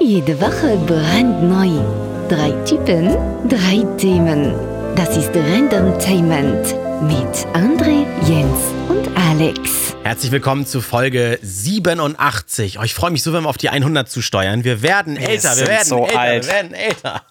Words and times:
Jede 0.00 0.40
Woche 0.40 0.76
brandneu. 0.86 1.80
Drei 2.28 2.50
Typen, 2.64 3.16
drei 3.48 3.82
Themen. 3.96 4.52
Das 4.94 5.16
ist 5.16 5.30
Randomtainment 5.34 6.85
mit 7.02 7.46
André, 7.54 8.04
Jens 8.26 8.58
und 8.88 9.08
Alex. 9.16 9.94
Herzlich 10.02 10.30
willkommen 10.32 10.66
zu 10.66 10.80
Folge 10.80 11.38
87. 11.42 12.78
Oh, 12.78 12.82
ich 12.84 12.94
freue 12.94 13.10
mich 13.10 13.22
so, 13.22 13.32
wenn 13.32 13.42
wir 13.42 13.48
auf 13.48 13.58
die 13.58 13.68
100 13.68 14.08
zu 14.08 14.22
steuern. 14.22 14.64
Wir 14.64 14.82
werden 14.82 15.16
älter, 15.16 15.50
wir 15.50 15.54
sind 15.56 15.68
werden 15.68 15.84
so 15.88 16.04
älter, 16.06 16.18
alt. 16.20 16.46
wir 16.46 16.52
werden 16.52 16.74
älter. 16.74 17.22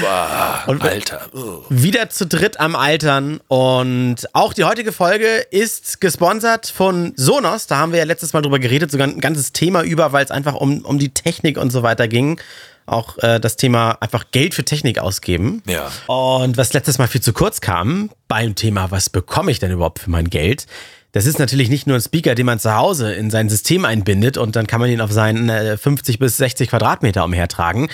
Boah, 0.00 0.62
Und 0.66 0.82
wir- 0.82 0.90
Alter. 0.90 1.20
Oh. 1.34 1.62
Wieder 1.68 2.08
zu 2.10 2.26
dritt 2.26 2.58
am 2.58 2.74
Altern 2.74 3.40
und 3.48 4.16
auch 4.32 4.52
die 4.54 4.64
heutige 4.64 4.92
Folge 4.92 5.26
ist 5.50 6.00
gesponsert 6.00 6.66
von 6.66 7.12
Sonos. 7.16 7.66
Da 7.66 7.76
haben 7.76 7.92
wir 7.92 7.98
ja 8.00 8.04
letztes 8.04 8.32
Mal 8.32 8.42
drüber 8.42 8.58
geredet, 8.58 8.90
sogar 8.90 9.06
ein 9.08 9.20
ganzes 9.20 9.52
Thema 9.52 9.82
über, 9.82 10.12
weil 10.12 10.24
es 10.24 10.30
einfach 10.30 10.54
um, 10.54 10.84
um 10.84 10.98
die 10.98 11.10
Technik 11.10 11.58
und 11.58 11.70
so 11.70 11.82
weiter 11.82 12.08
ging. 12.08 12.40
Auch 12.86 13.18
äh, 13.18 13.40
das 13.40 13.56
Thema 13.56 13.98
einfach 14.00 14.26
Geld 14.30 14.54
für 14.54 14.64
Technik 14.64 14.98
ausgeben. 14.98 15.62
Ja. 15.66 15.90
Und 16.06 16.56
was 16.56 16.72
letztes 16.72 16.98
Mal 16.98 17.08
viel 17.08 17.20
zu 17.20 17.32
kurz 17.32 17.60
kam, 17.60 18.10
beim 18.28 18.54
Thema, 18.54 18.90
was 18.90 19.10
bekomme 19.10 19.50
ich 19.50 19.58
denn 19.58 19.72
überhaupt 19.72 19.98
für 19.98 20.10
mein 20.10 20.30
Geld? 20.30 20.66
Das 21.12 21.26
ist 21.26 21.38
natürlich 21.38 21.70
nicht 21.70 21.86
nur 21.86 21.96
ein 21.96 22.02
Speaker, 22.02 22.34
den 22.34 22.46
man 22.46 22.58
zu 22.58 22.74
Hause 22.74 23.12
in 23.14 23.30
sein 23.30 23.48
System 23.48 23.84
einbindet 23.84 24.36
und 24.36 24.54
dann 24.54 24.66
kann 24.66 24.80
man 24.80 24.90
ihn 24.90 25.00
auf 25.00 25.10
seinen 25.10 25.48
äh, 25.48 25.76
50 25.76 26.18
bis 26.18 26.36
60 26.36 26.68
Quadratmeter 26.68 27.24
umhertragen. 27.24 27.88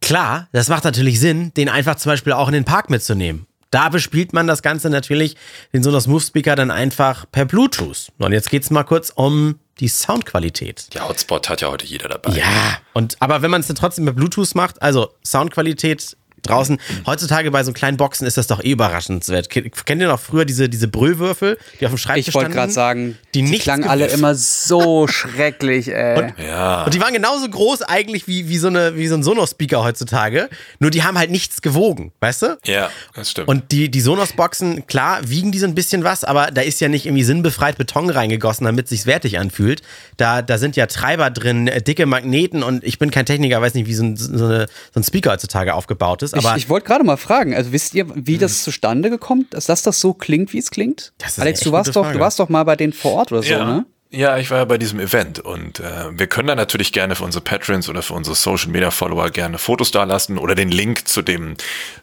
Klar, 0.00 0.48
das 0.52 0.68
macht 0.68 0.84
natürlich 0.84 1.20
Sinn, 1.20 1.52
den 1.56 1.68
einfach 1.68 1.94
zum 1.96 2.10
Beispiel 2.10 2.32
auch 2.32 2.48
in 2.48 2.54
den 2.54 2.64
Park 2.64 2.90
mitzunehmen. 2.90 3.46
Da 3.70 3.88
bespielt 3.88 4.32
man 4.32 4.46
das 4.46 4.62
Ganze 4.62 4.90
natürlich, 4.90 5.36
den 5.72 5.82
Sonos 5.82 6.06
Move 6.06 6.20
Speaker 6.20 6.56
dann 6.56 6.70
einfach 6.70 7.26
per 7.30 7.44
Bluetooth. 7.44 8.12
Und 8.18 8.32
jetzt 8.32 8.50
geht's 8.50 8.70
mal 8.70 8.84
kurz 8.84 9.10
um 9.14 9.58
die 9.80 9.88
Soundqualität. 9.88 10.88
Ja, 10.94 11.08
Hotspot 11.08 11.48
hat 11.48 11.60
ja 11.60 11.68
heute 11.68 11.84
jeder 11.84 12.08
dabei. 12.08 12.30
Ja, 12.30 12.78
und 12.94 13.16
aber 13.20 13.42
wenn 13.42 13.50
man 13.50 13.60
es 13.60 13.66
dann 13.66 13.76
trotzdem 13.76 14.04
mit 14.04 14.16
Bluetooth 14.16 14.54
macht, 14.54 14.80
also 14.80 15.12
Soundqualität 15.24 16.16
draußen, 16.42 16.78
heutzutage 17.06 17.50
bei 17.50 17.64
so 17.64 17.72
kleinen 17.72 17.96
Boxen 17.96 18.26
ist 18.26 18.36
das 18.36 18.46
doch 18.46 18.62
eh 18.62 18.70
überraschenswert. 18.70 19.50
Ke- 19.50 19.68
Kennt 19.70 20.00
ihr 20.00 20.08
noch 20.08 20.20
früher 20.20 20.44
diese, 20.44 20.68
diese 20.68 20.86
Brüllwürfel, 20.88 21.58
die 21.80 21.86
auf 21.86 21.92
dem 21.92 21.98
Schreibtisch 21.98 22.28
Ich 22.28 22.34
wollte 22.34 22.52
standen? 22.52 22.56
gerade 22.56 22.72
sagen, 22.72 23.18
die, 23.34 23.42
die 23.42 23.58
klangen 23.58 23.82
ge- 23.82 23.90
alle 23.90 24.06
immer 24.06 24.34
so 24.34 25.08
schrecklich, 25.08 25.88
ey. 25.92 26.32
Ja. 26.38 26.84
Und 26.84 26.94
die 26.94 27.00
waren 27.00 27.12
genauso 27.12 27.48
groß 27.48 27.82
eigentlich 27.82 28.28
wie, 28.28 28.48
wie, 28.48 28.58
so, 28.58 28.68
eine, 28.68 28.96
wie 28.96 29.06
so 29.08 29.14
ein 29.16 29.22
Sonos-Speaker 29.22 29.82
heutzutage, 29.82 30.48
nur 30.78 30.90
die 30.90 31.02
haben 31.02 31.18
halt 31.18 31.30
nichts 31.30 31.62
gewogen, 31.62 32.12
weißt 32.20 32.42
du? 32.42 32.58
Ja, 32.64 32.90
das 33.14 33.30
stimmt. 33.30 33.48
Und 33.48 33.72
die, 33.72 33.90
die 33.90 34.00
Sonos-Boxen, 34.00 34.86
klar, 34.86 35.20
wiegen 35.28 35.52
die 35.52 35.58
so 35.58 35.66
ein 35.66 35.74
bisschen 35.74 36.04
was, 36.04 36.22
aber 36.24 36.50
da 36.52 36.60
ist 36.62 36.80
ja 36.80 36.88
nicht 36.88 37.06
irgendwie 37.06 37.24
sinnbefreit 37.24 37.76
Beton 37.78 38.08
reingegossen, 38.10 38.64
damit 38.66 38.88
sich's 38.88 39.06
wertig 39.06 39.38
anfühlt. 39.38 39.82
Da, 40.16 40.42
da 40.42 40.58
sind 40.58 40.76
ja 40.76 40.86
Treiber 40.86 41.30
drin, 41.30 41.70
dicke 41.86 42.06
Magneten 42.06 42.62
und 42.62 42.84
ich 42.84 42.98
bin 42.98 43.10
kein 43.10 43.26
Techniker, 43.26 43.60
weiß 43.60 43.74
nicht, 43.74 43.86
wie 43.86 43.94
so 43.94 44.04
ein, 44.04 44.16
so 44.16 44.44
eine, 44.44 44.66
so 44.94 45.00
ein 45.00 45.04
Speaker 45.04 45.32
heutzutage 45.32 45.74
aufgebaut 45.74 46.22
ist. 46.22 46.25
Aber 46.34 46.56
ich 46.56 46.66
ich 46.66 46.68
wollte 46.68 46.88
gerade 46.88 47.04
mal 47.04 47.16
fragen, 47.16 47.54
also 47.54 47.70
wisst 47.70 47.94
ihr, 47.94 48.06
wie 48.14 48.38
das 48.38 48.64
zustande 48.64 49.08
gekommen 49.08 49.46
ist, 49.52 49.68
dass 49.68 49.82
das 49.82 50.00
so 50.00 50.14
klingt, 50.14 50.52
wie 50.52 50.58
es 50.58 50.70
klingt? 50.72 51.12
Alex, 51.38 51.60
du 51.60 51.70
warst 51.70 51.94
doch, 51.94 52.02
Frage. 52.02 52.18
du 52.18 52.20
warst 52.24 52.40
doch 52.40 52.48
mal 52.48 52.64
bei 52.64 52.74
denen 52.74 52.92
vor 52.92 53.12
Ort 53.12 53.30
oder 53.30 53.42
so, 53.42 53.50
ja. 53.50 53.64
ne? 53.64 53.86
Ja, 54.10 54.38
ich 54.38 54.50
war 54.50 54.58
ja 54.58 54.64
bei 54.64 54.78
diesem 54.78 55.00
Event 55.00 55.40
und 55.40 55.80
äh, 55.80 56.16
wir 56.16 56.28
können 56.28 56.46
da 56.46 56.54
natürlich 56.54 56.92
gerne 56.92 57.16
für 57.16 57.24
unsere 57.24 57.42
Patrons 57.42 57.88
oder 57.88 58.02
für 58.02 58.14
unsere 58.14 58.36
Social 58.36 58.70
Media 58.70 58.92
Follower 58.92 59.30
gerne 59.30 59.58
Fotos 59.58 59.90
da 59.90 60.04
lassen 60.04 60.38
oder 60.38 60.54
den 60.54 60.70
Link 60.70 61.08
zu 61.08 61.22
dem 61.22 61.56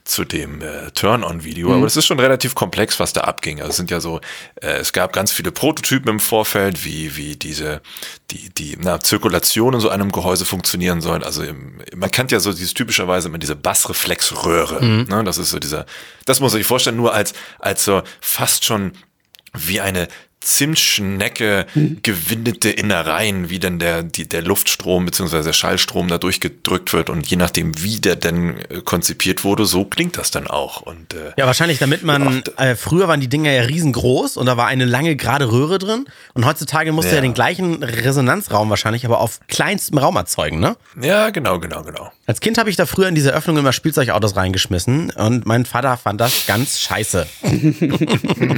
zu 0.04 0.26
dem 0.26 0.62
äh, 0.62 0.92
Turn-on-Video. 0.92 1.74
Aber 1.74 1.86
es 1.86 1.96
ist 1.96 2.06
schon 2.06 2.20
relativ 2.20 2.56
komplex, 2.56 3.00
was 3.00 3.14
da 3.14 3.22
abging. 3.22 3.62
Also 3.62 3.70
es 3.70 3.78
sind 3.78 3.90
ja 3.90 4.02
so, 4.02 4.20
äh, 4.62 4.74
es 4.74 4.92
gab 4.92 5.14
ganz 5.14 5.32
viele 5.32 5.54
Prototypen 5.54 6.10
im 6.10 6.20
Vorfeld, 6.20 6.84
wie 6.84 7.16
wie 7.16 7.38
diese 7.38 7.82
die 8.32 8.50
die 8.50 8.78
na, 8.78 9.00
Zirkulation 9.00 9.74
in 9.74 9.80
so 9.80 9.88
einem 9.88 10.12
Gehäuse 10.12 10.44
funktionieren 10.44 11.00
soll. 11.00 11.24
Also 11.24 11.42
im, 11.42 11.82
man 11.96 12.12
kennt 12.12 12.34
ja 12.34 12.42
so 12.42 12.52
dieses 12.52 12.74
typischerweise 12.74 13.30
immer 13.30 13.38
diese 13.38 13.56
Bassreflexröhre. 13.56 14.84
Ne? 14.86 15.24
Das 15.24 15.38
ist 15.38 15.52
so 15.52 15.60
dieser, 15.60 15.86
das 16.26 16.42
muss 16.42 16.52
man 16.52 16.60
sich 16.60 16.68
vorstellen, 16.68 16.98
nur 16.98 17.14
als 17.14 17.34
als 17.60 17.86
so 17.86 18.04
fast 18.20 18.66
schon 18.66 18.92
wie 19.54 19.80
eine 19.80 20.10
Zimtschnecke 20.44 21.66
gewindete 22.04 22.70
Innereien, 22.70 23.50
wie 23.50 23.60
denn 23.60 23.80
der, 23.80 24.04
die, 24.04 24.28
der 24.28 24.42
Luftstrom 24.42 25.06
bzw. 25.06 25.44
der 25.44 25.54
Schallstrom 25.54 26.08
da 26.08 26.18
durchgedrückt 26.18 26.94
wird 26.94 27.10
und 27.10 27.28
je 27.28 27.38
nachdem, 27.38 27.72
wie 27.82 28.00
der 28.00 28.16
denn 28.16 28.58
äh, 28.70 28.82
konzipiert 28.84 29.44
wurde, 29.44 29.66
so 29.66 29.86
klingt 29.86 30.18
das 30.18 30.32
dann 30.32 30.48
auch. 30.48 30.82
Und 30.82 31.14
äh, 31.14 31.32
ja, 31.38 31.46
wahrscheinlich, 31.48 31.80
damit 31.80 32.04
man, 32.04 32.44
äh, 32.58 32.76
früher 32.76 33.08
waren 33.08 33.20
die 33.22 33.28
Dinger 33.30 33.52
ja 33.52 33.64
riesengroß 33.64 34.38
und 34.38 34.46
da 34.46 34.58
war 34.58 34.68
eine 34.68 34.86
lange 34.86 35.16
gerade 35.16 35.52
Röhre 35.52 35.80
drin 35.80 36.06
und 36.34 36.46
heutzutage 36.46 36.92
musst 36.92 37.08
du 37.08 37.12
ja 37.12 37.18
Ja. 37.18 37.22
den 37.22 37.34
gleichen 37.34 37.82
Resonanzraum 37.84 38.70
wahrscheinlich, 38.70 39.06
aber 39.06 39.20
auf 39.20 39.40
kleinstem 39.48 39.98
Raum 39.98 40.16
erzeugen, 40.16 40.60
ne? 40.60 40.76
ja, 41.02 41.30
genau, 41.30 41.60
genau, 41.60 41.84
genau. 41.84 42.12
Als 42.26 42.40
Kind 42.40 42.58
habe 42.58 42.70
ich 42.70 42.76
da 42.76 42.86
früher 42.86 43.08
in 43.08 43.16
diese 43.16 43.34
Öffnung 43.34 43.58
immer 43.58 43.74
Spielzeugautos 43.74 44.36
reingeschmissen 44.36 45.12
und 45.12 45.46
mein 45.46 45.66
Vater 45.66 45.98
fand 45.98 46.22
das 46.22 46.46
ganz 46.46 46.80
scheiße. 46.80 47.28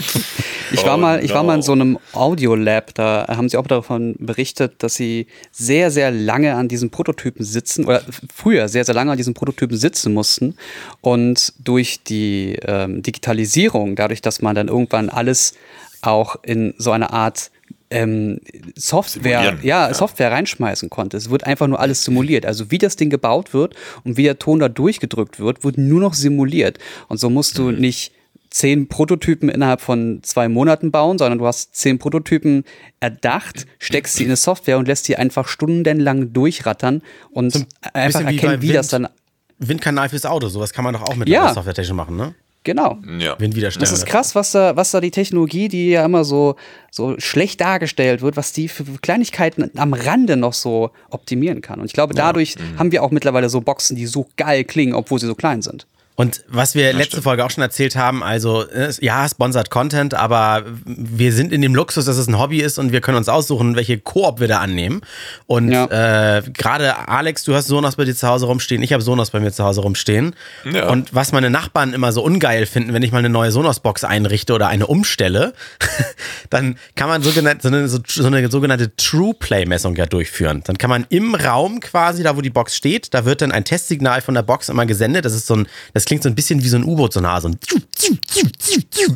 Ich 0.72 0.84
war 0.84 0.98
mal, 0.98 1.24
ich 1.24 1.32
war 1.32 1.44
mal 1.44 1.56
in 1.56 1.62
so 1.62 1.75
einem 1.76 2.00
Audiolab, 2.14 2.94
da 2.94 3.26
haben 3.28 3.50
sie 3.50 3.58
auch 3.58 3.68
davon 3.68 4.16
berichtet, 4.20 4.84
dass 4.84 4.96
sie 4.96 5.28
sehr, 5.52 5.92
sehr 5.92 6.12
lange 6.12 6.56
an 6.56 6.68
diesen 6.68 6.90
Prototypen 6.90 7.46
sitzen 7.46 7.86
oder 7.86 8.02
früher 8.34 8.68
sehr, 8.68 8.86
sehr 8.86 8.96
lange 8.96 9.12
an 9.12 9.18
diesen 9.18 9.34
Prototypen 9.34 9.78
sitzen 9.78 10.14
mussten 10.14 10.56
und 11.02 11.54
durch 11.60 12.04
die 12.04 12.58
ähm, 12.64 13.02
Digitalisierung, 13.02 13.96
dadurch, 13.96 14.22
dass 14.22 14.42
man 14.42 14.56
dann 14.56 14.68
irgendwann 14.68 15.10
alles 15.10 15.54
auch 16.02 16.38
in 16.44 16.74
so 16.78 16.92
eine 16.92 17.12
Art 17.12 17.52
ähm, 17.90 18.40
Software, 18.76 19.58
ja, 19.62 19.88
ja. 19.88 19.94
Software 19.94 20.32
reinschmeißen 20.32 20.90
konnte. 20.90 21.18
Es 21.18 21.30
wird 21.30 21.46
einfach 21.46 21.68
nur 21.68 21.80
alles 21.80 22.04
simuliert. 22.04 22.46
Also 22.46 22.72
wie 22.72 22.78
das 22.78 22.96
Ding 22.96 23.10
gebaut 23.10 23.54
wird 23.54 23.76
und 24.04 24.18
wie 24.18 24.24
der 24.24 24.40
Ton 24.40 24.60
da 24.60 24.70
durchgedrückt 24.70 25.40
wird, 25.40 25.64
wird 25.64 25.78
nur 25.78 26.02
noch 26.02 26.14
simuliert. 26.14 26.80
Und 27.08 27.20
so 27.20 27.30
musst 27.30 27.58
du 27.58 27.72
nicht 27.72 28.12
zehn 28.56 28.88
Prototypen 28.88 29.50
innerhalb 29.50 29.82
von 29.82 30.20
zwei 30.24 30.48
Monaten 30.48 30.90
bauen, 30.90 31.18
sondern 31.18 31.40
du 31.40 31.46
hast 31.46 31.76
zehn 31.76 32.00
Prototypen 32.00 32.64
erdacht, 33.02 33.66
steckst 33.80 34.16
sie 34.16 34.24
in 34.24 34.30
eine 34.30 34.38
Software 34.38 34.78
und 34.78 34.88
lässt 34.88 35.10
die 35.10 35.18
einfach 35.18 35.50
stundenlang 35.50 36.32
durchrattern 36.32 37.02
und 37.32 37.68
einfach 37.94 38.22
bisschen 38.22 38.30
wie 38.30 38.36
erkennen, 38.38 38.62
wie 38.62 38.72
das 38.72 38.94
Wind. 38.94 39.06
dann. 39.06 39.68
Windkanal 39.68 40.08
fürs 40.08 40.26
Auto, 40.26 40.48
sowas 40.48 40.72
kann 40.72 40.86
man 40.86 40.94
doch 40.94 41.02
auch 41.02 41.16
mit 41.18 41.28
Ja. 41.28 41.44
einer 41.44 41.54
Software-Technik 41.54 41.96
machen, 41.98 42.16
ne? 42.16 42.34
Genau. 42.64 42.98
Ja. 43.20 43.36
Das 43.36 43.92
ist 43.92 44.06
krass, 44.06 44.36
was 44.36 44.52
da, 44.54 44.76
was 44.76 44.90
da 44.92 45.00
die 45.02 45.12
Technologie, 45.12 45.68
die 45.68 45.90
ja 45.92 46.04
immer 46.06 46.24
so, 46.24 46.56
so 46.92 47.16
schlecht 47.20 47.60
dargestellt 47.62 48.22
wird, 48.22 48.38
was 48.38 48.54
die 48.54 48.70
für 48.70 48.86
Kleinigkeiten 49.02 49.70
am 49.78 49.94
Rande 49.94 50.36
noch 50.38 50.54
so 50.54 50.92
optimieren 51.12 51.62
kann. 51.62 51.80
Und 51.80 51.86
ich 51.88 51.94
glaube, 51.94 52.14
dadurch 52.16 52.56
haben 52.80 52.92
wir 52.92 53.04
auch 53.04 53.12
mittlerweile 53.12 53.50
so 53.50 53.60
Boxen, 53.62 53.96
die 53.98 54.08
so 54.08 54.28
geil 54.38 54.64
klingen, 54.64 54.94
obwohl 54.96 55.20
sie 55.20 55.28
so 55.28 55.36
klein 55.36 55.62
sind. 55.62 55.86
Und 56.16 56.44
was 56.48 56.76
wir 56.76 56.94
letzte 56.94 57.22
Folge 57.22 57.44
auch 57.44 57.52
schon 57.52 57.62
erzählt 57.62 57.96
haben, 57.98 58.24
also 58.24 58.64
ja, 59.02 59.28
sponsored 59.28 59.70
Content, 59.70 60.14
aber 60.14 60.64
wir 60.86 61.34
sind 61.34 61.52
in 61.52 61.62
dem 61.62 61.76
Luxus, 61.76 62.06
dass 62.06 62.16
es 62.18 62.28
ein 62.28 62.40
Hobby 62.40 62.62
ist 62.62 62.80
und 62.80 62.94
wir 62.94 63.02
können 63.02 63.18
uns 63.18 63.28
aussuchen, 63.28 63.76
welche 63.76 63.98
Koop 64.00 64.40
wir 64.40 64.48
da 64.48 64.60
annehmen. 64.60 65.02
Und 65.46 65.72
Ja. 65.72 66.38
äh, 66.38 66.42
gerade 66.54 67.08
Alex, 67.10 67.44
du 67.44 67.54
hast 67.54 67.68
Sonos 67.68 67.98
bei 67.98 68.06
dir 68.06 68.16
zu 68.16 68.28
Hause 68.28 68.46
rumstehen, 68.46 68.82
ich 68.82 68.94
habe 68.94 69.04
Sonos 69.04 69.32
bei 69.32 69.42
mir 69.42 69.52
zu 69.52 69.64
Hause 69.66 69.82
rumstehen. 69.82 70.36
Ja. 70.64 70.88
Und 70.90 71.14
was 71.14 71.34
meine 71.34 71.50
Nachbarn 71.50 71.94
immer 71.94 72.14
so 72.14 72.24
ungeil 72.24 72.66
finden, 72.66 72.94
wenn 72.94 73.04
ich 73.04 73.12
mal 73.12 73.18
eine 73.20 73.30
neue 73.30 73.52
Sonos-Box 73.52 74.06
einrichte 74.06 74.54
oder 74.54 74.68
eine 74.68 74.88
umstelle, 74.88 75.54
dann 76.50 76.78
kann 76.96 77.10
man 77.10 77.24
sogenannte, 77.24 77.68
so, 77.68 77.76
eine, 77.76 77.88
so, 77.90 78.00
so 78.08 78.26
eine 78.26 78.50
sogenannte 78.50 78.96
True 78.96 79.34
Play-Messung 79.34 79.96
ja 79.98 80.06
durchführen. 80.06 80.62
Dann 80.66 80.78
kann 80.78 80.90
man 80.90 81.06
im 81.10 81.36
Raum 81.36 81.82
quasi, 81.82 82.24
da 82.24 82.38
wo 82.38 82.42
die 82.42 82.50
Box 82.50 82.76
steht, 82.76 83.14
da 83.14 83.26
wird 83.26 83.42
dann 83.42 83.52
ein 83.52 83.66
Testsignal 83.66 84.22
von 84.22 84.34
der 84.34 84.44
Box 84.44 84.70
immer 84.70 84.86
gesendet. 84.86 85.26
Das 85.26 85.34
ist 85.34 85.48
so 85.48 85.56
ein, 85.56 85.68
das 85.94 86.05
klingt 86.06 86.24
so 86.24 86.30
ein 86.30 86.36
bisschen 86.36 86.64
wie 86.64 86.70
so 86.70 86.78
ein 86.78 86.84
U-Boot-Sonar, 86.84 87.42
so 87.42 87.50
ein 87.50 87.60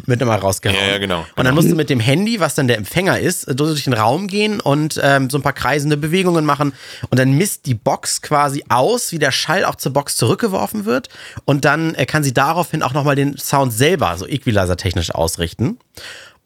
wird 0.06 0.22
immer 0.22 0.36
rausgehauen. 0.36 0.80
Ja, 0.80 0.92
ja, 0.94 0.98
genau. 0.98 1.26
Und 1.36 1.46
dann 1.46 1.56
musst 1.56 1.70
du 1.70 1.76
mit 1.76 1.90
dem 1.90 2.00
Handy, 2.00 2.40
was 2.40 2.56
dann 2.56 2.68
der 2.68 2.78
Empfänger 2.78 3.20
ist, 3.20 3.48
durch 3.60 3.84
den 3.84 3.94
Raum 3.94 4.28
gehen 4.28 4.60
und 4.60 5.00
ähm, 5.02 5.30
so 5.30 5.38
ein 5.38 5.42
paar 5.42 5.54
kreisende 5.54 5.98
Bewegungen 5.98 6.46
machen. 6.46 6.74
Und 7.10 7.20
dann 7.20 7.34
misst 7.34 7.66
die 7.66 7.76
Box 7.76 8.22
quasi 8.22 8.64
aus, 8.70 9.12
wie 9.12 9.20
der 9.20 9.32
Schall 9.32 9.66
auch 9.66 9.76
zur 9.76 9.94
Box 9.94 10.18
zurückgeworfen 10.18 10.86
wird. 10.86 11.10
Und 11.46 11.66
dann 11.66 11.96
äh, 11.96 12.06
kann 12.06 12.24
sie 12.24 12.34
daraufhin 12.34 12.84
auch 12.84 12.94
nochmal 12.94 13.16
den 13.16 13.38
Sound 13.38 13.74
selber 13.74 14.18
so 14.18 14.28
equalizer-technisch 14.28 15.12
ausrichten. 15.12 15.80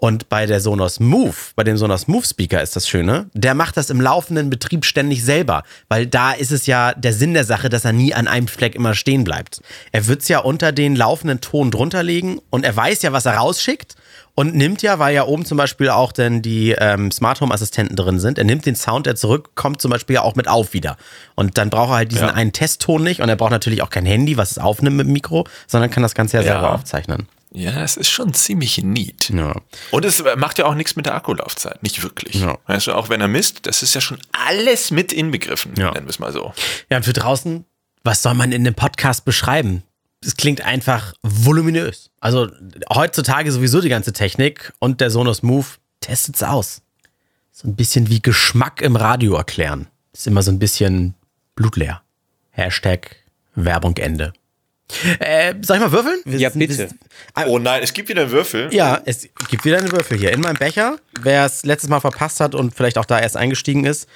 Und 0.03 0.27
bei 0.27 0.45
der 0.45 0.59
Sonos 0.59 0.99
Move, 0.99 1.33
bei 1.55 1.63
dem 1.63 1.77
Sonos 1.77 2.09
Move 2.09 2.25
Speaker 2.25 2.61
ist 2.61 2.75
das 2.75 2.89
Schöne, 2.89 3.27
der 3.33 3.53
macht 3.53 3.77
das 3.77 3.89
im 3.89 4.01
laufenden 4.01 4.49
Betrieb 4.49 4.83
ständig 4.83 5.23
selber, 5.23 5.63
weil 5.87 6.07
da 6.07 6.33
ist 6.33 6.51
es 6.51 6.65
ja 6.65 6.91
der 6.93 7.13
Sinn 7.13 7.33
der 7.33 7.45
Sache, 7.45 7.69
dass 7.69 7.85
er 7.85 7.93
nie 7.93 8.13
an 8.13 8.27
einem 8.27 8.49
Fleck 8.49 8.75
immer 8.75 8.95
stehen 8.95 9.23
bleibt. 9.23 9.61
Er 9.93 10.07
wird's 10.07 10.27
ja 10.27 10.39
unter 10.39 10.73
den 10.73 10.97
laufenden 10.97 11.39
Ton 11.39 11.71
drunter 11.71 12.03
legen 12.03 12.41
und 12.49 12.65
er 12.65 12.75
weiß 12.75 13.01
ja, 13.03 13.13
was 13.13 13.25
er 13.25 13.35
rausschickt 13.35 13.95
und 14.35 14.53
nimmt 14.55 14.81
ja, 14.81 14.99
weil 14.99 15.15
ja 15.15 15.23
oben 15.23 15.45
zum 15.45 15.57
Beispiel 15.57 15.87
auch 15.87 16.11
dann 16.11 16.41
die 16.41 16.75
ähm, 16.77 17.09
Smart 17.09 17.39
Home 17.39 17.53
Assistenten 17.53 17.95
drin 17.95 18.19
sind, 18.19 18.37
er 18.37 18.43
nimmt 18.43 18.65
den 18.65 18.75
Sound, 18.75 19.05
der 19.05 19.15
zurückkommt, 19.15 19.81
zum 19.81 19.89
Beispiel 19.89 20.15
ja 20.15 20.23
auch 20.23 20.35
mit 20.35 20.49
auf 20.49 20.73
wieder. 20.73 20.97
Und 21.35 21.57
dann 21.57 21.69
braucht 21.69 21.91
er 21.91 21.95
halt 21.95 22.11
diesen 22.11 22.27
Ja. 22.27 22.33
einen 22.33 22.51
Testton 22.51 23.03
nicht 23.03 23.21
und 23.21 23.29
er 23.29 23.37
braucht 23.37 23.51
natürlich 23.51 23.81
auch 23.81 23.89
kein 23.89 24.05
Handy, 24.05 24.35
was 24.35 24.51
es 24.51 24.57
aufnimmt 24.57 24.97
mit 24.97 25.07
dem 25.07 25.13
Mikro, 25.13 25.47
sondern 25.65 25.89
kann 25.91 26.03
das 26.03 26.13
Ganze 26.13 26.35
ja, 26.35 26.43
Ja. 26.43 26.51
selber 26.55 26.73
aufzeichnen. 26.73 27.27
Ja, 27.55 27.83
es 27.83 27.97
ist 27.97 28.09
schon 28.09 28.33
ziemlich 28.33 28.79
neat. 28.83 29.29
Ja. 29.29 29.55
Und 29.91 30.05
es 30.05 30.23
macht 30.37 30.57
ja 30.57 30.65
auch 30.65 30.73
nichts 30.75 30.95
mit 30.95 31.05
der 31.05 31.13
Akkulaufzeit, 31.15 31.83
nicht 31.83 32.01
wirklich. 32.01 32.35
Ja. 32.35 32.57
Weißt 32.65 32.87
du, 32.87 32.93
auch 32.93 33.09
wenn 33.09 33.21
er 33.21 33.27
misst, 33.27 33.65
das 33.67 33.83
ist 33.83 33.93
ja 33.93 34.01
schon 34.01 34.17
alles 34.31 34.89
mit 34.91 35.13
inbegriffen, 35.13 35.73
Ja. 35.77 35.91
nennen 35.91 36.07
wir 36.07 36.09
es 36.11 36.19
mal 36.19 36.31
so. 36.33 36.53
Ja, 36.89 36.97
und 36.97 37.03
für 37.03 37.13
draußen, 37.13 37.65
was 38.03 38.21
soll 38.23 38.33
man 38.33 38.51
in 38.51 38.63
dem 38.63 38.73
Podcast 38.75 39.23
beschreiben? 39.25 39.83
Es 40.25 40.35
klingt 40.37 40.61
einfach 40.61 41.13
voluminös. 41.21 42.09
Also 42.19 42.49
heutzutage 42.93 43.51
sowieso 43.51 43.81
die 43.81 43.89
ganze 43.89 44.13
Technik 44.13 44.73
und 44.79 44.99
der 45.01 45.09
Sonos 45.11 45.43
Move 45.43 45.67
testet's 45.99 46.41
aus. 46.43 46.81
So 47.51 47.67
ein 47.67 47.75
bisschen 47.75 48.09
wie 48.09 48.21
Geschmack 48.21 48.81
im 48.81 48.95
Radio 48.95 49.35
erklären. 49.35 49.87
Ist 50.13 50.25
immer 50.27 50.41
so 50.41 50.49
ein 50.51 50.59
bisschen 50.59 51.13
blutleer. 51.55 52.01
Hashtag 52.51 53.15
Werbung 53.55 53.95
Ende. 53.97 54.33
Äh, 55.19 55.55
soll 55.61 55.77
ich 55.77 55.81
mal 55.81 55.91
würfeln? 55.91 56.19
Wir 56.25 56.39
Ja, 56.39 56.49
sind- 56.51 56.59
bitte. 56.59 56.89
Ah, 57.33 57.45
Oh 57.47 57.57
nein, 57.57 57.81
es 57.83 57.93
gibt 57.93 58.09
wieder 58.09 58.29
Würfel. 58.31 58.73
Ja, 58.73 59.01
es 59.05 59.27
gibt 59.49 59.65
wieder 59.65 59.77
einen 59.79 59.91
Würfel 59.91 60.17
hier 60.17 60.31
in 60.33 60.41
meinem 60.41 60.57
Becher. 60.57 60.97
Wer 61.21 61.45
es 61.45 61.63
letztes 61.63 61.89
Mal 61.89 61.99
verpasst 61.99 62.39
hat 62.39 62.53
und 62.53 62.75
vielleicht 62.75 62.97
auch 62.97 63.05
da 63.05 63.19
erst 63.19 63.37
eingestiegen 63.37 63.85
ist, 63.85 64.07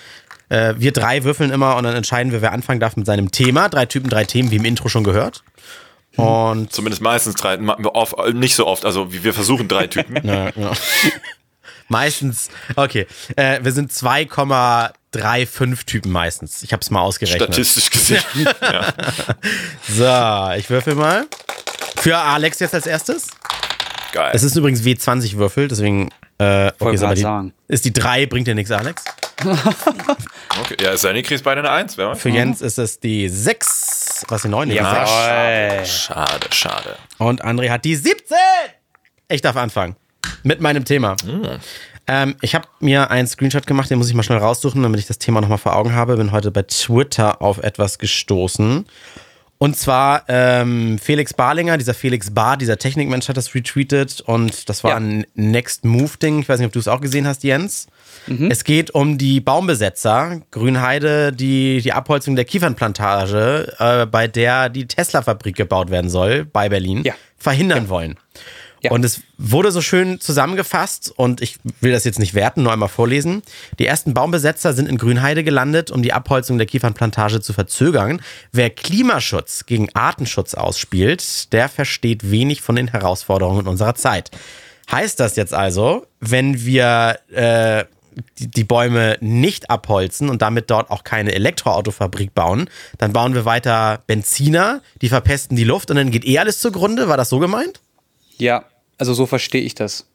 äh, 0.50 0.76
wir 0.78 0.92
drei 0.92 1.24
würfeln 1.24 1.52
immer 1.52 1.76
und 1.78 1.84
dann 1.84 1.96
entscheiden 1.96 2.32
wir, 2.32 2.42
wer 2.42 2.52
anfangen 2.52 2.80
darf 2.80 2.96
mit 2.96 3.06
seinem 3.06 3.32
Thema. 3.32 3.70
Drei 3.70 3.86
Typen, 3.86 4.10
drei 4.10 4.26
Themen, 4.26 4.52
wie 4.52 4.58
im 4.58 4.66
Intro 4.66 4.88
schon 4.90 5.04
gehört. 5.04 5.44
Und 6.16 6.72
Zumindest 6.74 7.02
meistens 7.02 7.36
drei, 7.36 7.60
oft, 7.94 8.16
nicht 8.34 8.56
so 8.56 8.66
oft, 8.66 8.86
also 8.86 9.12
wir 9.14 9.34
versuchen 9.34 9.68
drei 9.68 9.88
Typen. 9.88 10.16
ja, 10.28 10.50
ja. 10.56 10.72
meistens, 11.90 12.50
okay, 12.76 13.06
äh, 13.36 13.60
wir 13.64 13.72
sind 13.72 13.92
2,35 15.18 15.86
Typen 15.86 16.12
meistens. 16.12 16.64
Ich 16.64 16.74
habe 16.74 16.82
es 16.82 16.90
mal 16.90 17.02
ausgerechnet. 17.02 17.44
Statistisch 17.54 17.90
gesehen. 17.90 18.22
ja. 18.62 18.94
So, 19.88 20.60
ich 20.60 20.70
würfel 20.70 20.96
mal. 20.96 21.26
Für 21.98 22.18
Alex 22.18 22.60
jetzt 22.60 22.74
als 22.74 22.86
erstes. 22.86 23.28
Geil. 24.12 24.32
Es 24.34 24.44
ist 24.44 24.56
übrigens 24.56 24.82
W20 24.84 25.38
Würfel, 25.38 25.68
deswegen 25.68 26.10
äh, 26.40 26.68
okay, 26.68 26.74
Wollte 26.80 26.96
ist, 26.96 27.02
aber 27.02 27.10
grad 27.10 27.18
die, 27.18 27.22
sagen. 27.22 27.54
ist 27.68 27.86
die 27.86 27.94
3, 27.94 28.26
bringt 28.28 28.48
dir 28.48 28.56
nichts, 28.56 28.72
Alex. 28.72 29.04
okay. 29.44 30.78
Ja, 30.80 30.96
Sani 30.98 31.24
kriegst 31.24 31.44
beide 31.44 31.62
eine 31.62 31.72
Eins, 31.72 31.98
wer 31.98 32.10
weiß? 32.10 32.20
Für 32.20 32.30
Jens 32.30 32.62
ist 32.62 32.78
es 32.78 33.00
die 33.00 33.28
6, 33.28 34.26
was 34.28 34.44
die 34.44 34.48
9 34.48 34.72
Ja. 34.72 35.06
schade, 35.06 35.86
schade, 35.86 36.48
schade. 36.52 36.96
Und 37.18 37.44
André 37.44 37.70
hat 37.70 37.86
die 37.86 37.96
17. 37.96 38.38
Ich 39.30 39.42
darf 39.42 39.56
anfangen. 39.56 39.96
Mit 40.44 40.62
meinem 40.62 40.86
Thema. 40.86 41.16
Ähm, 42.08 42.36
ich 42.42 42.56
habe 42.56 42.68
mir 42.80 43.12
einen 43.12 43.28
Screenshot 43.28 43.68
gemacht, 43.68 43.90
den 43.90 43.98
muss 43.98 44.08
ich 44.10 44.14
mal 44.16 44.24
schnell 44.24 44.38
raussuchen, 44.40 44.82
damit 44.84 45.00
ich 45.00 45.08
das 45.08 45.18
Thema 45.20 45.42
nochmal 45.42 45.58
vor 45.58 45.76
Augen 45.76 45.94
habe. 45.94 46.18
Bin 46.18 46.32
heute 46.32 46.52
bei 46.52 46.64
Twitter 46.64 47.42
auf 47.42 47.58
etwas 47.60 48.00
gestoßen. 48.00 48.86
Und 49.60 49.76
zwar 49.76 50.24
ähm, 50.28 51.00
Felix 51.00 51.34
Barlinger, 51.34 51.80
dieser 51.80 51.96
Felix 51.96 52.30
Bar, 52.32 52.58
dieser 52.58 52.78
Technikmensch 52.78 53.28
hat 53.28 53.38
das 53.38 53.56
retweetet 53.56 54.22
und 54.22 54.70
das 54.70 54.84
war 54.84 54.92
Ja. 54.92 54.98
ein 54.98 55.26
Next 55.34 55.84
Move-Ding. 55.84 56.42
Ich 56.42 56.48
weiß 56.48 56.60
nicht, 56.60 56.68
ob 56.68 56.74
du 56.74 56.80
es 56.80 56.88
auch 56.88 57.02
gesehen 57.02 57.26
hast, 57.26 57.44
Jens. 57.44 57.88
Es 58.50 58.66
geht 58.66 58.92
um 58.92 59.18
die 59.18 59.40
Baumbesetzer, 59.40 60.42
Grünheide, 60.52 61.32
die, 61.32 61.82
die 61.82 61.94
Abholzung 61.94 62.36
der 62.36 62.44
Kiefernplantage, 62.46 63.74
äh, 63.80 64.06
bei 64.06 64.28
der 64.28 64.70
die 64.70 64.86
Tesla-Fabrik 64.86 65.56
gebaut 65.56 65.90
werden 65.90 66.10
soll, 66.10 66.44
bei 66.46 66.68
Berlin, 66.70 67.04
Ja. 67.04 67.14
verhindern 67.38 67.90
wollen. 67.90 68.18
Ja. 68.82 68.92
Und 68.92 69.04
es 69.04 69.22
wurde 69.38 69.72
so 69.72 69.82
schön 69.82 70.20
zusammengefasst 70.20 71.12
und 71.16 71.42
ich 71.42 71.58
will 71.82 71.92
das 71.92 72.04
jetzt 72.04 72.20
nicht 72.20 72.34
werten, 72.34 72.64
nur 72.64 72.72
einmal 72.72 72.90
vorlesen. 72.90 73.42
Die 73.80 73.86
ersten 73.86 74.14
Baumbesetzer 74.14 74.74
sind 74.74 74.88
in 74.88 74.98
Grünheide 74.98 75.44
gelandet, 75.44 75.90
um 75.90 76.04
die 76.04 76.14
Abholzung 76.14 76.58
der 76.58 76.68
Kiefernplantage 76.68 77.42
zu 77.42 77.54
verzögern. 77.54 78.22
Wer 78.52 78.70
Klimaschutz 78.70 79.66
gegen 79.66 79.90
Artenschutz 79.96 80.54
ausspielt, 80.54 81.52
der 81.54 81.70
versteht 81.70 82.30
wenig 82.30 82.62
von 82.62 82.76
den 82.76 82.90
Herausforderungen 82.90 83.68
unserer 83.68 83.96
Zeit. 83.96 84.32
Heißt 84.92 85.20
das 85.20 85.36
jetzt 85.36 85.54
also, 85.54 86.06
wenn 86.20 86.64
wir 86.64 87.20
äh, 87.32 87.86
die, 88.40 88.48
die 88.50 88.64
Bäume 88.64 89.18
nicht 89.20 89.70
abholzen 89.70 90.30
und 90.30 90.42
damit 90.42 90.70
dort 90.70 90.92
auch 90.92 91.04
keine 91.04 91.34
Elektroautofabrik 91.34 92.34
bauen, 92.34 92.70
dann 92.98 93.14
bauen 93.14 93.34
wir 93.34 93.46
weiter 93.46 94.04
Benziner, 94.08 94.82
die 95.02 95.10
verpesten 95.10 95.58
die 95.58 95.64
Luft 95.64 95.92
und 95.92 95.98
dann 95.98 96.12
geht 96.12 96.26
eh 96.26 96.40
alles 96.40 96.60
zugrunde? 96.60 97.08
War 97.10 97.18
das 97.18 97.30
so 97.30 97.40
gemeint? 97.40 97.82
Ja, 98.38 98.66
also 98.98 99.14
so 99.14 99.26
verstehe 99.26 99.62
ich 99.62 99.76
das. 99.76 100.06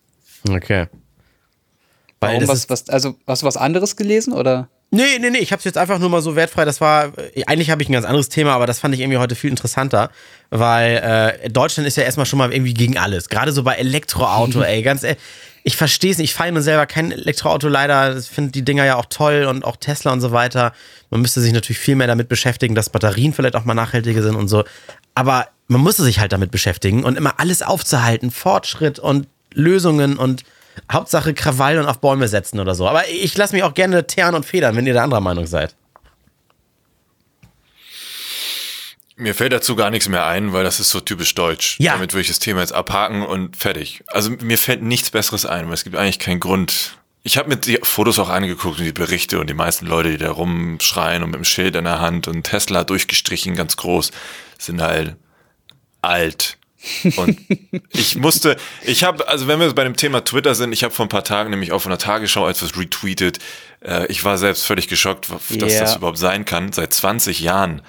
Okay. 0.48 0.86
Weil 2.20 2.34
Warum, 2.34 2.48
was, 2.48 2.70
was, 2.70 2.88
also 2.88 3.16
hast 3.26 3.42
du 3.42 3.46
was 3.46 3.56
anderes 3.56 3.96
gelesen 3.96 4.32
oder? 4.32 4.68
nee, 4.92 5.18
nee, 5.18 5.30
nee, 5.30 5.38
ich 5.38 5.52
hab's 5.52 5.64
jetzt 5.64 5.78
einfach 5.78 5.98
nur 5.98 6.08
mal 6.08 6.22
so 6.22 6.36
wertfrei. 6.36 6.64
Das 6.64 6.80
war, 6.80 7.18
äh, 7.18 7.42
eigentlich 7.46 7.70
habe 7.70 7.82
ich 7.82 7.88
ein 7.88 7.92
ganz 7.92 8.06
anderes 8.06 8.28
Thema, 8.28 8.52
aber 8.52 8.66
das 8.66 8.78
fand 8.78 8.94
ich 8.94 9.00
irgendwie 9.00 9.18
heute 9.18 9.34
viel 9.34 9.50
interessanter, 9.50 10.10
weil 10.50 11.40
äh, 11.44 11.50
Deutschland 11.50 11.88
ist 11.88 11.96
ja 11.96 12.04
erstmal 12.04 12.26
schon 12.26 12.38
mal 12.38 12.52
irgendwie 12.52 12.74
gegen 12.74 12.98
alles. 12.98 13.28
Gerade 13.28 13.52
so 13.52 13.62
bei 13.62 13.74
Elektroauto, 13.74 14.60
ey, 14.62 14.82
ganz 14.82 15.02
ehrlich. 15.02 15.20
Ich 15.64 15.76
verstehe 15.76 16.10
es 16.10 16.18
nicht. 16.18 16.30
Ich 16.30 16.34
fahre 16.34 16.52
nur 16.52 16.62
selber 16.62 16.86
kein 16.86 17.12
Elektroauto 17.12 17.68
leider. 17.68 18.16
Ich 18.16 18.26
finde 18.26 18.50
die 18.50 18.64
Dinger 18.64 18.84
ja 18.84 18.96
auch 18.96 19.06
toll 19.06 19.44
und 19.44 19.64
auch 19.64 19.76
Tesla 19.76 20.12
und 20.12 20.20
so 20.20 20.32
weiter. 20.32 20.72
Man 21.10 21.20
müsste 21.20 21.40
sich 21.40 21.52
natürlich 21.52 21.78
viel 21.78 21.94
mehr 21.94 22.08
damit 22.08 22.28
beschäftigen, 22.28 22.74
dass 22.74 22.90
Batterien 22.90 23.32
vielleicht 23.32 23.54
auch 23.54 23.64
mal 23.64 23.74
nachhaltiger 23.74 24.22
sind 24.22 24.34
und 24.34 24.48
so. 24.48 24.64
Aber 25.14 25.48
man 25.68 25.80
musste 25.80 26.02
sich 26.02 26.18
halt 26.18 26.32
damit 26.32 26.50
beschäftigen 26.50 27.04
und 27.04 27.16
immer 27.16 27.38
alles 27.38 27.62
aufzuhalten. 27.62 28.30
Fortschritt 28.30 28.98
und 28.98 29.28
Lösungen 29.54 30.16
und 30.16 30.42
Hauptsache 30.90 31.34
Krawall 31.34 31.78
und 31.78 31.86
auf 31.86 32.00
Bäume 32.00 32.28
setzen 32.28 32.58
oder 32.58 32.74
so. 32.74 32.88
Aber 32.88 33.08
ich 33.08 33.36
lasse 33.36 33.54
mich 33.54 33.62
auch 33.62 33.74
gerne 33.74 34.06
teeren 34.06 34.34
und 34.34 34.44
federn, 34.44 34.74
wenn 34.74 34.86
ihr 34.86 34.94
der 34.94 35.02
anderer 35.02 35.20
Meinung 35.20 35.46
seid. 35.46 35.76
Mir 39.16 39.34
fällt 39.34 39.52
dazu 39.52 39.76
gar 39.76 39.90
nichts 39.90 40.08
mehr 40.08 40.26
ein, 40.26 40.52
weil 40.52 40.64
das 40.64 40.80
ist 40.80 40.90
so 40.90 41.00
typisch 41.00 41.34
deutsch. 41.34 41.76
Ja. 41.78 41.92
Damit 41.94 42.12
würde 42.14 42.22
ich 42.22 42.28
das 42.28 42.38
Thema 42.38 42.60
jetzt 42.60 42.72
abhaken 42.72 43.22
und 43.22 43.56
fertig. 43.56 44.02
Also 44.06 44.30
mir 44.30 44.56
fällt 44.58 44.82
nichts 44.82 45.10
Besseres 45.10 45.44
ein, 45.46 45.66
weil 45.66 45.74
es 45.74 45.84
gibt 45.84 45.96
eigentlich 45.96 46.18
keinen 46.18 46.40
Grund. 46.40 46.96
Ich 47.22 47.36
habe 47.36 47.48
mir 47.48 47.56
die 47.56 47.78
Fotos 47.82 48.18
auch 48.18 48.30
angeguckt 48.30 48.78
und 48.80 48.84
die 48.84 48.92
Berichte 48.92 49.38
und 49.38 49.48
die 49.48 49.54
meisten 49.54 49.86
Leute, 49.86 50.10
die 50.10 50.16
da 50.18 50.30
rumschreien 50.30 51.22
und 51.22 51.30
mit 51.30 51.36
dem 51.38 51.44
Schild 51.44 51.76
in 51.76 51.84
der 51.84 52.00
Hand 52.00 52.26
und 52.26 52.42
Tesla 52.44 52.84
durchgestrichen, 52.84 53.54
ganz 53.54 53.76
groß, 53.76 54.10
sind 54.58 54.80
halt 54.80 55.16
alt. 56.00 56.58
Und 57.16 57.38
ich 57.90 58.16
musste, 58.16 58.56
ich 58.82 59.04
habe, 59.04 59.28
also 59.28 59.46
wenn 59.46 59.60
wir 59.60 59.72
bei 59.72 59.84
dem 59.84 59.94
Thema 59.96 60.24
Twitter 60.24 60.54
sind, 60.56 60.72
ich 60.72 60.82
habe 60.82 60.92
vor 60.92 61.06
ein 61.06 61.10
paar 61.10 61.22
Tagen 61.22 61.50
nämlich 61.50 61.70
auch 61.70 61.78
von 61.80 61.90
der 61.90 61.98
Tagesschau 61.98 62.48
etwas 62.48 62.76
retweetet. 62.76 63.38
Äh, 63.84 64.06
ich 64.06 64.24
war 64.24 64.36
selbst 64.36 64.64
völlig 64.66 64.88
geschockt, 64.88 65.28
dass 65.30 65.72
Ja. 65.72 65.80
das 65.80 65.96
überhaupt 65.96 66.18
sein 66.18 66.44
kann. 66.44 66.72
Seit 66.72 66.92
20 66.92 67.38
Jahren 67.40 67.82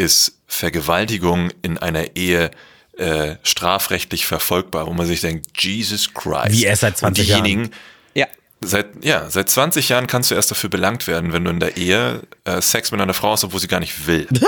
ist 0.00 0.38
Vergewaltigung 0.46 1.50
in 1.62 1.78
einer 1.78 2.16
Ehe 2.16 2.50
äh, 2.98 3.36
strafrechtlich 3.42 4.26
verfolgbar, 4.26 4.86
wo 4.86 4.92
man 4.92 5.06
sich 5.06 5.20
denkt, 5.20 5.46
Jesus 5.62 6.12
Christ. 6.12 6.52
Wie 6.52 6.64
erst 6.64 6.80
seit 6.82 6.98
20 6.98 7.22
Und 7.22 7.28
diejenigen, 7.28 7.70
Ja. 8.14 8.26
Seit, 8.62 9.04
ja, 9.04 9.28
seit 9.30 9.48
20 9.48 9.88
Jahren 9.88 10.06
kannst 10.06 10.30
du 10.30 10.34
erst 10.34 10.50
dafür 10.50 10.68
belangt 10.70 11.06
werden, 11.06 11.32
wenn 11.32 11.44
du 11.44 11.50
in 11.50 11.60
der 11.60 11.76
Ehe 11.76 12.22
äh, 12.44 12.60
Sex 12.60 12.92
mit 12.92 13.00
einer 13.00 13.14
Frau 13.14 13.32
hast, 13.32 13.44
obwohl 13.44 13.60
sie 13.60 13.68
gar 13.68 13.80
nicht 13.80 14.06
will. 14.06 14.26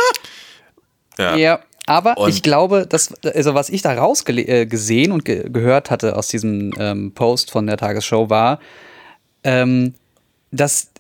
Ja. 1.19 1.36
Ja, 1.36 1.60
aber 1.86 2.17
Und- 2.17 2.31
ich 2.31 2.43
glaube, 2.43 2.86
dass, 2.88 3.12
also 3.22 3.53
was 3.55 3.69
ich 3.69 3.82
da 3.82 3.93
rausgesehen 3.93 5.12
und 5.12 5.24
ge 5.27 5.48
gehört 5.50 5.91
hatte 5.91 6.17
aus 6.17 6.29
diesem 6.29 6.72
ähm, 6.79 7.12
Post 7.12 7.50
von 7.50 7.67
der 7.67 7.77
Tagesschau 7.77 8.31
war, 8.31 8.60
ähm, 9.44 9.93
dass 10.53 10.91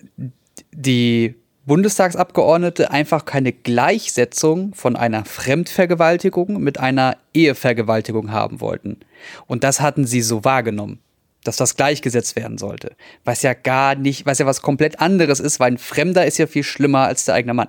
die 0.70 1.34
Bundestagsabgeordnete 1.64 2.90
einfach 2.90 3.24
keine 3.24 3.52
Gleichsetzung 3.52 4.74
von 4.74 4.96
einer 4.96 5.24
Fremdvergewaltigung 5.24 6.60
mit 6.60 6.80
einer 6.80 7.16
Ehevergewaltigung 7.34 8.32
haben 8.32 8.60
wollten. 8.60 8.98
Und 9.46 9.62
das 9.62 9.80
hatten 9.80 10.04
sie 10.04 10.22
so 10.22 10.44
wahrgenommen, 10.44 10.98
dass 11.44 11.56
das 11.56 11.76
gleichgesetzt 11.76 12.34
werden 12.34 12.58
sollte. 12.58 12.96
Was 13.24 13.42
ja 13.42 13.54
gar 13.54 13.94
nicht, 13.94 14.26
was 14.26 14.40
ja 14.40 14.46
was 14.46 14.62
komplett 14.62 15.00
anderes 15.00 15.38
ist, 15.38 15.60
weil 15.60 15.72
ein 15.72 15.78
Fremder 15.78 16.26
ist 16.26 16.38
ja 16.38 16.48
viel 16.48 16.64
schlimmer 16.64 17.06
als 17.06 17.26
der 17.26 17.34
eigene 17.34 17.54
Mann. 17.54 17.68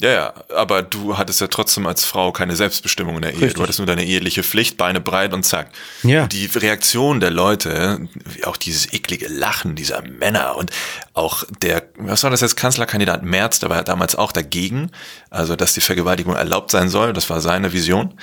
Ja, 0.00 0.10
ja, 0.12 0.34
aber 0.56 0.82
du 0.82 1.18
hattest 1.18 1.40
ja 1.40 1.48
trotzdem 1.48 1.86
als 1.86 2.04
Frau 2.04 2.30
keine 2.30 2.54
Selbstbestimmung 2.54 3.16
in 3.16 3.22
der 3.22 3.32
Ehe. 3.32 3.38
Richtig. 3.38 3.54
Du 3.54 3.62
hattest 3.62 3.80
nur 3.80 3.86
deine 3.86 4.04
eheliche 4.04 4.44
Pflicht, 4.44 4.76
Beine 4.76 5.00
breit 5.00 5.34
und 5.34 5.42
zack. 5.42 5.70
Ja. 6.04 6.26
Die 6.28 6.46
Reaktion 6.46 7.18
der 7.18 7.30
Leute, 7.30 8.08
auch 8.44 8.56
dieses 8.56 8.92
eklige 8.92 9.26
Lachen 9.28 9.74
dieser 9.74 10.02
Männer 10.02 10.56
und 10.56 10.70
auch 11.14 11.44
der, 11.62 11.82
was 11.96 12.22
war 12.22 12.30
das 12.30 12.42
jetzt, 12.42 12.56
Kanzlerkandidat 12.56 13.24
Merz, 13.24 13.58
der 13.58 13.70
war 13.70 13.82
damals 13.82 14.14
auch 14.14 14.30
dagegen, 14.30 14.90
also 15.30 15.56
dass 15.56 15.74
die 15.74 15.80
Vergewaltigung 15.80 16.36
erlaubt 16.36 16.70
sein 16.70 16.88
soll, 16.88 17.12
das 17.12 17.28
war 17.28 17.40
seine 17.40 17.72
Vision. 17.72 18.14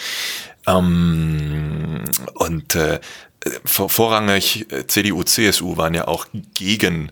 Ähm, 0.65 2.03
und 2.35 2.75
äh, 2.75 2.99
vor, 3.65 3.89
vorrangig 3.89 4.71
äh, 4.71 4.87
CDU, 4.87 5.23
CSU 5.23 5.77
waren 5.77 5.93
ja 5.93 6.07
auch 6.07 6.27
gegen 6.53 7.11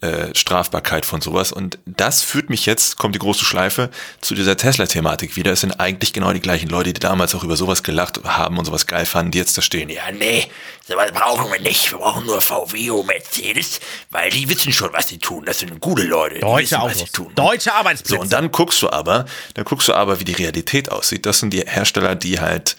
äh, 0.00 0.32
Strafbarkeit 0.32 1.04
von 1.04 1.20
sowas. 1.20 1.50
Und 1.50 1.78
das 1.84 2.22
führt 2.22 2.50
mich 2.50 2.66
jetzt, 2.66 2.98
kommt 2.98 3.16
die 3.16 3.18
große 3.18 3.44
Schleife, 3.44 3.90
zu 4.20 4.36
dieser 4.36 4.56
Tesla-Thematik 4.56 5.34
wieder. 5.34 5.52
Es 5.52 5.60
sind 5.62 5.80
eigentlich 5.80 6.12
genau 6.12 6.32
die 6.32 6.40
gleichen 6.40 6.68
Leute, 6.68 6.92
die 6.92 7.00
damals 7.00 7.34
auch 7.34 7.42
über 7.42 7.56
sowas 7.56 7.82
gelacht 7.82 8.20
haben 8.24 8.58
und 8.58 8.64
sowas 8.64 8.86
geil 8.86 9.06
fanden, 9.06 9.32
die 9.32 9.38
jetzt 9.38 9.58
da 9.58 9.62
stehen. 9.62 9.88
Ja, 9.88 10.12
nee, 10.12 10.46
sowas 10.86 11.10
brauchen 11.12 11.52
wir 11.52 11.60
nicht. 11.60 11.90
Wir 11.90 11.98
brauchen 11.98 12.26
nur 12.26 12.40
VW 12.40 12.90
und 12.90 13.06
Mercedes, 13.06 13.80
weil 14.10 14.30
die 14.30 14.48
wissen 14.48 14.72
schon, 14.72 14.92
was 14.92 15.08
sie 15.08 15.18
tun. 15.18 15.44
Das 15.44 15.58
sind 15.58 15.80
gute 15.80 16.04
Leute. 16.04 16.36
die 16.36 16.40
Deutsche 16.42 16.62
wissen, 16.62 16.76
Autos. 16.76 17.12
tun. 17.12 17.32
Deutsche 17.34 17.74
Arbeitsplätze. 17.74 18.14
So, 18.14 18.20
und 18.20 18.32
dann 18.32 18.52
guckst 18.52 18.80
du 18.82 18.90
aber, 18.90 19.24
dann 19.54 19.64
guckst 19.64 19.88
du 19.88 19.94
aber, 19.94 20.20
wie 20.20 20.24
die 20.24 20.34
Realität 20.34 20.92
aussieht. 20.92 21.26
Das 21.26 21.40
sind 21.40 21.52
die 21.52 21.64
Hersteller, 21.66 22.14
die 22.14 22.38
halt 22.38 22.76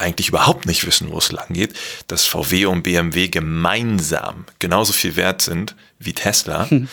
eigentlich 0.00 0.28
überhaupt 0.28 0.66
nicht 0.66 0.86
wissen, 0.86 1.10
wo 1.10 1.18
es 1.18 1.32
lang 1.32 1.46
geht, 1.50 1.74
dass 2.06 2.26
VW 2.26 2.66
und 2.66 2.82
BMW 2.82 3.28
gemeinsam 3.28 4.46
genauso 4.58 4.92
viel 4.92 5.16
wert 5.16 5.42
sind 5.42 5.76
wie 5.98 6.12
Tesla 6.12 6.68
hm. 6.68 6.88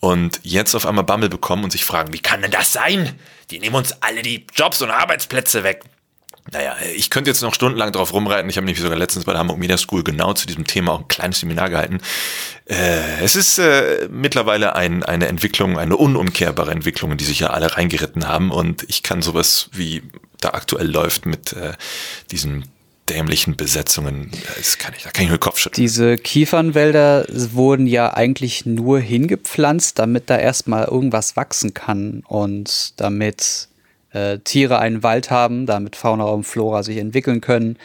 und 0.00 0.40
jetzt 0.42 0.74
auf 0.74 0.86
einmal 0.86 1.04
Bammel 1.04 1.28
bekommen 1.28 1.64
und 1.64 1.70
sich 1.70 1.84
fragen, 1.84 2.12
wie 2.12 2.20
kann 2.20 2.42
denn 2.42 2.50
das 2.50 2.72
sein? 2.72 3.18
Die 3.50 3.58
nehmen 3.58 3.76
uns 3.76 3.92
alle 4.00 4.22
die 4.22 4.46
Jobs 4.54 4.80
und 4.82 4.90
Arbeitsplätze 4.90 5.64
weg. 5.64 5.82
Naja, 6.50 6.74
ich 6.96 7.08
könnte 7.10 7.30
jetzt 7.30 7.42
noch 7.42 7.54
stundenlang 7.54 7.92
drauf 7.92 8.12
rumreiten. 8.12 8.50
Ich 8.50 8.56
habe 8.56 8.64
nämlich 8.64 8.82
sogar 8.82 8.98
letztens 8.98 9.24
bei 9.24 9.32
der 9.32 9.38
Hamburg 9.38 9.58
Media 9.58 9.76
School 9.76 10.02
genau 10.02 10.32
zu 10.32 10.46
diesem 10.46 10.66
Thema 10.66 10.92
auch 10.92 11.00
ein 11.00 11.08
kleines 11.08 11.38
Seminar 11.38 11.70
gehalten. 11.70 12.00
Äh, 12.66 13.22
es 13.22 13.36
ist 13.36 13.58
äh, 13.58 14.08
mittlerweile 14.10 14.74
ein, 14.74 15.04
eine 15.04 15.28
Entwicklung, 15.28 15.78
eine 15.78 15.96
unumkehrbare 15.96 16.72
Entwicklung, 16.72 17.12
in 17.12 17.18
die 17.18 17.24
sich 17.24 17.38
ja 17.38 17.50
alle 17.50 17.76
reingeritten 17.76 18.26
haben. 18.26 18.50
Und 18.50 18.84
ich 18.88 19.04
kann 19.04 19.22
sowas, 19.22 19.68
wie 19.72 20.02
da 20.44 20.50
aktuell 20.50 20.90
läuft 20.90 21.26
mit 21.26 21.52
äh, 21.52 21.72
diesen 22.30 22.64
dämlichen 23.08 23.56
Besetzungen, 23.56 24.30
das 24.56 24.78
kann 24.78 24.94
ich, 24.96 25.02
da 25.02 25.10
kann 25.10 25.24
ich 25.24 25.28
nur 25.28 25.38
den 25.38 25.42
Kopf 25.42 25.58
schütteln. 25.58 25.82
Diese 25.82 26.16
Kiefernwälder 26.16 27.26
wurden 27.28 27.86
ja 27.86 28.14
eigentlich 28.14 28.64
nur 28.64 29.00
hingepflanzt, 29.00 29.98
damit 29.98 30.30
da 30.30 30.38
erstmal 30.38 30.84
irgendwas 30.84 31.36
wachsen 31.36 31.74
kann 31.74 32.22
und 32.26 33.00
damit 33.00 33.68
äh, 34.12 34.38
Tiere 34.38 34.78
einen 34.78 35.02
Wald 35.02 35.30
haben, 35.30 35.66
damit 35.66 35.96
Fauna 35.96 36.24
und 36.24 36.44
Flora 36.44 36.82
sich 36.82 36.98
entwickeln 36.98 37.40
können. 37.40 37.76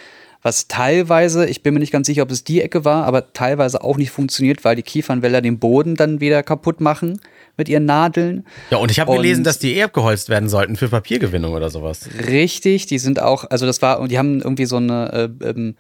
Was 0.41 0.67
teilweise, 0.67 1.46
ich 1.48 1.63
bin 1.63 1.74
mir 1.74 1.79
nicht 1.79 1.91
ganz 1.91 2.08
sicher, 2.08 2.24
ob 2.24 2.32
es 2.32 2.44
die 2.44 2.62
Ecke 2.62 2.86
war, 2.86 3.06
aber 3.06 3.34
teilweise 3.34 3.84
auch 3.84 3.98
nicht 3.98 4.12
funktioniert, 4.12 4.63
weil 4.63 4.75
die 4.75 4.84
Kiefernwälder 4.84 5.41
den 5.41 5.60
Boden 5.60 5.96
dann 5.96 6.20
wieder 6.20 6.44
kaputt 6.44 6.79
machen 6.79 7.20
mit 7.58 7.70
ihren 7.70 7.86
Nadeln. 7.86 8.46
Ja, 8.70 8.77
und 8.77 8.91
ich 8.91 9.00
habe 9.00 9.13
gelesen, 9.13 9.44
dass 9.44 9.60
die 9.60 9.75
eh 9.75 9.84
abgeholzt 9.84 10.29
werden 10.29 10.48
sollten 10.48 10.75
für 10.75 10.89
Papiergewinnung 10.89 11.53
oder 11.53 11.70
sowas. 11.70 12.08
Richtig, 12.27 12.86
die 12.86 13.00
sind 13.00 13.22
auch, 13.22 13.50
also 13.50 13.65
das 13.65 13.82
war, 13.82 14.08
die 14.08 14.17
haben 14.17 14.39
irgendwie 14.41 14.65
so 14.65 14.77
eine 14.77 15.32
äh, 15.41 15.50
ähm, 15.50 15.75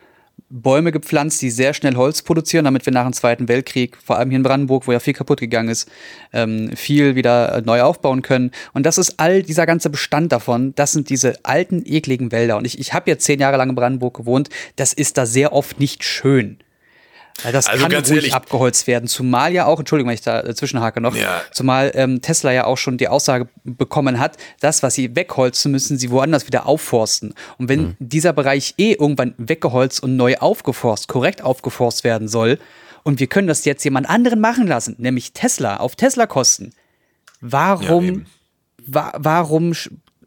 Bäume 0.49 0.91
gepflanzt, 0.91 1.41
die 1.41 1.49
sehr 1.49 1.73
schnell 1.73 1.95
Holz 1.95 2.21
produzieren, 2.21 2.65
damit 2.65 2.85
wir 2.85 2.93
nach 2.93 3.03
dem 3.03 3.13
Zweiten 3.13 3.47
Weltkrieg, 3.47 3.97
vor 4.03 4.17
allem 4.17 4.29
hier 4.29 4.37
in 4.37 4.43
Brandenburg, 4.43 4.87
wo 4.87 4.91
ja 4.91 4.99
viel 4.99 5.13
kaputt 5.13 5.39
gegangen 5.39 5.69
ist, 5.69 5.89
ähm, 6.31 6.71
viel 6.75 7.15
wieder 7.15 7.55
äh, 7.55 7.61
neu 7.61 7.81
aufbauen 7.81 8.21
können. 8.21 8.51
Und 8.73 8.85
das 8.85 8.97
ist 8.97 9.19
all 9.19 9.43
dieser 9.43 9.65
ganze 9.65 9.89
Bestand 9.89 10.31
davon. 10.31 10.73
Das 10.75 10.93
sind 10.93 11.09
diese 11.09 11.43
alten, 11.43 11.83
ekligen 11.85 12.31
Wälder. 12.31 12.57
Und 12.57 12.65
ich, 12.65 12.79
ich 12.79 12.93
habe 12.93 13.09
jetzt 13.09 13.25
zehn 13.25 13.39
Jahre 13.39 13.57
lang 13.57 13.69
in 13.69 13.75
Brandenburg 13.75 14.15
gewohnt. 14.15 14.49
Das 14.77 14.93
ist 14.93 15.17
da 15.17 15.25
sehr 15.25 15.51
oft 15.51 15.79
nicht 15.79 16.03
schön. 16.03 16.57
Das 17.43 17.67
also 17.67 17.83
kann 17.83 17.93
ruhig 17.93 18.09
ehrlich, 18.09 18.33
abgeholzt 18.33 18.87
werden. 18.87 19.07
Zumal 19.07 19.53
ja 19.53 19.65
auch, 19.65 19.79
Entschuldigung, 19.79 20.09
wenn 20.09 20.15
ich 20.15 20.21
da 20.21 20.55
zwischenhake 20.55 21.01
noch, 21.01 21.15
ja. 21.15 21.41
zumal 21.51 21.91
ähm, 21.93 22.21
Tesla 22.21 22.51
ja 22.51 22.65
auch 22.65 22.77
schon 22.77 22.97
die 22.97 23.07
Aussage 23.07 23.47
bekommen 23.63 24.19
hat, 24.19 24.37
das, 24.59 24.81
was 24.81 24.95
sie 24.95 25.15
wegholzen, 25.15 25.71
müssen 25.71 25.97
sie 25.97 26.09
woanders 26.09 26.47
wieder 26.47 26.65
aufforsten. 26.65 27.33
Und 27.57 27.69
wenn 27.69 27.81
mhm. 27.81 27.95
dieser 27.99 28.33
Bereich 28.33 28.73
eh 28.77 28.93
irgendwann 28.93 29.35
weggeholzt 29.37 30.01
und 30.01 30.15
neu 30.15 30.37
aufgeforst, 30.37 31.07
korrekt 31.07 31.43
aufgeforst 31.43 32.03
werden 32.03 32.27
soll, 32.27 32.57
und 33.03 33.21
wir 33.21 33.27
können 33.27 33.47
das 33.47 33.63
jetzt 33.63 33.85
jemand 33.85 34.09
anderen 34.09 34.41
machen 34.41 34.67
lassen, 34.67 34.95
nämlich 34.97 35.31
Tesla, 35.31 35.77
auf 35.77 35.95
Tesla-Kosten, 35.95 36.73
warum, 37.39 38.05
ja, 38.05 38.21
wa 38.85 39.13
warum 39.15 39.73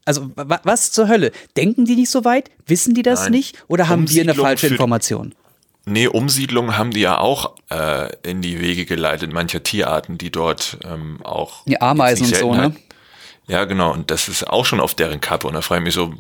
also 0.07 0.31
was 0.35 0.90
zur 0.93 1.09
Hölle? 1.09 1.31
Denken 1.57 1.85
die 1.85 1.95
nicht 1.95 2.11
so 2.11 2.25
weit? 2.25 2.50
Wissen 2.67 2.95
die 2.95 3.02
das 3.02 3.25
Nein. 3.25 3.33
nicht? 3.33 3.64
Oder 3.69 3.88
haben 3.88 4.09
wir 4.09 4.23
eine 4.23 4.35
falsche 4.35 4.69
Information? 4.69 5.35
Nee, 5.87 6.09
Umsiedlung 6.09 6.77
haben 6.77 6.91
die 6.91 7.01
ja 7.01 7.19
auch 7.19 7.55
äh, 7.71 8.11
in 8.23 8.43
die 8.43 8.61
Wege 8.61 8.85
geleitet, 8.85 9.33
mancher 9.33 9.63
Tierarten, 9.63 10.19
die 10.19 10.31
dort 10.31 10.79
ähm, 10.85 11.19
auch. 11.25 11.65
Die 11.65 11.81
Ameisen 11.81 12.27
und 12.27 12.37
so, 12.37 12.55
ne? 12.55 12.75
Ja, 13.50 13.64
genau. 13.64 13.92
Und 13.92 14.12
das 14.12 14.28
ist 14.28 14.49
auch 14.49 14.64
schon 14.64 14.78
auf 14.78 14.95
deren 14.95 15.21
Kappe. 15.21 15.49
Und 15.49 15.54
da 15.54 15.61
frage 15.61 15.80
ich 15.80 15.85
mich 15.87 15.95
so, 15.95 16.14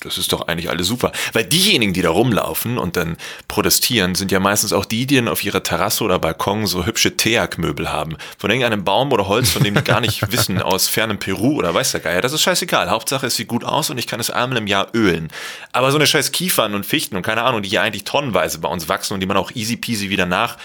das 0.00 0.18
ist 0.18 0.34
doch 0.34 0.48
eigentlich 0.48 0.68
alles 0.68 0.86
super. 0.86 1.12
Weil 1.32 1.44
diejenigen, 1.44 1.94
die 1.94 2.02
da 2.02 2.10
rumlaufen 2.10 2.76
und 2.76 2.98
dann 2.98 3.16
protestieren, 3.48 4.14
sind 4.14 4.30
ja 4.30 4.38
meistens 4.38 4.74
auch 4.74 4.84
die, 4.84 5.06
die 5.06 5.16
dann 5.16 5.28
auf 5.28 5.42
ihrer 5.42 5.62
Terrasse 5.62 6.04
oder 6.04 6.18
Balkon 6.18 6.66
so 6.66 6.84
hübsche 6.84 7.16
Teak-Möbel 7.16 7.90
haben. 7.90 8.18
Von 8.36 8.50
irgendeinem 8.50 8.84
Baum 8.84 9.12
oder 9.12 9.28
Holz, 9.28 9.50
von 9.50 9.64
dem 9.64 9.74
die 9.74 9.82
gar 9.82 10.02
nicht 10.02 10.30
wissen, 10.30 10.60
aus 10.60 10.86
fernem 10.86 11.18
Peru 11.18 11.56
oder 11.56 11.72
weiß 11.72 11.92
der 11.92 12.02
Geier. 12.02 12.20
Das 12.20 12.34
ist 12.34 12.42
scheißegal. 12.42 12.90
Hauptsache, 12.90 13.28
es 13.28 13.36
sieht 13.36 13.48
gut 13.48 13.64
aus 13.64 13.88
und 13.88 13.96
ich 13.96 14.06
kann 14.06 14.20
es 14.20 14.28
einmal 14.28 14.58
im 14.58 14.66
Jahr 14.66 14.88
ölen. 14.92 15.28
Aber 15.72 15.90
so 15.90 15.96
eine 15.96 16.06
scheiß 16.06 16.32
Kiefern 16.32 16.74
und 16.74 16.84
Fichten 16.84 17.16
und 17.16 17.22
keine 17.22 17.44
Ahnung, 17.44 17.62
die 17.62 17.70
ja 17.70 17.80
eigentlich 17.80 18.04
tonnenweise 18.04 18.58
bei 18.58 18.68
uns 18.68 18.90
wachsen 18.90 19.14
und 19.14 19.20
die 19.20 19.26
man 19.26 19.38
auch 19.38 19.52
easy 19.54 19.78
peasy 19.78 20.10
wieder 20.10 20.26
nach 20.26 20.58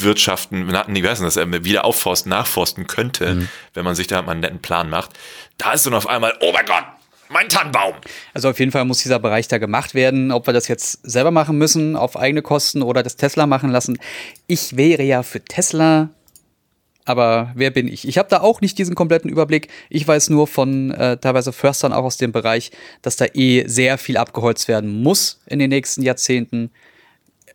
wirtschaften, 0.00 0.68
wie 0.68 1.08
heißt 1.08 1.22
das, 1.22 1.36
äh, 1.36 1.64
wieder 1.64 1.84
aufforsten, 1.84 2.30
nachforsten 2.30 2.86
könnte, 2.86 3.34
mhm. 3.34 3.48
wenn 3.74 3.84
man 3.84 3.94
sich 3.94 4.06
da 4.06 4.20
mal 4.22 4.32
einen 4.32 4.40
netten 4.40 4.60
Plan 4.60 4.90
macht. 4.90 5.10
Da 5.58 5.72
ist 5.72 5.86
dann 5.86 5.94
auf 5.94 6.08
einmal, 6.08 6.36
oh 6.40 6.52
mein 6.52 6.66
Gott, 6.66 6.84
mein 7.28 7.48
Tannenbaum. 7.48 7.94
Also 8.34 8.50
auf 8.50 8.58
jeden 8.58 8.72
Fall 8.72 8.84
muss 8.84 9.02
dieser 9.02 9.20
Bereich 9.20 9.46
da 9.46 9.58
gemacht 9.58 9.94
werden. 9.94 10.32
Ob 10.32 10.46
wir 10.46 10.52
das 10.52 10.66
jetzt 10.68 10.98
selber 11.08 11.30
machen 11.30 11.56
müssen, 11.58 11.96
auf 11.96 12.16
eigene 12.16 12.42
Kosten 12.42 12.82
oder 12.82 13.02
das 13.02 13.16
Tesla 13.16 13.46
machen 13.46 13.70
lassen. 13.70 13.98
Ich 14.48 14.76
wäre 14.76 15.04
ja 15.04 15.22
für 15.22 15.40
Tesla, 15.40 16.10
aber 17.04 17.52
wer 17.54 17.70
bin 17.70 17.88
ich? 17.88 18.06
Ich 18.06 18.18
habe 18.18 18.28
da 18.28 18.40
auch 18.40 18.60
nicht 18.60 18.78
diesen 18.78 18.94
kompletten 18.94 19.30
Überblick. 19.30 19.68
Ich 19.88 20.06
weiß 20.06 20.30
nur 20.30 20.48
von 20.48 20.90
äh, 20.90 21.18
teilweise 21.18 21.52
Förstern 21.52 21.92
auch 21.92 22.04
aus 22.04 22.16
dem 22.16 22.32
Bereich, 22.32 22.72
dass 23.02 23.16
da 23.16 23.26
eh 23.32 23.66
sehr 23.66 23.96
viel 23.96 24.16
abgeholzt 24.16 24.66
werden 24.66 25.02
muss 25.02 25.40
in 25.46 25.60
den 25.60 25.70
nächsten 25.70 26.02
Jahrzehnten 26.02 26.70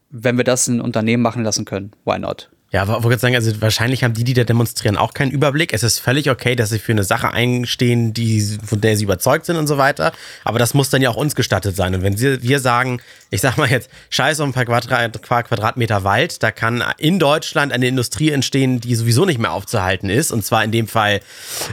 wenn 0.10 0.38
wir 0.38 0.44
das 0.44 0.68
in 0.68 0.82
Unternehmen 0.82 1.24
machen 1.24 1.44
lassen 1.44 1.66
können, 1.66 1.92
why 2.06 2.20
not? 2.20 2.50
Ja, 2.76 2.88
wollte 2.90 3.14
ich 3.14 3.22
sagen, 3.22 3.36
also 3.36 3.62
wahrscheinlich 3.62 4.04
haben 4.04 4.16
die, 4.16 4.26
die 4.26 4.34
da 4.34 4.44
demonstrieren, 4.44 4.98
auch 4.98 5.14
keinen 5.14 5.32
Überblick. 5.32 5.72
Es 5.72 5.82
ist 5.82 6.00
völlig 6.00 6.30
okay, 6.30 6.58
dass 6.58 6.72
sie 6.72 6.80
für 6.80 6.92
eine 6.92 7.06
Sache 7.06 7.32
einstehen, 7.32 8.12
die, 8.14 8.42
von 8.42 8.82
der 8.82 8.98
sie 8.98 9.06
überzeugt 9.06 9.46
sind 9.46 9.56
und 9.56 9.68
so 9.68 9.78
weiter. 9.78 10.12
Aber 10.44 10.60
das 10.60 10.74
muss 10.74 10.90
dann 10.90 11.02
ja 11.02 11.10
auch 11.10 11.16
uns 11.16 11.36
gestattet 11.36 11.76
sein. 11.78 11.96
Und 11.96 12.02
wenn 12.02 12.18
sie, 12.18 12.44
wir 12.44 12.60
sagen, 12.60 13.02
ich 13.30 13.40
sag 13.40 13.56
mal 13.58 13.70
jetzt, 13.70 13.90
scheiß 14.10 14.42
um 14.42 14.50
ein 14.50 14.54
paar 14.54 14.66
Quadrat, 14.66 15.22
Quadratmeter 15.22 16.04
Wald, 16.04 16.44
da 16.44 16.52
kann 16.52 16.84
in 16.98 17.18
Deutschland 17.18 17.72
eine 17.72 17.88
Industrie 17.88 18.32
entstehen, 18.32 18.82
die 18.82 18.96
sowieso 18.96 19.24
nicht 19.24 19.40
mehr 19.40 19.54
aufzuhalten 19.54 20.10
ist. 20.10 20.34
Und 20.34 20.44
zwar 20.44 20.62
in 20.64 20.74
dem 20.74 20.90
Fall 20.90 21.22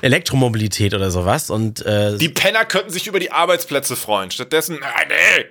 Elektromobilität 0.02 0.94
oder 0.94 1.10
sowas. 1.10 1.50
Und, 1.50 1.84
äh, 1.84 2.16
die 2.18 2.28
Penner 2.28 2.64
könnten 2.64 2.90
sich 2.90 3.08
über 3.08 3.18
die 3.18 3.32
Arbeitsplätze 3.32 3.96
freuen. 3.96 4.30
Stattdessen, 4.30 4.78
nee, 4.78 5.46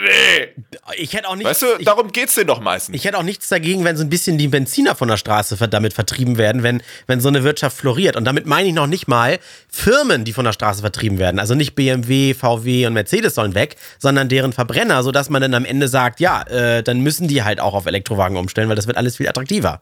Nee. 0.00 0.48
Ich 0.96 1.14
hätte 1.14 1.28
auch 1.28 1.36
nichts. 1.36 1.50
Weißt 1.50 1.62
du, 1.62 1.66
ich, 1.78 1.86
darum 1.86 2.12
geht's 2.12 2.34
denen 2.34 2.48
doch 2.48 2.60
meistens. 2.60 2.94
Ich 2.94 3.04
hätte 3.04 3.18
auch 3.18 3.22
nichts 3.22 3.48
dagegen, 3.48 3.84
wenn 3.84 3.96
so 3.96 4.04
ein 4.04 4.10
bisschen 4.10 4.36
die 4.36 4.48
Benziner 4.48 4.94
von 4.94 5.08
der 5.08 5.16
Straße 5.16 5.56
damit 5.68 5.94
vertrieben 5.94 6.36
werden, 6.36 6.62
wenn, 6.62 6.82
wenn 7.06 7.20
so 7.20 7.28
eine 7.28 7.44
Wirtschaft 7.44 7.76
floriert. 7.76 8.16
Und 8.16 8.24
damit 8.24 8.46
meine 8.46 8.68
ich 8.68 8.74
noch 8.74 8.86
nicht 8.86 9.08
mal 9.08 9.38
Firmen, 9.68 10.24
die 10.24 10.32
von 10.32 10.44
der 10.44 10.52
Straße 10.52 10.80
vertrieben 10.80 11.18
werden. 11.18 11.38
Also 11.38 11.54
nicht 11.54 11.74
BMW, 11.74 12.34
VW 12.34 12.86
und 12.86 12.92
Mercedes 12.92 13.34
sollen 13.34 13.54
weg, 13.54 13.76
sondern 13.98 14.28
deren 14.28 14.52
Verbrenner, 14.52 15.02
sodass 15.02 15.30
man 15.30 15.40
dann 15.40 15.54
am 15.54 15.64
Ende 15.64 15.88
sagt, 15.88 16.20
ja, 16.20 16.42
äh, 16.42 16.82
dann 16.82 17.00
müssen 17.00 17.28
die 17.28 17.42
halt 17.42 17.60
auch 17.60 17.74
auf 17.74 17.86
Elektrowagen 17.86 18.36
umstellen, 18.36 18.68
weil 18.68 18.76
das 18.76 18.86
wird 18.86 18.98
alles 18.98 19.16
viel 19.16 19.28
attraktiver. 19.28 19.80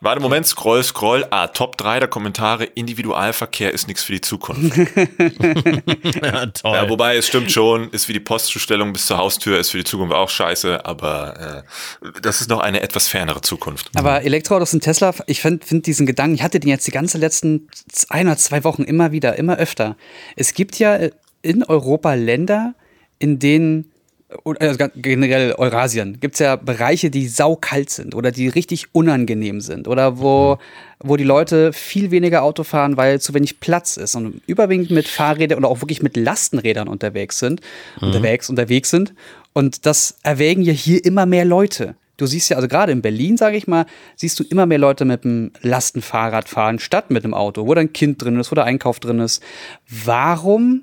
Warte, 0.00 0.20
Moment, 0.20 0.46
scroll, 0.46 0.84
scroll. 0.84 1.26
Ah, 1.30 1.48
Top 1.48 1.76
3 1.76 1.98
der 1.98 2.08
Kommentare. 2.08 2.64
Individualverkehr 2.64 3.74
ist 3.74 3.88
nichts 3.88 4.04
für 4.04 4.12
die 4.12 4.20
Zukunft. 4.20 4.76
ja, 6.22 6.46
toll. 6.46 6.76
Ja, 6.76 6.88
wobei, 6.88 7.16
es 7.16 7.26
stimmt 7.26 7.50
schon, 7.50 7.90
ist 7.90 8.08
wie 8.08 8.12
die 8.12 8.20
Postzustellung 8.20 8.92
bis 8.92 9.06
zur 9.06 9.18
Haustür, 9.18 9.58
ist 9.58 9.70
für 9.70 9.78
die 9.78 9.84
Zukunft 9.84 10.14
auch 10.14 10.30
scheiße, 10.30 10.86
aber 10.86 11.64
äh, 12.02 12.10
das 12.22 12.40
ist 12.40 12.48
noch 12.48 12.60
eine 12.60 12.80
etwas 12.80 13.08
fernere 13.08 13.40
Zukunft. 13.40 13.90
Aber 13.96 14.22
Elektroautos 14.22 14.72
und 14.72 14.82
Tesla, 14.82 15.12
ich 15.26 15.40
finde 15.40 15.66
find 15.66 15.84
diesen 15.86 16.06
Gedanken, 16.06 16.36
ich 16.36 16.42
hatte 16.42 16.60
den 16.60 16.70
jetzt 16.70 16.86
die 16.86 16.92
ganze 16.92 17.18
letzten 17.18 17.68
ein 18.08 18.28
oder 18.28 18.36
zwei 18.36 18.62
Wochen 18.62 18.84
immer 18.84 19.10
wieder, 19.10 19.36
immer 19.36 19.56
öfter. 19.56 19.96
Es 20.36 20.54
gibt 20.54 20.78
ja 20.78 20.96
in 21.42 21.64
Europa 21.64 22.14
Länder, 22.14 22.74
in 23.18 23.40
denen 23.40 23.90
also 24.44 24.86
generell 24.94 25.52
Eurasien, 25.52 26.20
gibt 26.20 26.34
es 26.34 26.40
ja 26.40 26.56
Bereiche, 26.56 27.10
die 27.10 27.28
saukalt 27.28 27.88
sind 27.88 28.14
oder 28.14 28.30
die 28.30 28.48
richtig 28.48 28.86
unangenehm 28.92 29.62
sind 29.62 29.88
oder 29.88 30.18
wo, 30.18 30.58
wo 31.00 31.16
die 31.16 31.24
Leute 31.24 31.72
viel 31.72 32.10
weniger 32.10 32.42
Auto 32.42 32.62
fahren, 32.62 32.98
weil 32.98 33.20
zu 33.20 33.32
wenig 33.32 33.58
Platz 33.60 33.96
ist 33.96 34.14
und 34.16 34.42
überwiegend 34.46 34.90
mit 34.90 35.08
Fahrrädern 35.08 35.58
oder 35.58 35.68
auch 35.68 35.80
wirklich 35.80 36.02
mit 36.02 36.16
Lastenrädern 36.16 36.88
unterwegs 36.88 37.38
sind, 37.38 37.62
mhm. 38.00 38.08
unterwegs, 38.08 38.50
unterwegs 38.50 38.90
sind. 38.90 39.14
Und 39.54 39.86
das 39.86 40.18
erwägen 40.22 40.62
ja 40.62 40.72
hier 40.72 41.04
immer 41.04 41.24
mehr 41.24 41.46
Leute. 41.46 41.94
Du 42.18 42.26
siehst 42.26 42.50
ja, 42.50 42.56
also 42.56 42.68
gerade 42.68 42.92
in 42.92 43.00
Berlin, 43.00 43.36
sage 43.36 43.56
ich 43.56 43.66
mal, 43.66 43.86
siehst 44.16 44.38
du 44.40 44.44
immer 44.44 44.66
mehr 44.66 44.78
Leute 44.78 45.04
mit 45.04 45.24
einem 45.24 45.52
Lastenfahrrad 45.62 46.48
fahren, 46.48 46.80
statt 46.80 47.10
mit 47.10 47.24
einem 47.24 47.32
Auto, 47.32 47.66
wo 47.66 47.74
da 47.74 47.80
ein 47.80 47.92
Kind 47.92 48.22
drin 48.22 48.38
ist, 48.38 48.50
wo 48.50 48.56
da 48.56 48.64
Einkauf 48.64 49.00
drin 49.00 49.20
ist. 49.20 49.42
Warum 50.04 50.82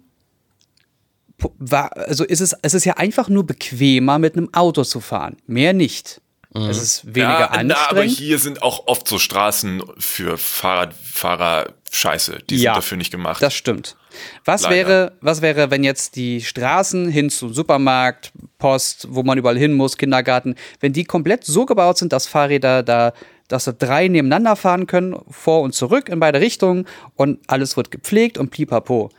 war, 1.60 1.96
also 1.98 2.24
ist 2.24 2.42
es, 2.42 2.56
es 2.62 2.74
ist 2.74 2.86
ja 2.86 2.94
einfach 2.98 3.30
nur 3.30 3.46
bequemer, 3.46 4.20
mit 4.20 4.38
einem 4.38 4.54
Auto 4.54 4.84
zu 4.84 5.02
fahren. 5.02 5.38
Mehr 5.48 5.74
nicht. 5.74 6.22
Mhm. 6.54 6.70
Es 6.70 6.82
ist 6.82 7.06
weniger 7.06 7.40
ja, 7.40 7.46
anstrengend. 7.48 7.90
aber 7.90 8.04
hier 8.04 8.40
sind 8.40 8.64
auch 8.64 8.88
oft 8.88 9.08
so 9.08 9.20
Straßen 9.20 9.84
für 9.98 10.38
Fahrradfahrer 10.38 11.74
scheiße. 11.92 12.40
Die 12.50 12.56
ja, 12.58 12.72
sind 12.72 12.78
dafür 12.78 12.98
nicht 12.98 13.12
gemacht. 13.12 13.42
Das 13.42 13.54
stimmt. 13.54 13.98
Was 14.46 14.70
wäre, 14.70 15.18
was 15.20 15.42
wäre, 15.42 15.72
wenn 15.72 15.84
jetzt 15.84 16.16
die 16.16 16.42
Straßen 16.42 17.10
hin 17.10 17.30
zu 17.30 17.50
Supermarkt, 17.50 18.32
Post, 18.58 19.08
wo 19.10 19.24
man 19.24 19.38
überall 19.38 19.58
hin 19.58 19.74
muss, 19.74 19.98
Kindergarten, 19.98 20.56
wenn 20.80 20.94
die 20.94 21.04
komplett 21.04 21.44
so 21.44 21.66
gebaut 21.66 21.98
sind, 21.98 22.14
dass 22.14 22.26
Fahrräder 22.26 22.84
da, 22.84 23.12
dass 23.50 23.66
da 23.66 23.74
drei 23.74 24.08
nebeneinander 24.08 24.56
fahren 24.56 24.88
können, 24.88 25.18
vor 25.30 25.62
und 25.62 25.74
zurück 25.74 26.08
in 26.08 26.22
beide 26.22 26.40
Richtungen 26.40 26.88
und 27.16 27.40
alles 27.48 27.76
wird 27.76 27.92
gepflegt 27.92 28.38
und 28.38 28.52
pipapo. 28.52 29.10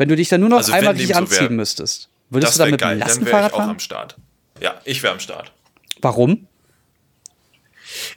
Wenn 0.00 0.08
du 0.08 0.16
dich 0.16 0.30
dann 0.30 0.40
nur 0.40 0.48
noch 0.48 0.56
also 0.56 0.72
einmal 0.72 0.94
richtig 0.94 1.14
so 1.14 1.20
anziehen 1.20 1.56
müsstest. 1.56 2.08
Würdest 2.30 2.54
du 2.54 2.58
da 2.60 2.64
wäre 2.64 2.70
mit 2.70 2.80
dem 2.80 2.84
geil. 2.84 2.98
Dann 3.00 3.00
wäre 3.00 3.08
Lastenfahrrad 3.10 3.50
ich 3.50 3.52
auch 3.52 3.58
fahren? 3.58 3.70
am 3.70 3.80
Start. 3.80 4.16
Ja, 4.58 4.80
ich 4.84 5.02
wäre 5.02 5.12
am 5.12 5.20
Start. 5.20 5.52
Warum? 6.00 6.46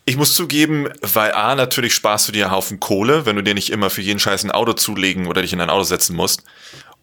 Ich 0.06 0.16
muss 0.16 0.34
zugeben, 0.34 0.88
weil 1.02 1.34
A, 1.34 1.56
natürlich 1.56 1.94
sparst 1.94 2.30
du 2.30 2.32
dir 2.32 2.46
einen 2.46 2.56
Haufen 2.56 2.80
Kohle, 2.80 3.26
wenn 3.26 3.36
du 3.36 3.44
dir 3.44 3.54
nicht 3.54 3.70
immer 3.70 3.90
für 3.90 4.00
jeden 4.00 4.22
Scheiß 4.22 4.46
ein 4.46 4.52
Auto 4.52 4.72
zulegen 4.72 5.28
oder 5.28 5.42
dich 5.42 5.52
in 5.52 5.60
ein 5.60 5.70
Auto 5.70 5.84
setzen 5.84 6.16
musst. 6.16 6.44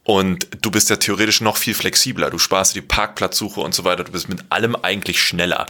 Und 0.02 0.48
du 0.62 0.70
bist 0.70 0.88
ja 0.88 0.96
theoretisch 0.96 1.42
noch 1.42 1.58
viel 1.58 1.74
flexibler. 1.74 2.30
Du 2.30 2.38
sparst 2.38 2.74
dir 2.74 2.80
die 2.80 2.86
Parkplatzsuche 2.86 3.60
und 3.60 3.74
so 3.74 3.84
weiter. 3.84 4.04
Du 4.04 4.12
bist 4.12 4.30
mit 4.30 4.44
allem 4.48 4.74
eigentlich 4.76 5.22
schneller. 5.22 5.66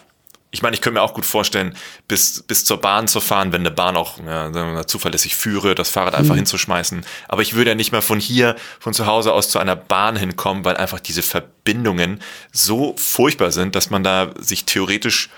Ich 0.53 0.63
meine, 0.63 0.75
ich 0.75 0.81
könnte 0.81 0.99
mir 0.99 1.03
auch 1.03 1.15
gut 1.15 1.27
vorstellen, 1.27 1.77
bis, 2.09 2.43
bis 2.43 2.65
zur 2.65 2.81
Bahn 2.81 3.07
zu 3.07 3.21
fahren, 3.21 3.53
wenn 3.53 3.61
eine 3.61 3.71
Bahn 3.71 3.97
auch 3.97 4.19
ja, 4.19 4.87
zuverlässig 4.87 5.37
führe, 5.37 5.75
das 5.77 5.91
Fahrrad 5.91 6.15
einfach 6.15 6.35
hinzuschmeißen. 6.35 7.05
Aber 7.29 7.43
ich 7.43 7.55
würde 7.55 7.71
ja 7.71 7.75
nicht 7.77 7.93
mehr 7.93 8.03
von 8.03 8.19
hier, 8.19 8.57
von 8.81 8.93
zu 8.93 9.07
Hause 9.07 9.33
aus 9.33 9.49
zu 9.49 9.61
einer 9.61 9.77
Bahn 9.77 10.17
hinkommen, 10.17 10.65
weil 10.65 10.77
einfach 10.77 10.99
diese 10.99 11.23
Verbindungen 11.23 12.21
so 12.53 12.97
furchtbar 12.97 13.53
sind, 13.53 13.77
dass 13.77 13.91
man 13.91 14.03
da 14.03 14.33
sich 14.39 14.65
theoretisch, 14.65 15.31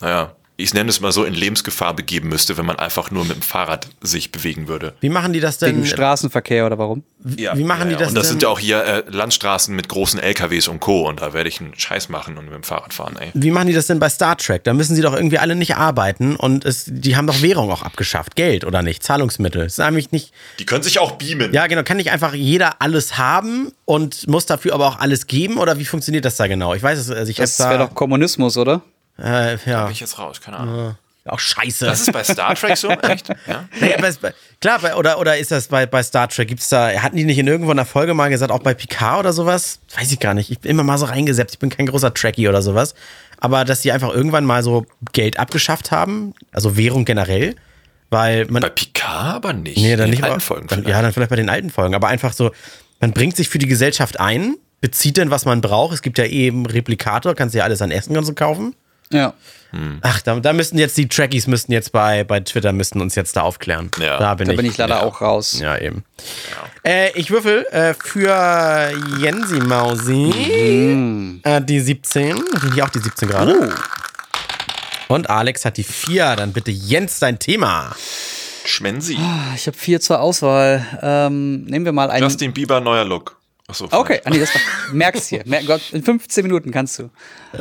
naja, 0.00 0.36
ich 0.60 0.74
nenne 0.74 0.90
es 0.90 1.00
mal 1.00 1.12
so, 1.12 1.22
in 1.24 1.34
Lebensgefahr 1.34 1.94
begeben 1.94 2.28
müsste, 2.30 2.58
wenn 2.58 2.66
man 2.66 2.76
einfach 2.76 3.12
nur 3.12 3.24
mit 3.24 3.36
dem 3.36 3.42
Fahrrad 3.42 3.86
sich 4.00 4.32
bewegen 4.32 4.66
würde. 4.66 4.92
Wie 5.00 5.08
machen 5.08 5.32
die 5.32 5.38
das 5.38 5.58
denn? 5.58 5.76
Wegen 5.76 5.86
Straßenverkehr 5.86 6.66
oder 6.66 6.78
warum? 6.78 7.04
Ja, 7.36 7.56
wie 7.56 7.62
machen 7.62 7.88
die 7.90 7.94
das 7.94 8.08
Und 8.08 8.16
das 8.16 8.24
denn? 8.24 8.30
sind 8.32 8.42
ja 8.42 8.48
auch 8.48 8.58
hier 8.58 8.84
äh, 8.84 9.02
Landstraßen 9.08 9.74
mit 9.74 9.88
großen 9.88 10.18
LKWs 10.18 10.66
und 10.66 10.80
Co. 10.80 11.08
Und 11.08 11.20
da 11.20 11.32
werde 11.32 11.48
ich 11.48 11.60
einen 11.60 11.78
Scheiß 11.78 12.08
machen 12.08 12.36
und 12.38 12.46
mit 12.46 12.54
dem 12.54 12.64
Fahrrad 12.64 12.92
fahren, 12.92 13.16
ey. 13.20 13.30
Wie 13.34 13.52
machen 13.52 13.68
die 13.68 13.72
das 13.72 13.86
denn 13.86 14.00
bei 14.00 14.08
Star 14.08 14.36
Trek? 14.36 14.64
Da 14.64 14.74
müssen 14.74 14.96
sie 14.96 15.02
doch 15.02 15.14
irgendwie 15.14 15.38
alle 15.38 15.54
nicht 15.54 15.76
arbeiten 15.76 16.34
und 16.34 16.64
es, 16.64 16.84
die 16.88 17.14
haben 17.16 17.28
doch 17.28 17.40
Währung 17.40 17.70
auch 17.70 17.82
abgeschafft. 17.82 18.34
Geld 18.34 18.64
oder 18.64 18.82
nicht? 18.82 19.04
Zahlungsmittel. 19.04 19.62
Das 19.62 19.74
ist 19.74 19.80
eigentlich 19.80 20.10
nicht. 20.10 20.32
Die 20.58 20.66
können 20.66 20.82
sich 20.82 20.98
auch 20.98 21.12
beamen. 21.12 21.52
Ja, 21.52 21.68
genau. 21.68 21.84
Kann 21.84 21.98
nicht 21.98 22.10
einfach 22.10 22.34
jeder 22.34 22.82
alles 22.82 23.16
haben 23.16 23.70
und 23.84 24.26
muss 24.26 24.46
dafür 24.46 24.74
aber 24.74 24.88
auch 24.88 24.98
alles 24.98 25.28
geben? 25.28 25.58
Oder 25.58 25.78
wie 25.78 25.84
funktioniert 25.84 26.24
das 26.24 26.34
da 26.36 26.48
genau? 26.48 26.74
Ich 26.74 26.82
weiß 26.82 26.98
es, 26.98 27.10
also 27.10 27.30
ich 27.30 27.36
Das 27.36 27.58
wäre 27.60 27.78
da. 27.78 27.86
doch 27.86 27.94
Kommunismus, 27.94 28.56
oder? 28.56 28.82
Äh, 29.22 29.56
ja, 29.66 29.84
Bin 29.84 29.92
ich 29.92 30.00
jetzt 30.00 30.18
raus, 30.18 30.40
keine 30.40 30.58
Ahnung. 30.58 30.96
auch 31.26 31.38
scheiße. 31.40 31.84
Das 31.84 32.00
ist 32.00 32.12
bei 32.12 32.24
Star 32.24 32.54
Trek 32.54 32.76
so, 32.76 32.88
echt? 33.02 33.28
Ja? 33.46 33.68
Aber 33.98 34.08
es, 34.08 34.18
klar, 34.60 34.78
bei, 34.80 34.94
oder, 34.94 35.18
oder 35.18 35.36
ist 35.36 35.50
das 35.50 35.68
bei, 35.68 35.84
bei 35.86 36.02
Star 36.02 36.28
Trek? 36.28 36.48
Gibt's 36.48 36.68
da, 36.70 36.88
hatten 37.02 37.16
die 37.16 37.24
nicht 37.24 37.38
in 37.38 37.46
irgendwo 37.46 37.70
einer 37.70 37.84
Folge 37.84 38.14
mal 38.14 38.30
gesagt, 38.30 38.50
auch 38.52 38.60
bei 38.62 38.74
Picard 38.74 39.20
oder 39.20 39.32
sowas? 39.32 39.80
Weiß 39.96 40.10
ich 40.12 40.20
gar 40.20 40.34
nicht. 40.34 40.50
Ich 40.50 40.60
bin 40.60 40.70
immer 40.70 40.84
mal 40.84 40.96
so 40.98 41.06
reingesetzt. 41.06 41.54
Ich 41.54 41.58
bin 41.58 41.68
kein 41.70 41.86
großer 41.86 42.14
Trekkie 42.14 42.48
oder 42.48 42.62
sowas. 42.62 42.94
Aber 43.40 43.64
dass 43.64 43.80
die 43.82 43.92
einfach 43.92 44.12
irgendwann 44.12 44.44
mal 44.44 44.62
so 44.62 44.86
Geld 45.12 45.38
abgeschafft 45.38 45.90
haben, 45.90 46.34
also 46.52 46.76
Währung 46.76 47.04
generell, 47.04 47.54
weil 48.10 48.46
man. 48.46 48.62
Bei 48.62 48.70
Picard 48.70 49.34
aber 49.36 49.52
nicht. 49.52 49.76
Nee, 49.76 49.96
dann 49.96 50.06
In 50.06 50.10
nicht 50.12 50.20
den 50.20 50.24
alten 50.24 50.34
aber- 50.36 50.40
Folgen 50.40 50.66
dann. 50.68 50.84
Ja, 50.88 51.02
dann 51.02 51.12
vielleicht 51.12 51.30
bei 51.30 51.36
den 51.36 51.50
alten 51.50 51.70
Folgen. 51.70 51.94
Aber 51.94 52.08
einfach 52.08 52.32
so, 52.32 52.50
man 53.00 53.12
bringt 53.12 53.36
sich 53.36 53.48
für 53.48 53.58
die 53.58 53.66
Gesellschaft 53.68 54.18
ein, 54.18 54.56
bezieht 54.80 55.18
dann, 55.18 55.30
was 55.30 55.44
man 55.44 55.60
braucht. 55.60 55.92
Es 55.94 56.02
gibt 56.02 56.16
ja 56.18 56.24
eben 56.24 56.64
Replikator, 56.66 57.34
kannst 57.34 57.54
du 57.54 57.58
ja 57.58 57.64
alles 57.64 57.82
an 57.82 57.90
Essen 57.90 58.16
und 58.16 58.24
so 58.24 58.32
kaufen. 58.32 58.74
Ja. 59.12 59.34
Ach, 60.00 60.22
da, 60.22 60.40
da 60.40 60.54
müssten 60.54 60.78
jetzt 60.78 60.96
die 60.96 61.08
Trekkies 61.08 61.46
müssten 61.46 61.72
jetzt 61.72 61.92
bei, 61.92 62.24
bei 62.24 62.40
Twitter 62.40 62.72
müssten 62.72 63.02
uns 63.02 63.14
jetzt 63.16 63.36
da 63.36 63.42
aufklären. 63.42 63.90
Ja, 64.00 64.18
da 64.18 64.34
bin 64.34 64.46
Da 64.46 64.52
ich. 64.52 64.56
bin 64.56 64.64
ich 64.66 64.78
leider 64.78 64.96
ja. 64.96 65.02
auch 65.02 65.20
raus. 65.20 65.58
Ja, 65.60 65.76
eben. 65.76 66.04
Äh, 66.86 67.10
ich 67.12 67.30
würfel 67.30 67.66
äh, 67.70 67.92
für 67.92 68.90
Jensi 69.18 69.60
Mausi 69.60 71.40
äh, 71.44 71.60
die 71.60 71.80
17. 71.80 72.36
Hat 72.36 72.74
die 72.74 72.82
auch 72.82 72.88
die 72.88 72.98
17 73.00 73.28
gerade? 73.28 73.74
Und 75.08 75.28
Alex 75.28 75.64
hat 75.66 75.76
die 75.76 75.84
4. 75.84 76.36
Dann 76.36 76.52
bitte 76.52 76.70
Jens 76.70 77.18
dein 77.18 77.38
Thema. 77.38 77.94
Schmensi. 78.64 79.18
Ich 79.54 79.66
habe 79.66 79.76
vier 79.76 80.00
zur 80.00 80.20
Auswahl. 80.20 80.84
Ähm, 81.00 81.64
nehmen 81.64 81.84
wir 81.86 81.92
mal 81.92 82.10
einen. 82.10 82.22
Justin 82.22 82.52
Bieber, 82.52 82.80
neuer 82.80 83.04
Look. 83.04 83.37
Achso, 83.70 83.86
Okay, 83.90 84.20
ah, 84.24 84.30
nee, 84.30 84.38
das 84.38 84.54
war, 84.54 84.62
merk's 84.94 85.28
hier. 85.28 85.42
Mer 85.44 85.62
Gott, 85.62 85.92
in 85.92 86.02
15 86.02 86.42
Minuten 86.42 86.70
kannst 86.70 86.98
du. 86.98 87.10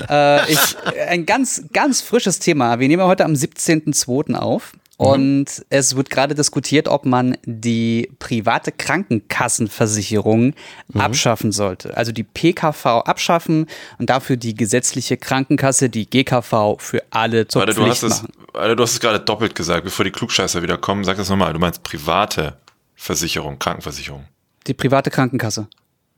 Äh, 0.10 0.50
ich, 0.52 0.78
ein 1.10 1.26
ganz, 1.26 1.64
ganz 1.74 2.02
frisches 2.02 2.40
Thema. 2.40 2.80
Wir 2.80 2.88
nehmen 2.88 3.04
heute 3.04 3.26
am 3.26 3.34
17.02. 3.34 4.34
auf. 4.36 4.72
Und 4.98 5.64
es 5.70 5.96
wird 5.96 6.10
gerade 6.10 6.34
diskutiert, 6.34 6.88
ob 6.88 7.06
man 7.06 7.38
die 7.46 8.10
private 8.18 8.72
Krankenkassenversicherung 8.72 10.56
abschaffen 10.96 11.52
sollte. 11.52 11.96
Also 11.96 12.12
die 12.12 12.24
PKV 12.24 13.04
abschaffen 13.06 13.68
und 14.00 14.10
dafür 14.10 14.38
die 14.38 14.56
gesetzliche 14.56 15.18
Krankenkasse, 15.18 15.92
die 15.92 16.10
GKV, 16.10 16.78
für 16.80 17.04
alle 17.12 17.48
zur 17.48 17.62
Alter, 17.62 17.74
du 17.74 17.82
Pflicht 17.82 17.92
hast 17.92 18.04
es, 18.04 18.22
machen. 18.24 18.34
Alter, 18.54 18.76
du 18.76 18.84
hast 18.84 18.94
es 18.94 19.00
gerade 19.00 19.20
doppelt 19.20 19.54
gesagt, 19.54 19.84
bevor 19.84 20.04
die 20.04 20.12
Klugscheißer 20.12 20.64
wieder 20.64 20.80
kommen. 20.80 21.04
Sag 21.04 21.18
das 21.18 21.30
nochmal. 21.30 21.54
Du 21.54 21.60
meinst 21.60 21.84
private 21.84 22.58
Versicherung, 22.96 23.60
Krankenversicherung. 23.60 24.26
Die 24.66 24.74
private 24.74 25.12
Krankenkasse. 25.12 25.68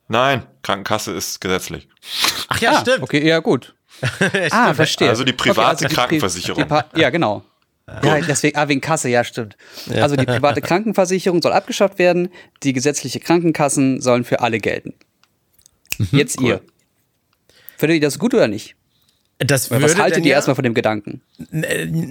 Nein, 0.09 0.43
Krankenkasse 0.63 1.13
ist 1.13 1.39
gesetzlich. 1.39 1.87
Ach 2.47 2.59
ja, 2.59 2.71
ah, 2.71 2.81
stimmt. 2.81 3.03
Okay, 3.03 3.25
ja, 3.25 3.39
gut. 3.39 3.75
ah, 4.51 4.73
verstehe. 4.73 5.07
Also 5.09 5.23
die 5.23 5.33
private 5.33 5.85
Pri- 5.87 5.93
Krankenversicherung. 5.93 6.65
die 6.93 6.99
ja, 6.99 7.09
genau. 7.09 7.43
Ja, 8.03 8.19
deswegen, 8.21 8.57
ah, 8.57 8.67
wegen 8.67 8.81
Kasse, 8.81 9.09
ja, 9.09 9.23
stimmt. 9.23 9.55
Also 9.95 10.15
die 10.15 10.25
private 10.25 10.61
Krankenversicherung 10.61 11.41
soll 11.41 11.53
abgeschafft 11.53 11.97
werden, 11.99 12.29
die 12.63 12.73
gesetzliche 12.73 13.19
Krankenkassen 13.19 14.01
sollen 14.01 14.23
für 14.23 14.41
alle 14.41 14.59
gelten. 14.59 14.93
Jetzt 16.11 16.39
ihr. 16.41 16.61
Findet 17.77 17.95
ihr 17.95 18.01
das 18.07 18.19
gut 18.19 18.33
oder 18.33 18.47
nicht? 18.47 18.75
Das 19.39 19.71
würde 19.71 19.85
was 19.85 19.97
haltet 19.97 20.25
ihr 20.25 20.31
ja- 20.31 20.35
erstmal 20.35 20.55
von 20.55 20.63
dem 20.63 20.73
Gedanken? 20.73 21.21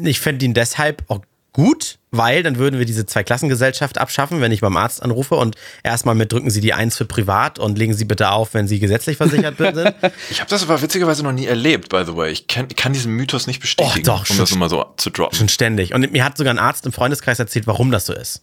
Ich 0.05 0.21
fände 0.21 0.45
ihn 0.45 0.55
deshalb 0.55 1.05
auch 1.09 1.21
gut, 1.59 1.99
weil 2.13 2.45
dann 2.45 2.57
würden 2.57 2.79
wir 2.79 2.87
diese 2.87 3.05
Zweiklassengesellschaft 3.05 3.99
abschaffen, 3.99 4.41
wenn 4.41 4.53
ich 4.53 4.61
beim 4.61 4.77
Arzt 4.77 5.03
anrufe 5.03 5.35
und 5.35 5.57
erstmal 5.83 6.15
mit 6.15 6.33
drücken 6.33 6.51
Sie 6.51 6.61
die 6.61 6.73
Eins 6.73 6.97
für 6.97 7.05
privat 7.05 7.59
und 7.59 7.77
legen 7.79 7.95
Sie 7.95 8.05
bitte 8.05 8.31
auf, 8.31 8.55
wenn 8.55 8.69
Sie 8.69 8.79
gesetzlich 8.79 9.17
versichert 9.17 9.57
sind. 9.59 9.77
Ich 10.31 10.41
habe 10.41 10.49
das 10.49 10.63
aber 10.63 10.81
witzigerweise 10.81 11.25
noch 11.25 11.33
nie 11.33 11.47
erlebt, 11.47 11.89
by 11.89 12.05
the 12.07 12.15
way. 12.17 12.31
Ich 12.31 12.47
kann, 12.47 12.69
kann 12.69 12.93
diesen 12.93 13.13
Mythos 13.15 13.49
nicht 13.49 13.59
bestätigen, 13.59 13.99
Oh, 14.09 14.13
doch, 14.13 14.21
um 14.21 14.27
schon- 14.27 14.39
das 14.39 14.53
immer 14.53 14.69
so 14.69 14.87
zu 14.97 15.11
droppen. 15.11 15.37
Schon 15.37 15.49
ständig. 15.49 15.93
Und 15.95 16.13
mir 16.13 16.25
hat 16.25 16.37
sogar 16.37 16.55
ein 16.55 16.61
Arzt 16.61 16.87
im 16.87 16.93
Freundeskreis 16.93 17.41
erzählt, 17.41 17.67
warum 17.67 17.91
das 17.91 18.07
so 18.07 18.13
ist. 18.15 18.43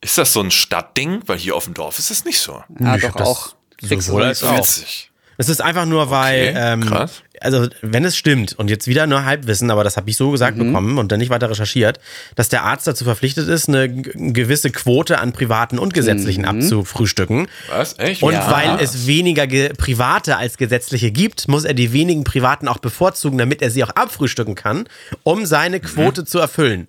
Ist 0.00 0.16
das 0.16 0.32
so 0.32 0.40
ein 0.40 0.52
Stadtding? 0.52 1.22
Weil 1.26 1.38
hier 1.38 1.56
auf 1.56 1.64
dem 1.64 1.74
Dorf 1.74 1.98
ist 1.98 2.10
es 2.12 2.24
nicht 2.24 2.38
so. 2.38 2.52
Ah, 2.54 2.66
Nö, 2.78 2.98
doch 3.00 3.16
das 3.16 3.28
auch. 3.28 3.54
Sowohl 3.82 4.22
als 4.22 4.44
auch. 4.44 4.56
Witzig. 4.58 5.10
Es 5.38 5.48
ist 5.48 5.60
einfach 5.60 5.86
nur, 5.86 6.10
weil, 6.10 6.50
Okay, 6.50 6.72
ähm, 6.72 6.80
krass. 6.86 7.22
Also 7.44 7.68
wenn 7.82 8.04
es 8.04 8.16
stimmt 8.16 8.52
und 8.58 8.68
jetzt 8.70 8.86
wieder 8.86 9.06
nur 9.06 9.24
Halbwissen, 9.24 9.70
aber 9.70 9.84
das 9.84 9.96
habe 9.96 10.08
ich 10.10 10.16
so 10.16 10.30
gesagt 10.30 10.56
Mhm. 10.56 10.66
bekommen 10.68 10.98
und 10.98 11.12
dann 11.12 11.18
nicht 11.18 11.30
weiter 11.30 11.50
recherchiert, 11.50 12.00
dass 12.36 12.48
der 12.48 12.62
Arzt 12.64 12.86
dazu 12.86 13.04
verpflichtet 13.04 13.48
ist, 13.48 13.68
eine 13.68 13.88
gewisse 13.90 14.70
Quote 14.70 15.18
an 15.18 15.32
privaten 15.32 15.78
und 15.78 15.94
gesetzlichen 15.94 16.42
Mhm. 16.42 16.48
abzufrühstücken. 16.48 17.48
Was? 17.70 17.98
Echt? 17.98 18.22
Und 18.22 18.32
Ja. 18.34 18.50
weil 18.50 18.78
es 18.84 19.06
weniger 19.06 19.46
ge- 19.46 19.72
private 19.76 20.36
als 20.36 20.56
gesetzliche 20.56 21.10
gibt, 21.10 21.48
muss 21.48 21.64
er 21.64 21.74
die 21.74 21.92
wenigen 21.92 22.24
privaten 22.24 22.68
auch 22.68 22.78
bevorzugen, 22.78 23.38
damit 23.38 23.62
er 23.62 23.70
sie 23.70 23.84
auch 23.84 23.90
abfrühstücken 23.90 24.54
kann, 24.54 24.88
um 25.22 25.46
seine 25.46 25.78
Mhm. 25.78 25.82
Quote 25.82 26.24
zu 26.24 26.38
erfüllen. 26.38 26.88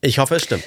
Ich 0.00 0.18
hoffe, 0.18 0.36
es 0.36 0.44
stimmt. 0.44 0.64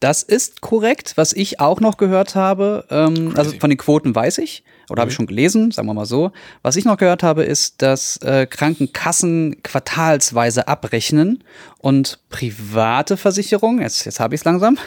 Das 0.00 0.22
ist 0.22 0.60
korrekt, 0.60 1.12
was 1.16 1.32
ich 1.32 1.58
auch 1.58 1.80
noch 1.80 1.96
gehört 1.96 2.34
habe. 2.34 2.84
Ähm, 2.90 3.32
also 3.36 3.52
von 3.58 3.70
den 3.70 3.78
Quoten 3.78 4.14
weiß 4.14 4.36
ich, 4.38 4.62
oder 4.90 5.02
habe 5.02 5.10
ich 5.10 5.16
schon 5.16 5.26
gelesen, 5.26 5.70
sagen 5.70 5.88
wir 5.88 5.94
mal 5.94 6.06
so. 6.06 6.32
Was 6.62 6.76
ich 6.76 6.84
noch 6.84 6.96
gehört 6.96 7.22
habe, 7.22 7.44
ist, 7.44 7.82
dass 7.82 8.16
äh, 8.18 8.46
Krankenkassen 8.46 9.62
quartalsweise 9.62 10.68
abrechnen 10.68 11.44
und 11.78 12.18
private 12.28 13.16
Versicherungen, 13.16 13.80
jetzt, 13.80 14.04
jetzt 14.04 14.20
habe 14.20 14.34
ich 14.34 14.40
es 14.40 14.44
langsam, 14.44 14.78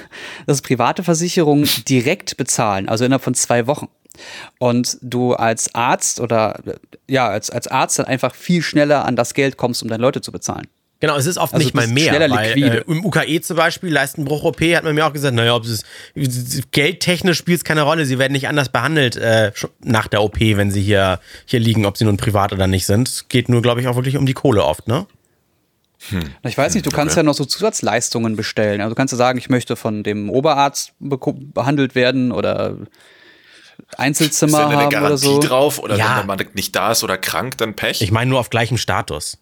dass 0.45 0.61
private 0.61 1.03
Versicherungen 1.03 1.69
direkt 1.87 2.37
bezahlen, 2.37 2.89
also 2.89 3.05
innerhalb 3.05 3.23
von 3.23 3.33
zwei 3.33 3.67
Wochen. 3.67 3.87
Und 4.59 4.97
du 5.01 5.33
als 5.33 5.75
Arzt 5.75 6.19
oder 6.19 6.59
äh, 6.65 6.75
ja, 7.07 7.27
als, 7.27 7.49
als 7.49 7.67
Arzt 7.67 7.99
dann 7.99 8.05
einfach 8.05 8.33
viel 8.33 8.61
schneller 8.61 9.05
an 9.05 9.15
das 9.15 9.33
Geld 9.33 9.57
kommst, 9.57 9.83
um 9.83 9.89
deine 9.89 10.01
Leute 10.01 10.21
zu 10.21 10.31
bezahlen. 10.31 10.67
Genau, 11.05 11.17
es 11.17 11.25
ist 11.25 11.37
oft 11.37 11.53
Also 11.53 11.63
nicht 11.63 11.75
mal 11.75 11.87
mehr. 11.87 12.09
schneller 12.13 12.35
weil, 12.35 12.53
liquide. 12.55 12.77
äh, 12.87 12.91
Im 12.91 13.05
UKE 13.05 13.41
zum 13.41 13.57
Beispiel, 13.57 13.91
Leistenbruch-OP, 13.91 14.59
hat 14.75 14.83
man 14.83 14.95
mir 14.95 15.05
auch 15.05 15.13
gesagt, 15.13 15.35
naja, 15.35 15.55
ob 15.55 15.65
es 15.65 15.83
geldtechnisch 16.71 17.37
spielt 17.37 17.57
es 17.59 17.63
keine 17.63 17.83
Rolle. 17.83 18.05
Sie 18.05 18.17
werden 18.19 18.33
nicht 18.33 18.47
anders 18.47 18.69
behandelt 18.69 19.15
äh, 19.17 19.51
nach 19.83 20.07
der 20.07 20.23
OP, 20.23 20.39
wenn 20.39 20.71
sie 20.71 20.81
hier, 20.81 21.19
hier 21.45 21.59
liegen, 21.59 21.85
ob 21.85 21.97
sie 21.97 22.05
nun 22.05 22.17
privat 22.17 22.53
oder 22.53 22.67
nicht 22.67 22.85
sind. 22.85 23.07
Es 23.07 23.27
geht 23.27 23.49
nur, 23.49 23.61
glaube 23.61 23.81
ich, 23.81 23.87
auch 23.87 23.95
wirklich 23.95 24.17
um 24.17 24.25
die 24.25 24.33
Kohle 24.33 24.63
oft, 24.63 24.87
ne? 24.87 25.05
Ich 26.43 26.55
weiß 26.57 26.73
nicht, 26.75 26.85
du 26.85 26.91
kannst 26.91 27.17
ja 27.17 27.23
noch 27.23 27.33
so 27.33 27.45
Zusatzleistungen 27.45 28.35
bestellen. 28.35 28.81
Also 28.81 28.89
du 28.93 28.95
kannst 28.95 29.11
ja 29.11 29.17
sagen, 29.17 29.39
ich 29.39 29.49
möchte 29.49 29.75
von 29.75 30.03
dem 30.03 30.29
Oberarzt 30.29 30.91
beko- 31.01 31.51
behandelt 31.53 31.95
werden 31.95 32.31
oder 32.31 32.75
Ist 33.89 33.99
Einzelzimmer 33.99 34.59
denn 34.59 34.67
eine 34.67 34.75
haben 34.77 34.87
oder 34.87 34.99
Garantie 35.01 35.25
so. 35.25 35.39
drauf? 35.39 35.79
Oder 35.79 35.95
Ja. 35.97 36.09
wenn 36.19 36.27
der 36.27 36.45
Mann 36.45 36.53
nicht 36.53 36.75
da 36.75 36.91
ist 36.91 37.03
oder 37.03 37.17
krank, 37.17 37.57
dann 37.57 37.75
Pech? 37.75 38.01
Ich 38.01 38.11
meine 38.11 38.29
nur 38.29 38.39
auf 38.39 38.49
gleichem 38.51 38.77
Status. 38.77 39.39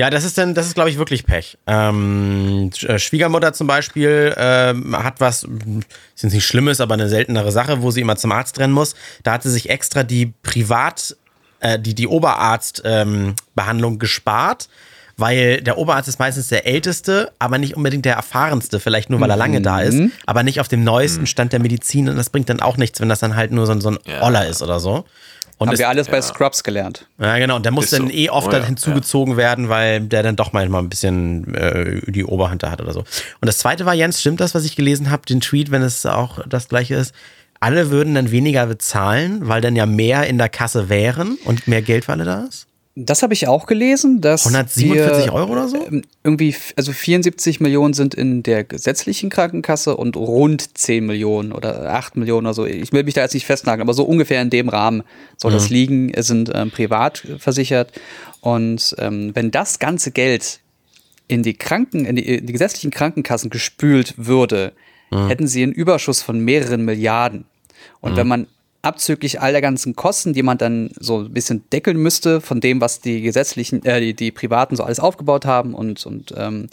Ja, 0.00 0.08
das 0.10 0.24
ist 0.24 0.38
dann, 0.38 0.54
das 0.54 0.66
ist, 0.66 0.74
glaube 0.74 0.88
ich, 0.90 0.96
wirklich 0.98 1.24
Pech. 1.26 1.58
Ähm, 1.66 2.70
äh, 2.86 2.98
Schwiegermutter 2.98 3.52
zum 3.52 3.66
Beispiel 3.66 4.34
ähm, 4.36 4.96
hat 4.96 5.20
was, 5.20 5.42
ist 5.44 6.22
jetzt 6.22 6.32
nicht 6.32 6.46
Schlimmes, 6.46 6.80
aber 6.80 6.94
eine 6.94 7.08
seltenere 7.08 7.52
Sache, 7.52 7.82
wo 7.82 7.90
sie 7.90 8.00
immer 8.00 8.16
zum 8.16 8.32
Arzt 8.32 8.58
rennen 8.58 8.72
muss. 8.72 8.94
Da 9.24 9.32
hat 9.32 9.42
sie 9.42 9.50
sich 9.50 9.68
extra 9.68 10.02
die 10.02 10.32
Privat, 10.42 11.16
äh, 11.60 11.78
die, 11.78 11.94
die 11.94 12.06
Oberarztbehandlung 12.06 13.92
ähm, 13.94 13.98
gespart, 13.98 14.68
weil 15.16 15.60
der 15.60 15.76
Oberarzt 15.76 16.08
ist 16.08 16.18
meistens 16.18 16.48
der 16.48 16.66
älteste, 16.66 17.30
aber 17.38 17.58
nicht 17.58 17.76
unbedingt 17.76 18.06
der 18.06 18.14
erfahrenste, 18.14 18.80
vielleicht 18.80 19.10
nur 19.10 19.20
weil 19.20 19.28
er 19.28 19.36
lange 19.36 19.60
da 19.60 19.80
ist, 19.80 20.00
aber 20.24 20.42
nicht 20.42 20.60
auf 20.60 20.68
dem 20.68 20.82
neuesten 20.82 21.26
Stand 21.26 21.52
der 21.52 21.60
Medizin 21.60 22.08
und 22.08 22.16
das 22.16 22.30
bringt 22.30 22.48
dann 22.48 22.60
auch 22.60 22.78
nichts, 22.78 23.00
wenn 23.00 23.10
das 23.10 23.20
dann 23.20 23.36
halt 23.36 23.52
nur 23.52 23.66
so, 23.66 23.72
ein- 23.72 23.82
so 23.82 23.90
ein 23.90 23.98
Ja. 24.06 24.22
Oller 24.22 24.46
ist 24.46 24.62
oder 24.62 24.80
so. 24.80 25.04
Und 25.60 25.66
Haben 25.68 25.74
es- 25.74 25.78
wir 25.80 25.88
alles 25.90 26.08
bei 26.08 26.20
Scrubs 26.22 26.62
gelernt. 26.64 27.06
Ja, 27.18 27.36
genau. 27.38 27.56
Und 27.56 27.64
der 27.64 27.70
muss 27.72 27.84
Ist 27.84 27.92
dann 27.92 28.06
so. 28.08 28.12
eh 28.12 28.30
oft 28.30 28.48
Oh 28.48 28.50
dann 28.50 28.62
ja, 28.62 28.66
hinzugezogen 28.66 29.36
werden, 29.36 29.68
weil 29.68 30.00
der 30.00 30.22
dann 30.22 30.34
doch 30.34 30.52
manchmal 30.54 30.82
ein 30.82 30.88
bisschen 30.88 31.54
äh, 31.54 32.00
die 32.10 32.24
Oberhand 32.24 32.62
da 32.62 32.70
hat 32.70 32.80
oder 32.80 32.92
so. 32.94 33.00
Und 33.00 33.06
das 33.46 33.58
zweite 33.58 33.84
war, 33.84 33.92
Jens, 33.94 34.20
stimmt 34.20 34.40
das, 34.40 34.54
was 34.54 34.64
ich 34.64 34.74
gelesen 34.74 35.10
habe, 35.10 35.26
den 35.26 35.40
Tweet, 35.42 35.70
wenn 35.70 35.82
es 35.82 36.04
auch 36.06 36.38
das 36.48 36.68
gleiche 36.68 36.94
ist? 36.94 37.14
Alle 37.60 37.90
würden 37.90 38.14
dann 38.14 38.30
weniger 38.30 38.64
bezahlen, 38.64 39.46
weil 39.48 39.60
dann 39.60 39.76
ja 39.76 39.84
mehr 39.84 40.26
in 40.26 40.38
der 40.38 40.48
Kasse 40.48 40.88
wären 40.88 41.36
und 41.44 41.68
mehr 41.68 41.82
Geld 41.82 42.06
für 42.06 42.12
alle 42.12 42.24
da 42.24 42.44
ist? 42.48 42.66
Das 42.96 43.22
habe 43.22 43.32
ich 43.34 43.46
auch 43.46 43.66
gelesen, 43.66 44.20
dass 44.20 44.46
147 44.46 45.26
wir, 45.26 45.32
Euro 45.32 45.52
oder 45.52 45.68
so? 45.68 45.76
ähm, 45.86 46.02
Irgendwie, 46.24 46.54
also 46.76 46.92
74 46.92 47.60
Millionen 47.60 47.94
sind 47.94 48.14
in 48.14 48.42
der 48.42 48.64
gesetzlichen 48.64 49.30
Krankenkasse 49.30 49.96
und 49.96 50.16
rund 50.16 50.76
10 50.76 51.06
Millionen 51.06 51.52
oder 51.52 51.92
8 51.94 52.16
Millionen 52.16 52.46
oder 52.48 52.54
so. 52.54 52.66
Ich 52.66 52.92
will 52.92 53.04
mich 53.04 53.14
da 53.14 53.22
jetzt 53.22 53.34
nicht 53.34 53.46
festnageln, 53.46 53.82
aber 53.86 53.94
so 53.94 54.02
ungefähr 54.02 54.42
in 54.42 54.50
dem 54.50 54.68
Rahmen 54.68 55.04
soll 55.36 55.52
Mhm. 55.52 55.54
das 55.56 55.70
liegen. 55.70 56.12
Es 56.12 56.26
sind 56.26 56.50
ähm, 56.52 56.70
privat 56.72 57.24
versichert. 57.38 57.92
Und 58.40 58.94
ähm, 58.98 59.30
wenn 59.34 59.50
das 59.52 59.78
ganze 59.78 60.10
Geld 60.10 60.60
in 61.28 61.42
die 61.44 61.54
Kranken, 61.54 62.04
in 62.04 62.16
die, 62.16 62.26
in 62.38 62.46
die 62.46 62.52
gesetzlichen 62.52 62.90
Krankenkassen 62.90 63.50
gespült 63.50 64.14
würde, 64.16 64.72
Mhm. 65.12 65.26
hätten 65.28 65.46
sie 65.48 65.62
einen 65.62 65.72
Überschuss 65.72 66.22
von 66.22 66.38
mehreren 66.40 66.84
Milliarden. 66.84 67.44
Und 68.00 68.16
wenn 68.16 68.28
man 68.28 68.46
abzüglich 68.82 69.40
all 69.40 69.52
der 69.52 69.60
ganzen 69.60 69.94
Kosten, 69.94 70.32
die 70.32 70.42
man 70.42 70.58
dann 70.58 70.90
so 70.98 71.20
ein 71.20 71.32
bisschen 71.32 71.64
deckeln 71.70 71.98
müsste, 71.98 72.40
von 72.40 72.60
dem, 72.60 72.80
was 72.80 73.00
die 73.00 73.20
gesetzlichen, 73.20 73.84
äh, 73.84 74.00
die, 74.00 74.14
die 74.14 74.30
Privaten 74.30 74.76
so 74.76 74.84
alles 74.84 75.00
aufgebaut 75.00 75.44
haben 75.44 75.74
und, 75.74 76.04
und 76.06 76.32
ähm, 76.36 76.68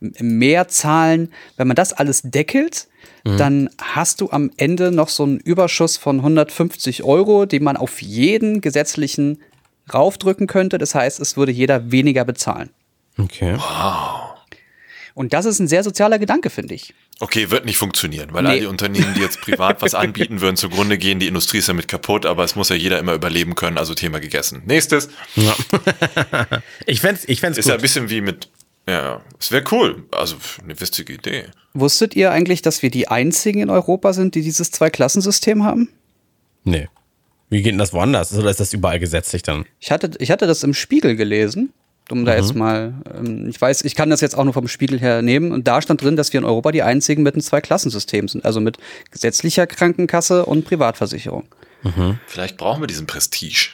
mehr 0.00 0.68
zahlen, 0.68 1.32
wenn 1.56 1.66
man 1.66 1.74
das 1.74 1.92
alles 1.92 2.22
deckelt, 2.22 2.86
dann 3.36 3.68
hast 3.80 4.20
du 4.20 4.30
am 4.30 4.50
Ende 4.56 4.90
noch 4.90 5.08
so 5.08 5.24
einen 5.24 5.38
Überschuss 5.38 5.96
von 5.96 6.18
150 6.18 7.02
Euro, 7.02 7.46
den 7.46 7.62
man 7.62 7.76
auf 7.76 8.00
jeden 8.00 8.60
gesetzlichen 8.60 9.42
raufdrücken 9.92 10.46
könnte. 10.46 10.78
Das 10.78 10.94
heißt, 10.94 11.20
es 11.20 11.36
würde 11.36 11.52
jeder 11.52 11.90
weniger 11.90 12.24
bezahlen. 12.24 12.70
Okay. 13.18 13.56
Und 15.14 15.32
das 15.32 15.46
ist 15.46 15.58
ein 15.58 15.68
sehr 15.68 15.82
sozialer 15.82 16.18
Gedanke, 16.18 16.48
finde 16.48 16.74
ich. 16.74 16.94
Okay, 17.20 17.50
wird 17.50 17.64
nicht 17.64 17.78
funktionieren, 17.78 18.28
weil 18.32 18.46
all 18.46 18.54
Nee. 18.54 18.60
die 18.60 18.66
Unternehmen, 18.66 19.12
die 19.14 19.20
jetzt 19.20 19.40
privat 19.40 19.82
was 19.82 19.94
anbieten, 19.96 20.40
würden 20.40 20.56
zugrunde 20.56 20.98
gehen. 20.98 21.18
Die 21.18 21.26
Industrie 21.26 21.58
ist 21.58 21.68
damit 21.68 21.88
kaputt, 21.88 22.24
aber 22.26 22.44
es 22.44 22.54
muss 22.54 22.68
ja 22.68 22.76
jeder 22.76 22.98
immer 23.00 23.12
überleben 23.14 23.56
können, 23.56 23.76
also 23.76 23.94
Thema 23.94 24.20
gegessen. 24.20 24.62
Nächstes. 24.66 25.08
Ich 26.86 27.00
fänd's, 27.00 27.24
ich 27.26 27.40
fänd's 27.40 27.58
Ist 27.58 27.68
ja 27.68 27.74
ein 27.74 27.80
bisschen 27.80 28.08
wie 28.10 28.20
mit, 28.20 28.48
ja, 28.88 29.20
es 29.38 29.50
wäre 29.50 29.64
cool. 29.72 30.04
Also 30.12 30.36
eine 30.62 30.78
witzige 30.80 31.12
Idee. 31.14 31.44
Wusstet 31.74 32.14
ihr 32.16 32.30
eigentlich, 32.30 32.62
dass 32.62 32.82
wir 32.82 32.90
die 32.90 33.08
einzigen 33.08 33.60
in 33.60 33.70
Europa 33.70 34.12
sind, 34.12 34.34
die 34.34 34.42
dieses 34.42 34.70
Zwei-Klassensystem 34.70 35.64
haben? 35.64 35.88
Nee. 36.64 36.88
Wie 37.50 37.62
geht 37.62 37.72
denn 37.72 37.78
das 37.78 37.92
woanders? 37.92 38.32
Oder 38.34 38.50
ist 38.50 38.60
das 38.60 38.72
überall 38.74 38.98
gesetzlich 38.98 39.42
dann? 39.42 39.64
Ich 39.80 39.90
hatte, 39.90 40.10
ich 40.18 40.30
hatte 40.30 40.46
das 40.46 40.62
im 40.62 40.74
Spiegel 40.74 41.16
gelesen. 41.16 41.72
Um 42.10 42.24
da 42.24 42.34
jetzt 42.36 42.54
mal, 42.54 42.94
ähm, 43.16 43.48
ich 43.48 43.60
weiß, 43.60 43.84
ich 43.84 43.94
kann 43.94 44.08
das 44.10 44.20
jetzt 44.20 44.36
auch 44.36 44.44
nur 44.44 44.54
vom 44.54 44.68
Spiegel 44.68 44.98
her 44.98 45.20
nehmen. 45.22 45.52
Und 45.52 45.68
da 45.68 45.82
stand 45.82 46.02
drin, 46.02 46.16
dass 46.16 46.32
wir 46.32 46.38
in 46.40 46.44
Europa 46.46 46.72
die 46.72 46.82
einzigen 46.82 47.22
mit 47.22 47.34
einem 47.34 47.42
Zwei-Klassensystem 47.42 48.28
sind. 48.28 48.44
Also 48.44 48.60
mit 48.60 48.78
gesetzlicher 49.10 49.66
Krankenkasse 49.66 50.46
und 50.46 50.64
Privatversicherung. 50.64 51.44
Vielleicht 52.26 52.56
brauchen 52.56 52.82
wir 52.82 52.86
diesen 52.86 53.06
Prestige. 53.06 53.70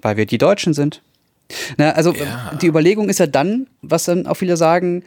Weil 0.00 0.16
wir 0.16 0.26
die 0.26 0.38
Deutschen 0.38 0.74
sind. 0.74 1.02
Na, 1.76 1.90
also 1.90 2.14
Ja. 2.14 2.52
die 2.60 2.66
Überlegung 2.66 3.08
ist 3.08 3.18
ja 3.18 3.26
dann, 3.26 3.66
was 3.82 4.04
dann 4.04 4.26
auch 4.26 4.34
viele 4.36 4.56
sagen, 4.56 5.04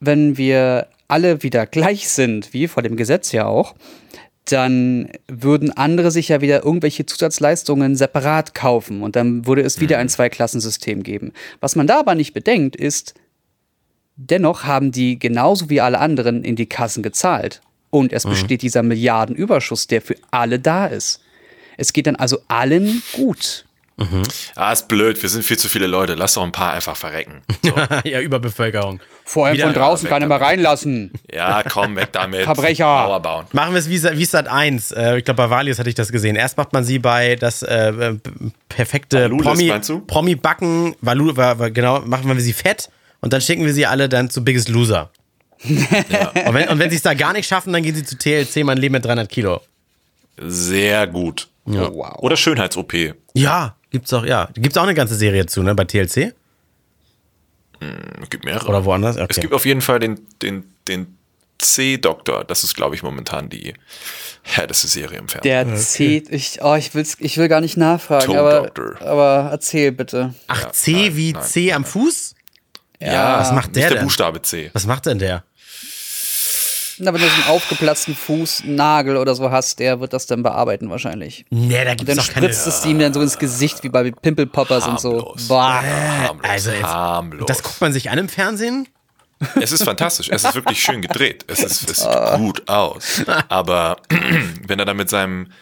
wenn 0.00 0.36
wir 0.36 0.86
alle 1.08 1.42
wieder 1.42 1.66
gleich 1.66 2.08
sind, 2.08 2.52
wie 2.52 2.68
vor 2.68 2.82
dem 2.82 2.96
Gesetz 2.96 3.32
ja 3.32 3.46
auch, 3.46 3.74
dann 4.52 5.10
würden 5.28 5.70
andere 5.70 6.10
sich 6.10 6.28
ja 6.28 6.40
wieder 6.40 6.64
irgendwelche 6.64 7.06
Zusatzleistungen 7.06 7.96
separat 7.96 8.54
kaufen 8.54 9.02
und 9.02 9.16
dann 9.16 9.46
würde 9.46 9.62
es 9.62 9.80
wieder 9.80 9.98
ein 9.98 10.08
Zweiklassensystem 10.08 11.02
geben. 11.02 11.32
Was 11.60 11.76
man 11.76 11.86
da 11.86 12.00
aber 12.00 12.14
nicht 12.14 12.32
bedenkt, 12.32 12.76
ist, 12.76 13.14
dennoch 14.16 14.64
haben 14.64 14.92
die 14.92 15.18
genauso 15.18 15.70
wie 15.70 15.80
alle 15.80 15.98
anderen 15.98 16.44
in 16.44 16.56
die 16.56 16.66
Kassen 16.66 17.02
gezahlt. 17.02 17.60
Und 17.90 18.12
es 18.12 18.24
besteht 18.24 18.60
dieser 18.62 18.82
Milliardenüberschuss, 18.82 19.86
der 19.86 20.02
für 20.02 20.16
alle 20.30 20.58
da 20.58 20.86
ist. 20.86 21.22
Es 21.78 21.92
geht 21.92 22.06
dann 22.06 22.16
also 22.16 22.40
allen 22.48 23.02
gut. 23.12 23.64
Ah, 24.54 24.72
ist 24.72 24.86
blöd, 24.86 25.20
wir 25.20 25.28
sind 25.28 25.44
viel 25.44 25.58
zu 25.58 25.68
viele 25.68 25.88
Leute. 25.88 26.14
Lass 26.14 26.34
doch 26.34 26.44
ein 26.44 26.52
paar 26.52 26.72
einfach 26.72 26.96
verrecken. 26.96 27.42
So. 27.64 27.74
ja, 28.08 28.20
Überbevölkerung. 28.20 29.00
Vor 29.24 29.46
allem 29.46 29.56
Wieder 29.56 29.64
von 29.66 29.74
draußen 29.74 30.08
keiner 30.08 30.26
mehr 30.26 30.40
reinlassen. 30.40 31.12
Ja, 31.32 31.62
komm, 31.68 31.96
weg 31.96 32.10
damit. 32.12 32.44
Verbrecher. 32.44 32.84
Mauer 32.84 33.20
bauen. 33.20 33.46
Machen 33.52 33.74
wir 33.74 33.80
es 33.80 33.88
wie, 33.88 34.00
wie 34.02 34.24
Sat 34.24 34.46
1. 34.46 34.92
Äh, 34.92 35.18
ich 35.18 35.24
glaube, 35.24 35.38
bei 35.38 35.50
Valius 35.50 35.80
hatte 35.80 35.88
ich 35.88 35.96
das 35.96 36.12
gesehen. 36.12 36.36
Erst 36.36 36.56
macht 36.56 36.72
man 36.72 36.84
sie 36.84 37.00
bei 37.00 37.34
das 37.34 37.62
äh, 37.62 37.88
äh, 37.88 38.18
perfekte 38.68 39.22
Valulis, 39.22 39.46
Promi, 39.46 39.64
meinst 39.64 39.88
du? 39.88 40.00
Promi-Backen. 40.00 40.94
Valu, 41.00 41.34
genau, 41.72 42.00
machen 42.00 42.28
wir 42.28 42.40
sie 42.40 42.52
fett 42.52 42.90
und 43.20 43.32
dann 43.32 43.40
schicken 43.40 43.64
wir 43.64 43.74
sie 43.74 43.86
alle 43.86 44.08
dann 44.08 44.30
zu 44.30 44.44
Biggest 44.44 44.68
Loser. 44.68 45.10
Und 45.64 46.54
wenn, 46.54 46.68
und 46.68 46.78
wenn 46.78 46.88
sie 46.88 46.96
es 46.96 47.02
da 47.02 47.14
gar 47.14 47.32
nicht 47.32 47.48
schaffen, 47.48 47.72
dann 47.72 47.82
gehen 47.82 47.94
sie 47.94 48.04
zu 48.04 48.16
TLC, 48.16 48.64
mein 48.64 48.78
Leben 48.78 48.92
mit 48.92 49.04
300 49.04 49.28
Kilo. 49.28 49.60
Sehr 50.36 51.08
gut. 51.08 51.48
Oh, 51.66 51.72
wow. 51.72 52.14
Oder 52.18 52.36
Schönheits-OP. 52.36 52.94
Ja, 53.34 53.74
gibt's 53.90 54.12
auch, 54.12 54.24
ja. 54.24 54.48
Gibt's 54.54 54.76
auch 54.76 54.82
eine 54.82 54.94
ganze 54.94 55.14
Serie 55.14 55.46
zu, 55.46 55.62
ne, 55.62 55.74
bei 55.74 55.84
TLC? 55.84 56.34
Es 58.22 58.30
gibt 58.30 58.44
mehrere. 58.44 58.68
Oder 58.68 58.84
woanders? 58.84 59.16
Okay. 59.16 59.26
Es 59.28 59.40
gibt 59.40 59.52
auf 59.54 59.64
jeden 59.64 59.80
Fall 59.80 60.00
den, 60.00 60.20
den, 60.42 60.64
den 60.88 61.18
C-Doktor. 61.58 62.44
Das 62.44 62.64
ist, 62.64 62.74
glaube 62.74 62.94
ich, 62.94 63.02
momentan 63.02 63.48
die 63.48 63.74
härteste 64.42 64.88
Serie 64.88 65.18
im 65.18 65.28
Fernsehen. 65.28 65.68
Der 65.68 65.76
C, 65.76 66.22
ich, 66.28 66.62
oh, 66.62 66.74
ich, 66.74 66.94
will's, 66.94 67.16
ich 67.20 67.36
will 67.36 67.48
gar 67.48 67.60
nicht 67.60 67.76
nachfragen, 67.76 68.36
aber, 68.36 68.62
Doctor. 68.62 69.06
aber 69.06 69.50
erzähl 69.52 69.92
bitte. 69.92 70.34
Ach, 70.46 70.70
C 70.72 71.16
wie 71.16 71.32
nein, 71.32 71.42
C 71.42 71.72
am 71.72 71.84
Fuß? 71.84 72.34
ja, 73.00 73.38
was 73.38 73.52
macht 73.52 73.76
der 73.76 73.82
nicht 73.82 73.90
der 73.90 73.98
denn? 73.98 74.04
Buchstabe 74.06 74.42
C. 74.42 74.70
Was 74.72 74.86
macht 74.86 75.06
denn 75.06 75.18
der? 75.18 75.44
Na, 77.00 77.12
wenn 77.14 77.20
du 77.20 77.26
so 77.26 77.34
einen 77.34 77.44
aufgeplatzten 77.56 78.14
Fuß, 78.14 78.62
einen 78.64 78.74
Nagel 78.74 79.16
oder 79.16 79.34
so 79.34 79.50
hast, 79.50 79.78
der 79.78 80.00
wird 80.00 80.12
das 80.12 80.26
dann 80.26 80.42
bearbeiten 80.42 80.90
wahrscheinlich. 80.90 81.44
Nee, 81.50 81.84
da 81.84 81.90
Und 81.92 81.96
gibt's 81.98 82.06
dann 82.06 82.16
doch 82.16 82.32
keine. 82.32 82.46
spritzt 82.52 82.66
es 82.66 82.84
ihm 82.84 82.98
dann 82.98 83.14
so 83.14 83.20
ins 83.20 83.38
Gesicht, 83.38 83.82
wie 83.84 83.88
bei 83.88 84.10
Pimple 84.10 84.46
Poppers 84.46 84.86
und 84.86 85.00
so. 85.00 85.34
Boah. 85.48 85.82
Harmlos, 85.82 86.44
Also 86.50 86.70
jetzt, 86.70 86.82
harmlos. 86.82 87.46
Das 87.46 87.62
guckt 87.62 87.80
man 87.80 87.92
sich 87.92 88.10
an 88.10 88.18
im 88.18 88.28
Fernsehen? 88.28 88.88
Es 89.60 89.70
ist 89.70 89.84
fantastisch. 89.84 90.28
Es 90.30 90.42
ist 90.42 90.54
wirklich 90.56 90.82
schön 90.82 91.00
gedreht. 91.00 91.44
Es, 91.46 91.60
ist, 91.62 91.88
es 91.88 91.98
sieht 92.00 92.36
gut 92.36 92.68
aus. 92.68 93.22
Aber 93.48 93.98
wenn 94.66 94.78
er 94.80 94.84
dann 94.84 94.96
mit 94.96 95.08
seinem 95.08 95.52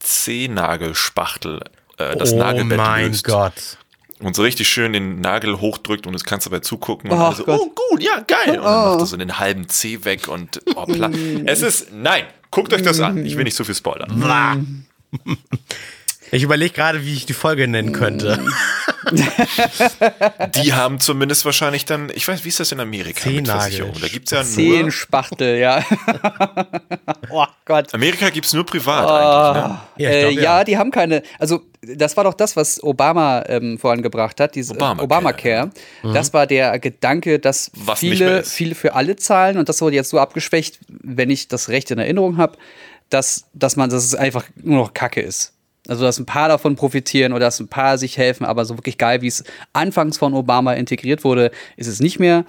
C-Nagelspachtel 0.00 1.60
äh, 1.98 2.16
das 2.16 2.32
oh 2.32 2.36
Nagelbett 2.38 2.76
mein 2.76 3.08
löst 3.12 3.24
Gott. 3.24 3.78
Und 4.20 4.36
so 4.36 4.42
richtig 4.42 4.68
schön 4.68 4.92
den 4.92 5.20
Nagel 5.20 5.60
hochdrückt 5.60 6.06
und 6.06 6.14
es 6.14 6.24
kannst 6.24 6.46
dabei 6.46 6.60
zugucken 6.60 7.10
und 7.10 7.18
Ach 7.18 7.26
alle 7.28 7.36
so, 7.36 7.44
Gott. 7.44 7.60
oh 7.60 7.72
gut, 7.90 8.02
ja, 8.02 8.20
geil. 8.20 8.58
Und 8.58 8.64
dann 8.64 8.90
macht 8.90 9.00
er 9.00 9.06
so 9.06 9.16
den 9.16 9.38
halben 9.38 9.68
C 9.68 10.04
weg 10.04 10.28
und 10.28 10.60
oh, 10.76 10.84
pla. 10.86 11.10
Es 11.46 11.62
ist, 11.62 11.92
nein, 11.92 12.24
guckt 12.50 12.72
euch 12.72 12.82
das 12.82 13.00
an. 13.00 13.24
Ich 13.24 13.36
will 13.36 13.44
nicht 13.44 13.56
so 13.56 13.64
viel 13.64 13.74
spoilern. 13.74 14.86
Ich 16.30 16.42
überlege 16.42 16.74
gerade, 16.74 17.04
wie 17.04 17.14
ich 17.14 17.26
die 17.26 17.32
Folge 17.34 17.68
nennen 17.68 17.92
könnte. 17.92 18.44
Die 20.54 20.72
haben 20.72 20.98
zumindest 20.98 21.44
wahrscheinlich 21.44 21.84
dann, 21.84 22.10
ich 22.14 22.26
weiß, 22.26 22.44
wie 22.44 22.48
ist 22.48 22.58
das 22.58 22.72
in 22.72 22.80
Amerika 22.80 23.28
mit 23.28 23.46
Zehennagel. 23.46 23.92
Da 24.00 24.08
gibt 24.08 24.26
es 24.26 24.30
ja 24.32 24.38
nur, 24.42 24.46
Zehenspachtel, 24.52 25.58
ja. 25.58 25.84
oh 27.30 27.46
Gott. 27.64 27.92
Amerika 27.94 28.30
gibt 28.30 28.46
es 28.46 28.52
nur 28.54 28.64
privat 28.64 29.06
Ah. 29.06 29.16
eigentlich, 29.16 29.62
ne? 29.62 29.80
Ja, 29.98 30.10
äh, 30.10 30.20
glaub, 30.22 30.32
ja. 30.34 30.42
ja. 30.58 30.64
die 30.64 30.78
haben 30.78 30.90
keine. 30.90 31.22
Also, 31.38 31.62
das 31.96 32.16
war 32.16 32.24
doch 32.24 32.34
das, 32.34 32.56
was 32.56 32.82
Obama 32.82 33.44
ähm, 33.48 33.78
vorangebracht 33.78 34.40
hat, 34.40 34.54
diese 34.54 34.74
Obamacare, 34.74 35.04
Obamacare. 35.04 35.70
Das 36.02 36.32
war 36.32 36.46
der 36.46 36.78
Gedanke, 36.78 37.38
dass 37.38 37.70
Was 37.74 37.98
viele, 37.98 38.44
viele 38.44 38.74
für 38.74 38.94
alle 38.94 39.16
zahlen 39.16 39.58
und 39.58 39.68
das 39.68 39.80
wurde 39.80 39.96
jetzt 39.96 40.10
so 40.10 40.18
abgeschwächt, 40.18 40.80
wenn 40.88 41.30
ich 41.30 41.48
das 41.48 41.68
recht 41.68 41.90
in 41.90 41.98
Erinnerung 41.98 42.36
habe, 42.36 42.56
dass, 43.10 43.44
dass 43.52 43.76
man, 43.76 43.90
dass 43.90 44.04
es 44.04 44.14
einfach 44.14 44.44
nur 44.62 44.78
noch 44.78 44.94
Kacke 44.94 45.20
ist. 45.20 45.52
Also, 45.86 46.04
dass 46.04 46.18
ein 46.18 46.24
paar 46.24 46.48
davon 46.48 46.76
profitieren 46.76 47.34
oder 47.34 47.44
dass 47.44 47.60
ein 47.60 47.68
paar 47.68 47.98
sich 47.98 48.16
helfen, 48.16 48.46
aber 48.46 48.64
so 48.64 48.78
wirklich 48.78 48.96
geil, 48.96 49.20
wie 49.20 49.26
es 49.26 49.44
anfangs 49.74 50.16
von 50.16 50.32
Obama 50.32 50.72
integriert 50.72 51.24
wurde, 51.24 51.50
ist 51.76 51.88
es 51.88 52.00
nicht 52.00 52.18
mehr. 52.18 52.46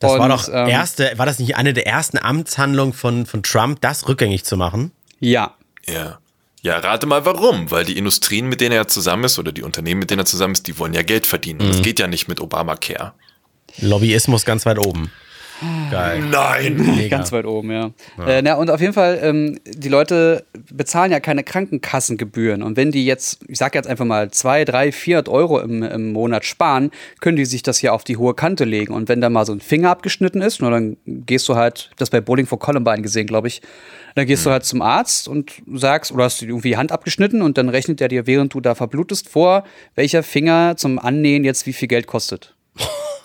Das 0.00 0.12
war 0.12 0.20
Und, 0.20 0.28
doch 0.28 0.48
ähm, 0.52 0.68
erste, 0.68 1.12
war 1.16 1.24
das 1.24 1.38
nicht 1.38 1.56
eine 1.56 1.72
der 1.72 1.86
ersten 1.86 2.18
Amtshandlungen 2.18 2.92
von, 2.92 3.24
von 3.24 3.42
Trump, 3.42 3.80
das 3.80 4.06
rückgängig 4.06 4.44
zu 4.44 4.58
machen? 4.58 4.92
Ja. 5.18 5.54
Ja. 5.86 6.18
Ja, 6.64 6.78
rate 6.78 7.06
mal 7.06 7.26
warum. 7.26 7.70
Weil 7.70 7.84
die 7.84 7.98
Industrien, 7.98 8.48
mit 8.48 8.62
denen 8.62 8.72
er 8.72 8.88
zusammen 8.88 9.24
ist, 9.24 9.38
oder 9.38 9.52
die 9.52 9.62
Unternehmen, 9.62 10.00
mit 10.00 10.10
denen 10.10 10.20
er 10.20 10.26
zusammen 10.26 10.54
ist, 10.54 10.66
die 10.66 10.78
wollen 10.78 10.94
ja 10.94 11.02
Geld 11.02 11.26
verdienen. 11.26 11.60
Und 11.60 11.68
das 11.68 11.82
geht 11.82 11.98
ja 11.98 12.06
nicht 12.06 12.26
mit 12.26 12.40
Obamacare. 12.40 13.12
Lobbyismus 13.80 14.46
ganz 14.46 14.64
weit 14.64 14.78
oben. 14.78 15.12
Geil. 15.90 16.20
Nein! 16.30 16.76
Mega. 16.76 17.08
Ganz 17.16 17.32
weit 17.32 17.46
oben, 17.46 17.70
ja. 17.70 17.90
Äh, 18.26 18.42
na, 18.42 18.54
und 18.54 18.70
auf 18.70 18.80
jeden 18.80 18.92
Fall, 18.92 19.20
ähm, 19.22 19.58
die 19.64 19.88
Leute 19.88 20.44
bezahlen 20.72 21.12
ja 21.12 21.20
keine 21.20 21.44
Krankenkassengebühren. 21.44 22.62
Und 22.62 22.76
wenn 22.76 22.90
die 22.90 23.06
jetzt, 23.06 23.40
ich 23.48 23.58
sag 23.58 23.74
jetzt 23.74 23.86
einfach 23.86 24.04
mal, 24.04 24.30
2, 24.30 24.64
3, 24.64 24.92
400 24.92 25.28
Euro 25.28 25.60
im, 25.60 25.82
im 25.82 26.12
Monat 26.12 26.44
sparen, 26.44 26.90
können 27.20 27.36
die 27.36 27.44
sich 27.44 27.62
das 27.62 27.78
hier 27.78 27.94
auf 27.94 28.04
die 28.04 28.16
hohe 28.16 28.34
Kante 28.34 28.64
legen. 28.64 28.92
Und 28.92 29.08
wenn 29.08 29.20
da 29.20 29.30
mal 29.30 29.46
so 29.46 29.52
ein 29.52 29.60
Finger 29.60 29.90
abgeschnitten 29.90 30.42
ist, 30.42 30.60
nur 30.60 30.70
dann 30.70 30.96
gehst 31.06 31.48
du 31.48 31.54
halt, 31.54 31.90
das 31.96 32.10
bei 32.10 32.20
Bowling 32.20 32.46
for 32.46 32.58
Columbine 32.58 33.02
gesehen, 33.02 33.26
glaube 33.26 33.48
ich, 33.48 33.62
dann 34.14 34.26
gehst 34.26 34.46
du 34.46 34.50
halt 34.50 34.64
zum 34.64 34.82
Arzt 34.82 35.28
und 35.28 35.52
sagst, 35.72 36.12
oder 36.12 36.24
hast 36.24 36.40
du 36.40 36.46
irgendwie 36.46 36.70
die 36.70 36.76
Hand 36.76 36.92
abgeschnitten 36.92 37.42
und 37.42 37.58
dann 37.58 37.68
rechnet 37.68 38.00
er 38.00 38.08
dir, 38.08 38.26
während 38.26 38.54
du 38.54 38.60
da 38.60 38.74
verblutest, 38.74 39.28
vor, 39.28 39.64
welcher 39.94 40.22
Finger 40.22 40.76
zum 40.76 40.98
Annähen 40.98 41.44
jetzt 41.44 41.66
wie 41.66 41.72
viel 41.72 41.88
Geld 41.88 42.06
kostet. 42.06 42.53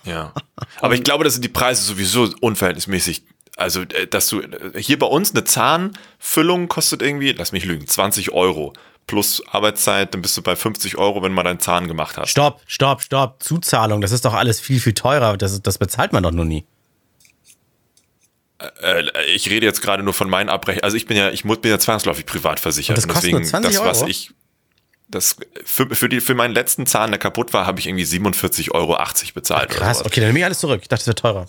Ja. 0.03 0.33
Aber 0.81 0.93
ich 0.93 1.03
glaube, 1.03 1.23
das 1.23 1.33
sind 1.33 1.43
die 1.43 1.49
Preise 1.49 1.83
sowieso 1.83 2.29
unverhältnismäßig. 2.41 3.23
Also, 3.55 3.81
äh, 3.81 4.07
dass 4.07 4.27
du 4.27 4.41
äh, 4.41 4.81
hier 4.81 4.97
bei 4.97 5.07
uns 5.07 5.31
eine 5.31 5.43
Zahnfüllung 5.43 6.67
kostet 6.69 7.01
irgendwie, 7.01 7.31
lass 7.31 7.51
mich 7.51 7.65
lügen, 7.65 7.87
20 7.87 8.31
Euro. 8.31 8.73
Plus 9.05 9.41
Arbeitszeit, 9.47 10.13
dann 10.13 10.21
bist 10.21 10.37
du 10.37 10.43
bei 10.43 10.55
50 10.55 10.97
Euro, 10.97 11.23
wenn 11.23 11.33
man 11.33 11.43
deinen 11.43 11.59
Zahn 11.59 11.87
gemacht 11.87 12.15
hat. 12.17 12.29
Stopp, 12.29 12.61
stopp, 12.67 13.01
stopp. 13.01 13.41
Zuzahlung, 13.41 14.01
das 14.01 14.11
ist 14.11 14.23
doch 14.23 14.35
alles 14.35 14.59
viel, 14.59 14.79
viel 14.79 14.93
teurer. 14.93 15.35
Das, 15.35 15.61
das 15.61 15.77
bezahlt 15.79 16.13
man 16.13 16.21
doch 16.21 16.31
noch 16.31 16.45
nie. 16.45 16.63
Äh, 18.81 19.03
ich 19.33 19.49
rede 19.49 19.65
jetzt 19.65 19.81
gerade 19.81 20.03
nur 20.03 20.13
von 20.13 20.29
meinen 20.29 20.49
Abrechnungen. 20.49 20.83
Also 20.83 20.97
ich 20.97 21.05
bin 21.05 21.17
ja, 21.17 21.29
ich 21.31 21.43
bin 21.43 21.71
ja 21.71 21.79
zwangsläufig 21.79 22.25
privat 22.25 22.59
versichert. 22.59 22.97
Und 22.97 23.07
das 23.07 23.13
kostet 23.13 23.31
nur 23.31 23.43
20 23.43 23.73
das, 23.73 23.83
was 23.83 23.97
Euro? 23.99 24.09
ich, 24.09 24.31
das 25.09 25.37
für, 25.65 25.93
für, 25.95 26.09
die, 26.09 26.21
für 26.21 26.35
meinen 26.35 26.53
letzten 26.53 26.85
Zahn, 26.85 27.11
der 27.11 27.19
kaputt 27.19 27.51
war, 27.53 27.65
habe 27.65 27.79
ich 27.79 27.87
irgendwie 27.87 28.05
47,80 28.05 28.71
Euro 28.71 28.97
bezahlt. 29.33 29.71
oder 29.71 29.79
Krass, 29.79 30.05
okay, 30.05 30.19
dann 30.19 30.29
nehme 30.29 30.39
ich 30.39 30.45
alles 30.45 30.59
zurück. 30.59 30.79
Ich 30.81 30.87
dachte, 30.87 31.05
das 31.05 31.07
wäre 31.07 31.15
teurer. 31.15 31.45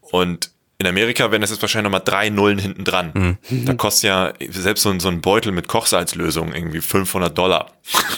Und 0.00 0.50
in 0.78 0.86
Amerika 0.86 1.30
wären 1.30 1.40
das 1.40 1.50
jetzt 1.50 1.60
wahrscheinlich 1.60 1.90
nochmal 1.90 2.02
drei 2.04 2.30
Nullen 2.30 2.58
hinten 2.58 2.84
dran. 2.84 3.38
Mhm. 3.50 3.64
Da 3.64 3.74
kostet 3.74 4.04
ja 4.04 4.32
selbst 4.48 4.82
so 4.82 4.90
ein, 4.90 5.00
so 5.00 5.08
ein 5.08 5.20
Beutel 5.20 5.52
mit 5.52 5.66
Kochsalzlösung 5.66 6.54
irgendwie 6.54 6.80
500 6.80 7.36
Dollar. 7.36 7.72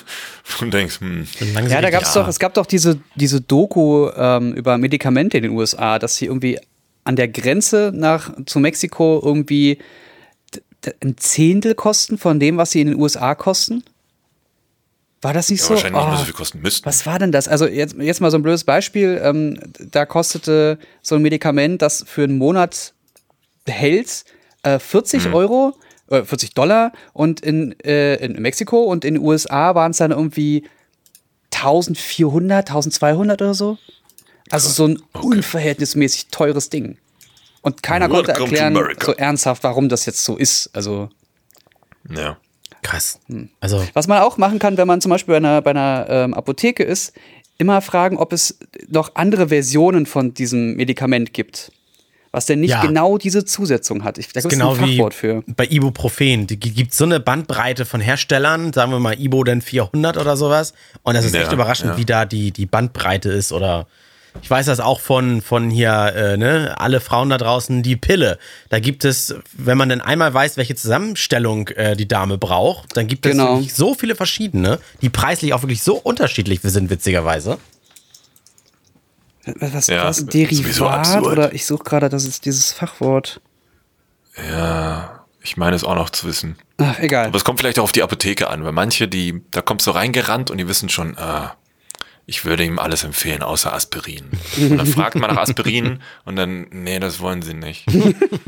Und 0.60 0.74
denkst, 0.74 1.00
hm, 1.00 1.26
Ja, 1.38 1.52
da 1.52 1.60
richtig 1.60 1.92
gab's 1.92 2.12
doch, 2.12 2.28
es 2.28 2.38
gab 2.38 2.54
doch 2.54 2.66
diese, 2.66 3.00
diese 3.14 3.40
Doku 3.40 4.10
ähm, 4.14 4.52
über 4.52 4.78
Medikamente 4.78 5.38
in 5.38 5.44
den 5.44 5.52
USA, 5.52 5.98
dass 5.98 6.16
sie 6.16 6.26
irgendwie 6.26 6.58
an 7.04 7.16
der 7.16 7.28
Grenze 7.28 7.92
nach 7.94 8.30
zu 8.46 8.58
Mexiko 8.58 9.22
irgendwie 9.24 9.78
ein 11.02 11.16
Zehntel 11.16 11.74
kosten 11.74 12.18
von 12.18 12.40
dem, 12.40 12.56
was 12.56 12.72
sie 12.72 12.80
in 12.80 12.88
den 12.88 13.00
USA 13.00 13.34
kosten? 13.34 13.84
War 15.22 15.34
das 15.34 15.50
nicht 15.50 15.60
ja, 15.60 15.66
so? 15.66 15.74
wahrscheinlich 15.74 16.00
nicht 16.00 16.06
mehr 16.08 16.14
Oh, 16.14 16.18
so 16.18 16.24
viel 16.24 16.34
kosten 16.34 16.60
müssten. 16.62 16.86
was 16.86 17.04
war 17.04 17.18
denn 17.18 17.30
das? 17.32 17.46
Also 17.46 17.66
jetzt, 17.66 17.94
jetzt 17.98 18.20
mal 18.20 18.30
so 18.30 18.38
ein 18.38 18.42
blödes 18.42 18.64
Beispiel. 18.64 19.20
Ähm, 19.22 19.58
da 19.78 20.06
kostete 20.06 20.78
so 21.02 21.16
ein 21.16 21.22
Medikament, 21.22 21.82
das 21.82 22.04
für 22.06 22.22
einen 22.24 22.38
Monat 22.38 22.94
hält, 23.66 24.24
äh, 24.62 24.78
40 24.78 25.26
Mhm. 25.26 25.34
Euro, 25.34 25.76
äh, 26.08 26.22
40 26.24 26.54
Dollar 26.54 26.92
und 27.12 27.40
in, 27.40 27.78
äh, 27.80 28.16
in 28.16 28.40
Mexiko 28.40 28.82
und 28.84 29.04
in 29.04 29.14
den 29.14 29.22
USA 29.22 29.74
waren 29.74 29.90
es 29.90 29.98
dann 29.98 30.10
irgendwie 30.10 30.64
1400, 31.50 32.70
1200 32.70 33.42
oder 33.42 33.54
so. 33.54 33.78
Also 34.50 34.68
so 34.70 34.86
ein 34.86 35.02
unverhältnismäßig 35.20 36.28
teures 36.28 36.70
Ding. 36.70 36.96
Und 37.62 37.82
keiner 37.82 38.08
konnte 38.08 38.28
Welcome 38.28 38.48
to 38.50 38.56
erklären, 38.56 38.96
so 39.04 39.12
ernsthaft, 39.14 39.62
warum 39.64 39.88
das 39.88 40.06
jetzt 40.06 40.24
so 40.24 40.36
ist. 40.36 40.70
Also 40.72 41.10
ja. 42.08 42.38
Krass. 42.82 43.20
Hm. 43.26 43.50
Also, 43.60 43.82
Was 43.94 44.08
man 44.08 44.20
auch 44.22 44.36
machen 44.38 44.58
kann, 44.58 44.76
wenn 44.76 44.86
man 44.86 45.00
zum 45.00 45.10
Beispiel 45.10 45.32
bei 45.32 45.36
einer, 45.38 45.62
bei 45.62 45.70
einer 45.70 46.06
ähm, 46.08 46.34
Apotheke 46.34 46.82
ist, 46.82 47.12
immer 47.58 47.80
fragen, 47.82 48.16
ob 48.16 48.32
es 48.32 48.58
noch 48.88 49.14
andere 49.16 49.48
Versionen 49.48 50.06
von 50.06 50.32
diesem 50.34 50.76
Medikament 50.76 51.34
gibt. 51.34 51.72
Was 52.32 52.46
denn 52.46 52.60
nicht 52.60 52.70
Ja. 52.70 52.80
genau 52.82 53.18
diese 53.18 53.44
Zusetzung 53.44 54.04
hat. 54.04 54.16
Ich, 54.16 54.28
da 54.32 54.40
gibt 54.40 54.52
es 54.52 54.58
genau 54.58 54.74
ein 54.76 54.84
wie 54.84 54.96
Fachwort 54.96 55.14
für. 55.14 55.42
bei 55.48 55.66
Ibuprofen. 55.66 56.46
Die 56.46 56.58
gibt 56.60 56.94
so 56.94 57.04
eine 57.04 57.18
Bandbreite 57.18 57.84
von 57.84 58.00
Herstellern, 58.00 58.72
sagen 58.72 58.92
wir 58.92 59.00
mal 59.00 59.18
Ibo 59.20 59.42
dann 59.42 59.60
400 59.60 60.16
oder 60.16 60.36
sowas. 60.36 60.72
Und 61.02 61.14
das 61.14 61.24
ist 61.24 61.34
Ja, 61.34 61.42
echt 61.42 61.52
überraschend, 61.52 61.90
ja. 61.92 61.96
wie 61.98 62.04
da 62.04 62.24
die, 62.26 62.52
die 62.52 62.66
Bandbreite 62.66 63.30
ist. 63.30 63.52
Oder 63.52 63.88
ich 64.42 64.50
weiß 64.50 64.66
das 64.66 64.80
auch 64.80 65.00
von, 65.00 65.42
von 65.42 65.70
hier, 65.70 66.12
äh, 66.14 66.36
ne, 66.36 66.74
alle 66.78 67.00
Frauen 67.00 67.30
da 67.30 67.38
draußen, 67.38 67.82
die 67.82 67.96
Pille. 67.96 68.38
Da 68.68 68.78
gibt 68.80 69.04
es, 69.04 69.34
wenn 69.52 69.76
man 69.78 69.88
dann 69.88 70.00
einmal 70.00 70.32
weiß, 70.32 70.56
welche 70.56 70.74
Zusammenstellung 70.74 71.68
äh, 71.68 71.96
die 71.96 72.06
Dame 72.08 72.38
braucht, 72.38 72.96
dann 72.96 73.06
gibt 73.06 73.26
es 73.26 73.32
Genau. 73.32 73.54
wirklich 73.56 73.74
so 73.74 73.94
viele 73.94 74.14
verschiedene, 74.14 74.78
die 75.02 75.08
preislich 75.10 75.52
auch 75.54 75.62
wirklich 75.62 75.82
so 75.82 75.96
unterschiedlich 75.96 76.60
sind, 76.62 76.90
witzigerweise. 76.90 77.58
Was, 79.44 79.86
Ja, 79.86 80.04
was 80.04 80.24
Derivat 80.26 80.98
absurd. 80.98 81.24
oder 81.24 81.52
ich 81.54 81.64
suche 81.66 81.82
gerade, 81.84 82.08
das 82.08 82.24
ist 82.24 82.44
dieses 82.44 82.72
Fachwort. 82.72 83.40
Ja, 84.50 85.24
ich 85.42 85.56
meine 85.56 85.74
es 85.74 85.82
auch 85.82 85.94
noch 85.94 86.10
zu 86.10 86.26
wissen. 86.28 86.56
Ach, 86.78 86.98
egal. 86.98 87.26
Aber 87.26 87.36
es 87.36 87.44
kommt 87.44 87.58
vielleicht 87.58 87.78
auch 87.78 87.84
auf 87.84 87.92
die 87.92 88.02
Apotheke 88.02 88.48
an, 88.50 88.64
weil 88.64 88.72
manche, 88.72 89.08
die, 89.08 89.42
da 89.50 89.62
kommst 89.62 89.86
du 89.86 89.90
reingerannt 89.92 90.50
und 90.50 90.58
die 90.58 90.68
wissen 90.68 90.88
schon, 90.88 91.16
ah, 91.18 91.54
ich 92.30 92.44
würde 92.44 92.64
ihm 92.64 92.78
alles 92.78 93.02
empfehlen, 93.02 93.42
außer 93.42 93.72
Aspirin. 93.72 94.26
Und 94.56 94.78
dann 94.78 94.86
fragt 94.86 95.16
man 95.16 95.34
nach 95.34 95.42
Aspirin 95.42 95.98
und 96.24 96.36
dann, 96.36 96.68
nee, 96.70 97.00
das 97.00 97.18
wollen 97.18 97.42
sie 97.42 97.54
nicht. 97.54 97.84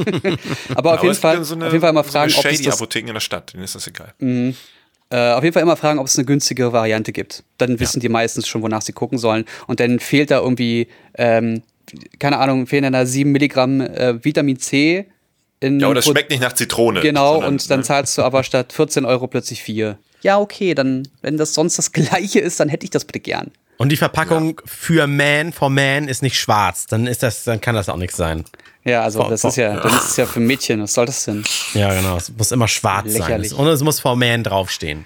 Aber 0.77 0.95
auf 0.95 1.03
jeden 1.03 1.17
Fall, 1.17 1.43
so 1.43 1.57
eine, 1.57 1.67
auf 1.67 1.73
jeden 1.73 1.83
Fall 1.83 1.93
mal 1.93 2.05
so 2.05 2.13
fragen, 2.13 2.33
eine 2.33 2.39
ob 2.39 2.45
es 2.47 2.63
das, 2.63 2.75
Apotheken 2.75 3.09
in 3.09 3.15
der 3.15 3.21
Stadt, 3.21 3.53
denen 3.53 3.65
ist 3.65 3.75
das 3.75 3.89
egal. 3.89 4.15
äh, 4.21 5.33
auf 5.33 5.43
jeden 5.43 5.53
Fall 5.53 5.65
immer 5.65 5.77
fragen, 5.77 5.99
ob 5.99 6.07
es 6.07 6.17
eine 6.17 6.25
günstigere 6.25 6.73
Variante 6.73 7.11
gibt. 7.11 7.43
Dann 7.59 7.81
wissen 7.81 7.99
die 7.99 8.09
meistens 8.09 8.47
schon, 8.47 8.63
wonach 8.63 8.83
sie 8.83 8.93
gucken 8.93 9.19
sollen. 9.19 9.47
Und 9.67 9.81
dann 9.81 9.99
fehlt 9.99 10.31
da 10.31 10.39
irgendwie, 10.39 10.87
ähm, 11.15 11.63
keine 12.21 12.39
Ahnung, 12.39 12.69
fehlen 12.69 12.85
dann 12.85 12.93
da 12.93 13.05
7 13.05 13.33
Milligramm 13.33 13.81
äh, 13.81 14.25
Vitamin 14.25 14.61
C. 14.61 15.07
In 15.59 15.81
Ja, 15.81 15.89
aber 15.89 15.97
das 15.97 16.05
schmeckt 16.05 16.31
nicht 16.31 16.41
nach 16.41 16.53
Zitrone. 16.53 17.01
Genau, 17.01 17.33
sondern, 17.33 17.55
und 17.55 17.69
dann 17.69 17.81
ne? 17.81 17.85
zahlst 17.85 18.17
du 18.17 18.23
aber 18.23 18.45
statt 18.45 18.73
14 18.73 19.05
Euro 19.05 19.27
plötzlich 19.27 19.61
4. 19.61 19.99
Ja, 20.21 20.39
okay, 20.39 20.77
dann, 20.77 21.09
wenn 21.21 21.37
das 21.37 21.53
sonst 21.53 21.79
das 21.79 21.91
gleiche 21.91 22.39
ist, 22.39 22.61
dann 22.61 22.69
hätte 22.69 22.85
ich 22.85 22.91
das 22.91 23.05
bitte 23.05 23.19
gern. 23.19 23.51
Und 23.83 23.89
die 23.91 23.97
Verpackung 23.97 24.61
für 24.65 25.07
Man, 25.09 25.53
for 25.53 25.69
Man 25.69 26.07
ist 26.07 26.23
nicht 26.23 26.39
schwarz. 26.39 26.87
Dann 26.87 27.09
ist 27.09 27.23
das, 27.25 27.43
dann 27.43 27.61
kann 27.61 27.75
das 27.75 27.89
auch 27.89 27.97
nichts 27.97 28.17
sein. 28.17 28.45
Ja, 28.85 29.03
also 29.03 29.21
Vor- 29.21 29.31
das 29.31 29.41
vor- 29.41 29.51
ist 29.51 29.57
ja, 29.57 29.81
das 29.81 30.11
ist 30.11 30.19
ja 30.19 30.27
für 30.27 30.39
Mädchen, 30.41 30.81
was 30.81 30.93
soll 30.95 31.07
das 31.07 31.25
denn? 31.25 31.43
Ja, 31.75 31.93
genau. 31.93 32.17
Es 32.17 32.31
muss 32.37 32.53
immer 32.53 32.69
schwarz 32.69 33.13
Lächerlich. 33.13 33.51
sein. 33.51 33.59
Und 33.59 33.67
es 33.67 33.83
muss 33.83 33.99
for 33.99 34.15
Man 34.15 34.45
draufstehen. 34.45 35.05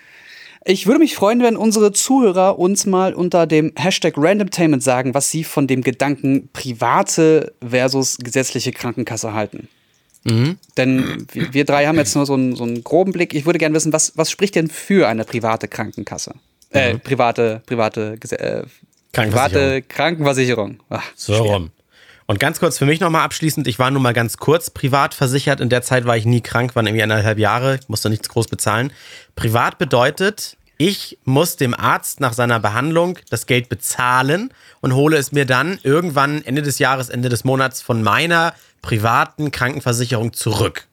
Ich 0.67 0.87
würde 0.87 0.99
mich 0.99 1.15
freuen, 1.15 1.43
wenn 1.43 1.57
unsere 1.57 1.93
Zuhörer 1.93 2.59
uns 2.59 2.85
mal 2.87 3.15
unter 3.15 3.47
dem 3.47 3.73
Hashtag 3.77 4.15
Randomtainment 4.17 4.83
sagen, 4.83 5.15
was 5.15 5.31
sie 5.31 5.45
von 5.45 5.67
dem 5.67 5.81
Gedanken 5.83 6.49
private 6.53 7.55
versus 7.67 8.19
gesetzliche 8.19 8.73
Krankenkasse 8.73 9.33
halten. 9.33 9.69
Denn 10.77 11.27
wir, 11.33 11.55
wir 11.55 11.65
drei 11.65 11.87
haben 11.87 11.97
jetzt 11.97 12.17
nur 12.17 12.27
so 12.27 12.35
einen, 12.35 12.57
so 12.57 12.65
einen 12.65 12.83
groben 12.83 13.13
Blick. 13.13 13.33
Ich 13.33 13.47
würde 13.47 13.59
gerne 13.61 13.75
wissen, 13.77 13.93
was, 13.93 14.13
was 14.17 14.31
spricht 14.31 14.57
denn 14.57 14.69
für 14.69 15.07
eine 15.09 15.25
private 15.25 15.69
Krankenkasse? 15.69 16.35
Äh, 16.77 16.99
private, 16.99 17.63
private, 17.67 18.17
Gese- 18.21 18.37
äh, 18.39 18.65
private 19.13 19.83
Krankenversicherung. 19.83 20.83
Ach, 20.91 21.05
So 21.15 21.35
rum. 21.37 21.71
Und 22.29 22.41
ganz 22.41 22.59
kurz 22.59 22.77
für 22.77 22.87
mich 22.87 22.99
nochmal 22.99 23.23
abschließend, 23.23 23.69
ich 23.69 23.79
war 23.79 23.91
nun 23.93 24.03
mal 24.03 24.13
ganz 24.13 24.37
kurz 24.37 24.71
privat 24.71 25.15
versichert. 25.15 25.61
In 25.61 25.69
der 25.69 25.83
Zeit 25.83 26.07
war 26.07 26.17
ich 26.17 26.25
nie 26.25 26.41
krank, 26.41 26.75
waren 26.75 26.87
irgendwie 26.87 27.05
eineinhalb 27.05 27.39
Jahre, 27.39 27.79
musste 27.87 28.11
nichts 28.11 28.29
groß 28.29 28.49
bezahlen. 28.49 28.93
Privat 29.37 29.79
bedeutet, 29.79 30.57
ich 30.77 31.19
muss 31.25 31.57
dem 31.57 31.73
Arzt 31.73 32.21
nach 32.21 32.33
seiner 32.33 32.59
Behandlung 32.59 33.19
das 33.31 33.47
Geld 33.47 33.69
bezahlen 33.69 34.53
und 34.81 34.95
hole 34.95 35.17
es 35.17 35.31
mir 35.31 35.47
dann 35.47 35.79
irgendwann 35.85 36.45
Ende 36.45 36.63
des 36.63 36.81
Jahres, 36.81 37.09
Ende 37.11 37.29
des 37.29 37.45
Monats 37.45 37.81
von 37.81 38.03
meiner 38.03 38.55
privaten 38.83 39.53
Krankenversicherung 39.53 40.33
zurück. 40.33 40.87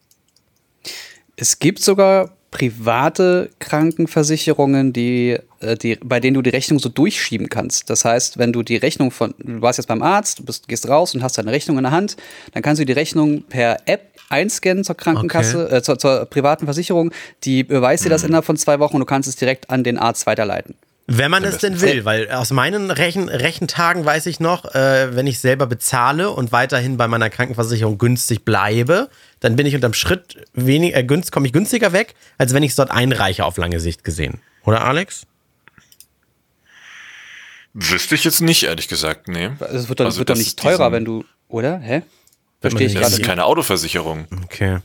Es 1.35 1.57
gibt 1.57 1.79
sogar 1.81 2.29
private 2.53 3.49
Krankenversicherungen, 3.57 4.93
die, 4.93 5.39
äh, 5.59 5.75
die, 5.75 5.97
bei 6.03 6.19
denen 6.19 6.35
du 6.35 6.43
die 6.43 6.51
Rechnung 6.51 6.77
so 6.77 6.87
durchschieben 6.87 7.49
kannst. 7.49 7.89
Das 7.89 8.05
heißt, 8.05 8.37
wenn 8.37 8.53
du 8.53 8.61
die 8.61 8.77
Rechnung 8.77 9.09
von, 9.09 9.33
du 9.39 9.61
warst 9.61 9.79
jetzt 9.79 9.87
beim 9.87 10.03
Arzt, 10.03 10.39
du 10.39 10.45
bist, 10.45 10.67
gehst 10.67 10.87
raus 10.87 11.15
und 11.15 11.23
hast 11.23 11.37
deine 11.37 11.51
Rechnung 11.51 11.77
in 11.77 11.83
der 11.83 11.91
Hand, 11.91 12.15
dann 12.53 12.61
kannst 12.61 12.79
du 12.79 12.85
die 12.85 12.93
Rechnung 12.93 13.41
per 13.41 13.79
App 13.87 14.13
einscannen 14.29 14.83
zur 14.83 14.95
Krankenkasse, 14.95 15.71
äh, 15.71 15.81
zur, 15.81 15.97
zur 15.97 16.25
privaten 16.25 16.65
Versicherung. 16.65 17.11
Die 17.43 17.63
beweist 17.63 18.05
dir 18.05 18.09
das 18.09 18.23
innerhalb 18.23 18.45
von 18.45 18.55
zwei 18.55 18.79
Wochen 18.79 18.97
und 18.97 19.01
du 19.01 19.05
kannst 19.05 19.27
es 19.27 19.35
direkt 19.35 19.71
an 19.71 19.83
den 19.83 19.97
Arzt 19.97 20.27
weiterleiten. 20.27 20.75
Wenn 21.05 21.29
man 21.31 21.43
es 21.43 21.57
denn 21.57 21.81
will, 21.81 22.05
weil 22.05 22.31
aus 22.31 22.51
meinen 22.51 22.89
Rechen 22.89 23.27
Rechentagen 23.27 24.05
weiß 24.05 24.25
ich 24.27 24.39
noch, 24.39 24.63
äh, 24.73 25.13
wenn 25.15 25.27
ich 25.27 25.39
selber 25.39 25.67
bezahle 25.67 26.29
und 26.31 26.53
weiterhin 26.53 26.95
bei 26.95 27.09
meiner 27.09 27.29
Krankenversicherung 27.29 27.97
günstig 27.97 28.45
bleibe, 28.45 29.09
dann 29.41 29.57
bin 29.57 29.65
ich 29.65 29.75
unterm 29.75 29.93
Schritt 29.93 30.45
wenig, 30.53 30.95
äh, 30.95 31.03
günst, 31.03 31.33
komme 31.33 31.45
ich 31.45 31.51
günstiger 31.51 31.91
weg, 31.91 32.15
als 32.37 32.53
wenn 32.53 32.63
ich 32.63 32.69
es 32.71 32.75
dort 32.77 32.89
einreiche 32.89 33.43
auf 33.43 33.57
lange 33.57 33.81
Sicht 33.81 34.05
gesehen. 34.05 34.39
Oder 34.63 34.85
Alex? 34.85 35.27
Wüsste 37.73 38.15
ich 38.15 38.23
jetzt 38.23 38.41
nicht, 38.41 38.63
ehrlich 38.63 38.87
gesagt, 38.87 39.27
nee. 39.27 39.49
Es 39.73 39.89
wird 39.89 39.99
doch, 39.99 40.05
Also 40.05 40.19
wird 40.19 40.29
doch 40.29 40.35
das 40.35 40.39
nicht 40.39 40.59
teurer, 40.59 40.77
diesen- 40.89 40.91
wenn 40.93 41.05
du, 41.05 41.25
oder? 41.47 41.79
Hä? 41.79 42.03
Verstehe 42.61 42.87
ich 42.87 42.93
nicht- 42.93 43.03
Das 43.03 43.09
gerade 43.11 43.21
ist 43.21 43.27
keine 43.27 43.45
Autoversicherung. 43.45 44.27
Okay. 44.45 44.77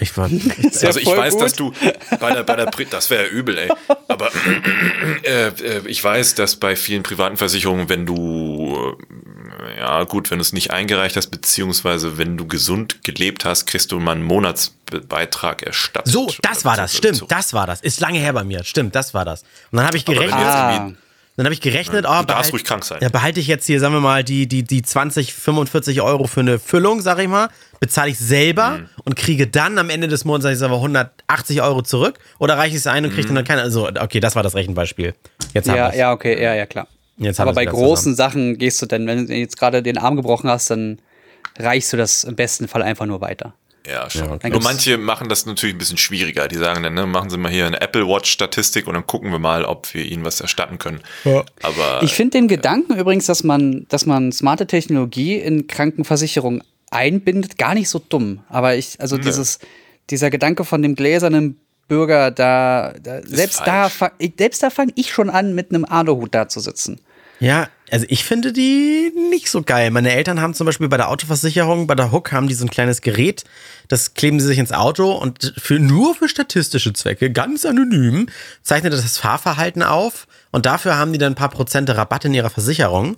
Ich 0.00 0.16
war. 0.16 0.28
Also 0.82 0.98
ich 0.98 1.06
weiß, 1.06 1.34
gut. 1.34 1.42
dass 1.42 1.52
du 1.54 1.72
bei 2.20 2.32
der, 2.32 2.42
bei 2.42 2.56
der 2.56 2.66
Pri 2.66 2.86
das 2.86 3.10
wäre 3.10 3.24
ja 3.24 3.28
übel, 3.28 3.58
ey. 3.58 3.70
Aber 4.08 4.30
äh, 5.24 5.48
äh, 5.48 5.82
ich 5.86 6.02
weiß, 6.02 6.34
dass 6.34 6.56
bei 6.56 6.74
vielen 6.76 7.02
privaten 7.02 7.36
Versicherungen, 7.36 7.88
wenn 7.88 8.06
du 8.06 8.96
Ja, 9.76 10.04
gut, 10.04 10.30
wenn 10.30 10.38
du 10.38 10.42
es 10.42 10.52
nicht 10.52 10.70
eingereicht 10.70 11.16
hast, 11.16 11.28
beziehungsweise 11.28 12.16
wenn 12.18 12.36
du 12.36 12.46
gesund 12.46 13.02
gelebt 13.04 13.44
hast, 13.44 13.66
kriegst 13.66 13.92
du 13.92 14.00
mal 14.00 14.12
einen 14.12 14.22
Monatsbeitrag 14.24 15.62
erstattet. 15.62 16.10
So, 16.12 16.28
das 16.42 16.64
war 16.64 16.76
das, 16.76 16.96
stimmt, 16.96 17.16
Zurück. 17.18 17.30
das 17.30 17.52
war 17.52 17.66
das. 17.66 17.80
Ist 17.80 18.00
lange 18.00 18.18
her 18.18 18.32
bei 18.32 18.44
mir, 18.44 18.64
stimmt, 18.64 18.94
das 18.94 19.12
war 19.14 19.24
das. 19.24 19.42
Und 19.70 19.76
dann 19.78 19.86
habe 19.86 19.96
ich 19.96 20.06
wenn 20.06 20.14
du 20.14 20.20
gerechnet, 20.20 20.40
jetzt 20.40 20.54
Ah. 20.56 20.92
Dann 21.40 21.46
habe 21.46 21.54
ich 21.54 21.60
gerechnet, 21.60 22.04
Du 22.04 22.08
oh, 22.08 22.12
darfst 22.12 22.28
behalt- 22.28 22.52
ruhig 22.52 22.64
krank 22.64 22.84
sein. 22.84 22.98
Ja, 23.00 23.08
behalte 23.08 23.40
ich 23.40 23.46
jetzt 23.46 23.66
hier, 23.66 23.80
sagen 23.80 23.94
wir 23.94 24.00
mal, 24.00 24.22
die, 24.24 24.46
die, 24.46 24.62
die 24.62 24.82
20, 24.82 25.32
45 25.34 26.00
Euro 26.02 26.26
für 26.26 26.40
eine 26.40 26.58
Füllung, 26.58 27.00
sag 27.00 27.18
ich 27.18 27.28
mal, 27.28 27.48
bezahle 27.80 28.10
ich 28.10 28.18
selber 28.18 28.78
Mhm. 28.78 28.88
und 29.04 29.16
kriege 29.16 29.46
dann 29.46 29.78
am 29.78 29.90
Ende 29.90 30.08
des 30.08 30.24
Monats, 30.24 30.44
sag 30.44 30.52
ich 30.52 30.58
sag 30.58 30.68
mal, 30.70 30.76
180 30.76 31.62
Euro 31.62 31.82
zurück 31.82 32.18
oder 32.38 32.56
reiche 32.58 32.70
ich 32.76 32.80
es 32.80 32.86
ein 32.86 33.04
und 33.04 33.12
kriege 33.14 33.28
Mhm. 33.30 33.34
dann 33.36 33.44
keine, 33.44 33.62
also, 33.62 33.88
okay, 33.88 34.20
das 34.20 34.36
war 34.36 34.42
das 34.42 34.54
Rechenbeispiel. 34.54 35.14
Jetzt 35.54 35.68
haben 35.68 35.76
Ja, 35.76 35.92
ja, 35.94 36.12
okay, 36.12 36.40
ja, 36.42 36.54
ja, 36.54 36.66
klar. 36.66 36.86
Jetzt 37.16 37.38
haben 37.38 37.48
Aber 37.48 37.54
bei 37.54 37.64
großen 37.66 38.14
Sachen 38.14 38.56
gehst 38.58 38.80
du 38.82 38.86
dann, 38.86 39.06
wenn 39.06 39.26
du 39.26 39.34
jetzt 39.34 39.58
gerade 39.58 39.82
den 39.82 39.98
Arm 39.98 40.16
gebrochen 40.16 40.48
hast, 40.48 40.70
dann 40.70 40.98
reichst 41.58 41.92
du 41.92 41.96
das 41.96 42.24
im 42.24 42.36
besten 42.36 42.66
Fall 42.68 42.82
einfach 42.82 43.06
nur 43.06 43.20
weiter. 43.20 43.54
Ja, 43.86 44.10
schon. 44.10 44.24
Ja, 44.26 44.32
okay. 44.32 44.50
Nur 44.50 44.62
manche 44.62 44.98
machen 44.98 45.28
das 45.28 45.46
natürlich 45.46 45.74
ein 45.74 45.78
bisschen 45.78 45.96
schwieriger. 45.98 46.48
Die 46.48 46.56
sagen 46.56 46.82
dann, 46.82 46.94
ne, 46.94 47.06
machen 47.06 47.30
Sie 47.30 47.38
mal 47.38 47.50
hier 47.50 47.66
eine 47.66 47.80
Apple 47.80 48.06
Watch 48.06 48.30
Statistik 48.30 48.86
und 48.86 48.94
dann 48.94 49.06
gucken 49.06 49.32
wir 49.32 49.38
mal, 49.38 49.64
ob 49.64 49.92
wir 49.94 50.04
Ihnen 50.04 50.24
was 50.24 50.40
erstatten 50.40 50.78
können. 50.78 51.00
Ja. 51.24 51.44
Aber 51.62 52.02
Ich 52.02 52.12
finde 52.12 52.32
den 52.38 52.46
Gedanken 52.48 52.94
übrigens, 52.96 53.26
dass 53.26 53.42
man, 53.42 53.86
dass 53.88 54.04
man 54.06 54.32
smarte 54.32 54.66
Technologie 54.66 55.36
in 55.36 55.66
Krankenversicherung 55.66 56.62
einbindet, 56.90 57.56
gar 57.58 57.74
nicht 57.74 57.88
so 57.88 57.98
dumm. 58.00 58.40
Aber 58.48 58.74
ich, 58.74 59.00
also 59.00 59.16
dieses, 59.16 59.58
dieser 60.10 60.28
Gedanke 60.30 60.64
von 60.64 60.82
dem 60.82 60.94
gläsernen 60.94 61.58
Bürger, 61.88 62.30
da, 62.30 62.94
da 63.02 63.20
selbst 63.24 63.60
da, 63.60 63.88
falsch. 63.88 63.94
fang- 63.94 64.12
ich- 64.18 64.32
selbst 64.38 64.62
da 64.62 64.70
fange 64.70 64.92
ich 64.96 65.10
schon 65.12 65.30
an, 65.30 65.54
mit 65.54 65.70
einem 65.70 65.84
Aluhut 65.84 66.34
da 66.34 66.48
zu 66.48 66.60
sitzen. 66.60 67.00
Ja, 67.40 67.68
also 67.90 68.06
ich 68.08 68.24
finde 68.24 68.52
die 68.52 69.12
nicht 69.30 69.50
so 69.50 69.62
geil. 69.62 69.90
Meine 69.90 70.12
Eltern 70.12 70.40
haben 70.40 70.54
zum 70.54 70.66
Beispiel 70.66 70.88
bei 70.88 70.96
der 70.96 71.10
Autoversicherung, 71.10 71.86
bei 71.86 71.94
der 71.94 72.12
Hook 72.12 72.32
haben 72.32 72.48
die 72.48 72.54
so 72.54 72.64
ein 72.64 72.70
kleines 72.70 73.00
Gerät, 73.00 73.44
das 73.88 74.14
kleben 74.14 74.40
sie 74.40 74.46
sich 74.46 74.58
ins 74.58 74.72
Auto 74.72 75.12
und 75.12 75.54
für, 75.58 75.78
nur 75.78 76.14
für 76.14 76.28
statistische 76.28 76.92
Zwecke, 76.92 77.30
ganz 77.30 77.64
anonym, 77.64 78.26
zeichnet 78.62 78.92
das 78.92 79.18
Fahrverhalten 79.18 79.82
auf 79.82 80.26
und 80.50 80.66
dafür 80.66 80.96
haben 80.96 81.12
die 81.12 81.18
dann 81.18 81.32
ein 81.32 81.36
paar 81.36 81.50
Prozente 81.50 81.96
Rabatt 81.96 82.24
in 82.24 82.34
ihrer 82.34 82.50
Versicherung. 82.50 83.16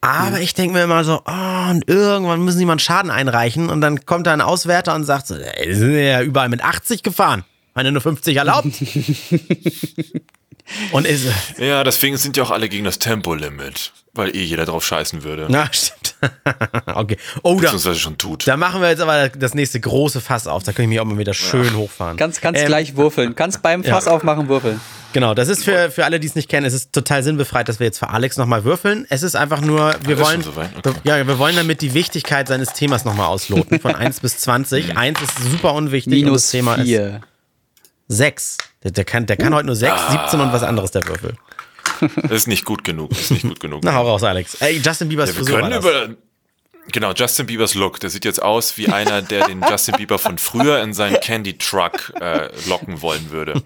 Aber 0.00 0.38
ich 0.40 0.52
denke 0.52 0.74
mir 0.74 0.84
immer 0.84 1.02
so, 1.02 1.22
oh, 1.24 1.70
und 1.70 1.88
irgendwann 1.88 2.42
müssen 2.44 2.58
die 2.58 2.66
mal 2.66 2.72
einen 2.72 2.78
Schaden 2.78 3.10
einreichen 3.10 3.70
und 3.70 3.80
dann 3.80 4.04
kommt 4.04 4.26
da 4.26 4.34
ein 4.34 4.42
Auswärter 4.42 4.94
und 4.94 5.04
sagt 5.04 5.26
so, 5.26 5.34
ey, 5.34 5.74
sind 5.74 5.94
ja 5.96 6.20
überall 6.20 6.50
mit 6.50 6.62
80 6.62 7.02
gefahren. 7.02 7.44
Meine 7.74 7.90
nur 7.90 8.02
50 8.02 8.36
erlaubt. 8.36 8.66
und 10.92 11.06
ist, 11.06 11.26
ja, 11.58 11.84
deswegen 11.84 12.16
sind 12.16 12.36
ja 12.36 12.42
auch 12.44 12.50
alle 12.50 12.68
gegen 12.68 12.84
das 12.84 12.98
Tempolimit, 12.98 13.92
weil 14.12 14.34
eh 14.34 14.42
jeder 14.42 14.64
drauf 14.64 14.84
scheißen 14.84 15.22
würde. 15.22 15.46
Na, 15.48 15.68
stimmt. 15.72 16.14
okay. 16.86 17.16
Oh, 17.42 17.54
da, 17.56 17.60
Beziehungsweise 17.62 17.98
schon 17.98 18.16
tut. 18.18 18.46
da 18.46 18.56
machen 18.56 18.80
wir 18.80 18.88
jetzt 18.88 19.00
aber 19.00 19.28
das 19.28 19.54
nächste 19.54 19.78
große 19.80 20.20
Fass 20.20 20.46
auf. 20.46 20.62
Da 20.62 20.72
kann 20.72 20.84
ich 20.84 20.88
mich 20.88 21.00
auch 21.00 21.04
mal 21.04 21.18
wieder 21.18 21.34
schön 21.34 21.76
hochfahren. 21.76 22.16
Kannst, 22.16 22.40
kannst 22.40 22.60
Ähm, 22.62 22.66
gleich 22.66 22.96
würfeln. 22.96 23.34
Kannst 23.34 23.62
beim 23.62 23.84
Fass 23.84 24.06
aufmachen, 24.08 24.48
würfeln. 24.48 24.80
Genau, 25.12 25.32
das 25.32 25.48
ist 25.48 25.62
für, 25.64 25.92
für 25.92 26.04
alle, 26.04 26.18
die 26.18 26.26
es 26.26 26.34
nicht 26.34 26.48
kennen, 26.48 26.66
es 26.66 26.74
ist 26.74 26.92
total 26.92 27.22
sinnbefreit, 27.22 27.68
dass 27.68 27.78
wir 27.78 27.86
jetzt 27.86 28.00
für 28.00 28.08
Alex 28.08 28.36
nochmal 28.36 28.64
würfeln. 28.64 29.06
Es 29.10 29.22
ist 29.22 29.36
einfach 29.36 29.60
nur, 29.60 29.94
wir 30.04 30.16
ist 30.16 30.24
wollen, 30.24 30.42
soweit? 30.42 30.70
Okay. 30.76 30.92
ja, 31.04 31.24
wir 31.24 31.38
wollen 31.38 31.54
damit 31.54 31.82
die 31.82 31.94
Wichtigkeit 31.94 32.48
seines 32.48 32.72
Themas 32.72 33.04
nochmal 33.04 33.26
ausloten. 33.26 33.78
Von 33.78 33.94
1 33.96 34.20
bis 34.20 34.38
20. 34.38 34.96
1 34.96 35.20
ist 35.20 35.52
super 35.52 35.74
unwichtig 35.74 36.24
und 36.24 36.32
das 36.32 36.50
Minus 36.50 36.50
Thema 36.50 36.74
ist 36.76 36.86
vier. 36.86 37.20
6. 38.08 38.58
Der, 38.84 38.90
der, 38.92 39.04
kann, 39.04 39.26
der 39.26 39.36
kann 39.36 39.54
heute 39.54 39.66
nur 39.66 39.76
6, 39.76 39.92
17 40.10 40.40
und 40.40 40.52
was 40.52 40.62
anderes, 40.62 40.90
der 40.90 41.06
Würfel. 41.08 41.34
Das 42.16 42.30
ist 42.30 42.46
nicht 42.48 42.64
gut 42.64 42.84
genug. 42.84 43.10
Das 43.10 43.20
ist 43.22 43.30
nicht 43.30 43.46
gut 43.48 43.60
genug. 43.60 43.80
Na, 43.82 43.94
hau 43.94 44.06
raus, 44.06 44.22
Alex. 44.22 44.56
Ey, 44.60 44.80
Justin 44.84 45.08
Bieber's 45.08 45.30
Ja, 45.30 45.36
wir 45.36 45.44
Frisur 45.44 45.60
war 45.60 45.68
können 45.70 45.82
das. 45.82 45.84
über. 46.08 46.14
Genau, 46.92 47.12
Justin 47.12 47.46
Biebers 47.46 47.74
Look. 47.74 47.98
Der 48.00 48.10
sieht 48.10 48.26
jetzt 48.26 48.42
aus 48.42 48.76
wie 48.76 48.88
einer, 48.88 49.22
der 49.22 49.46
den 49.46 49.64
Justin 49.68 49.96
Bieber 49.96 50.18
von 50.18 50.36
früher 50.36 50.82
in 50.82 50.92
seinen 50.92 51.18
Candy 51.20 51.56
Truck 51.56 52.12
äh, 52.20 52.50
locken 52.68 53.00
wollen 53.00 53.30
würde. 53.30 53.62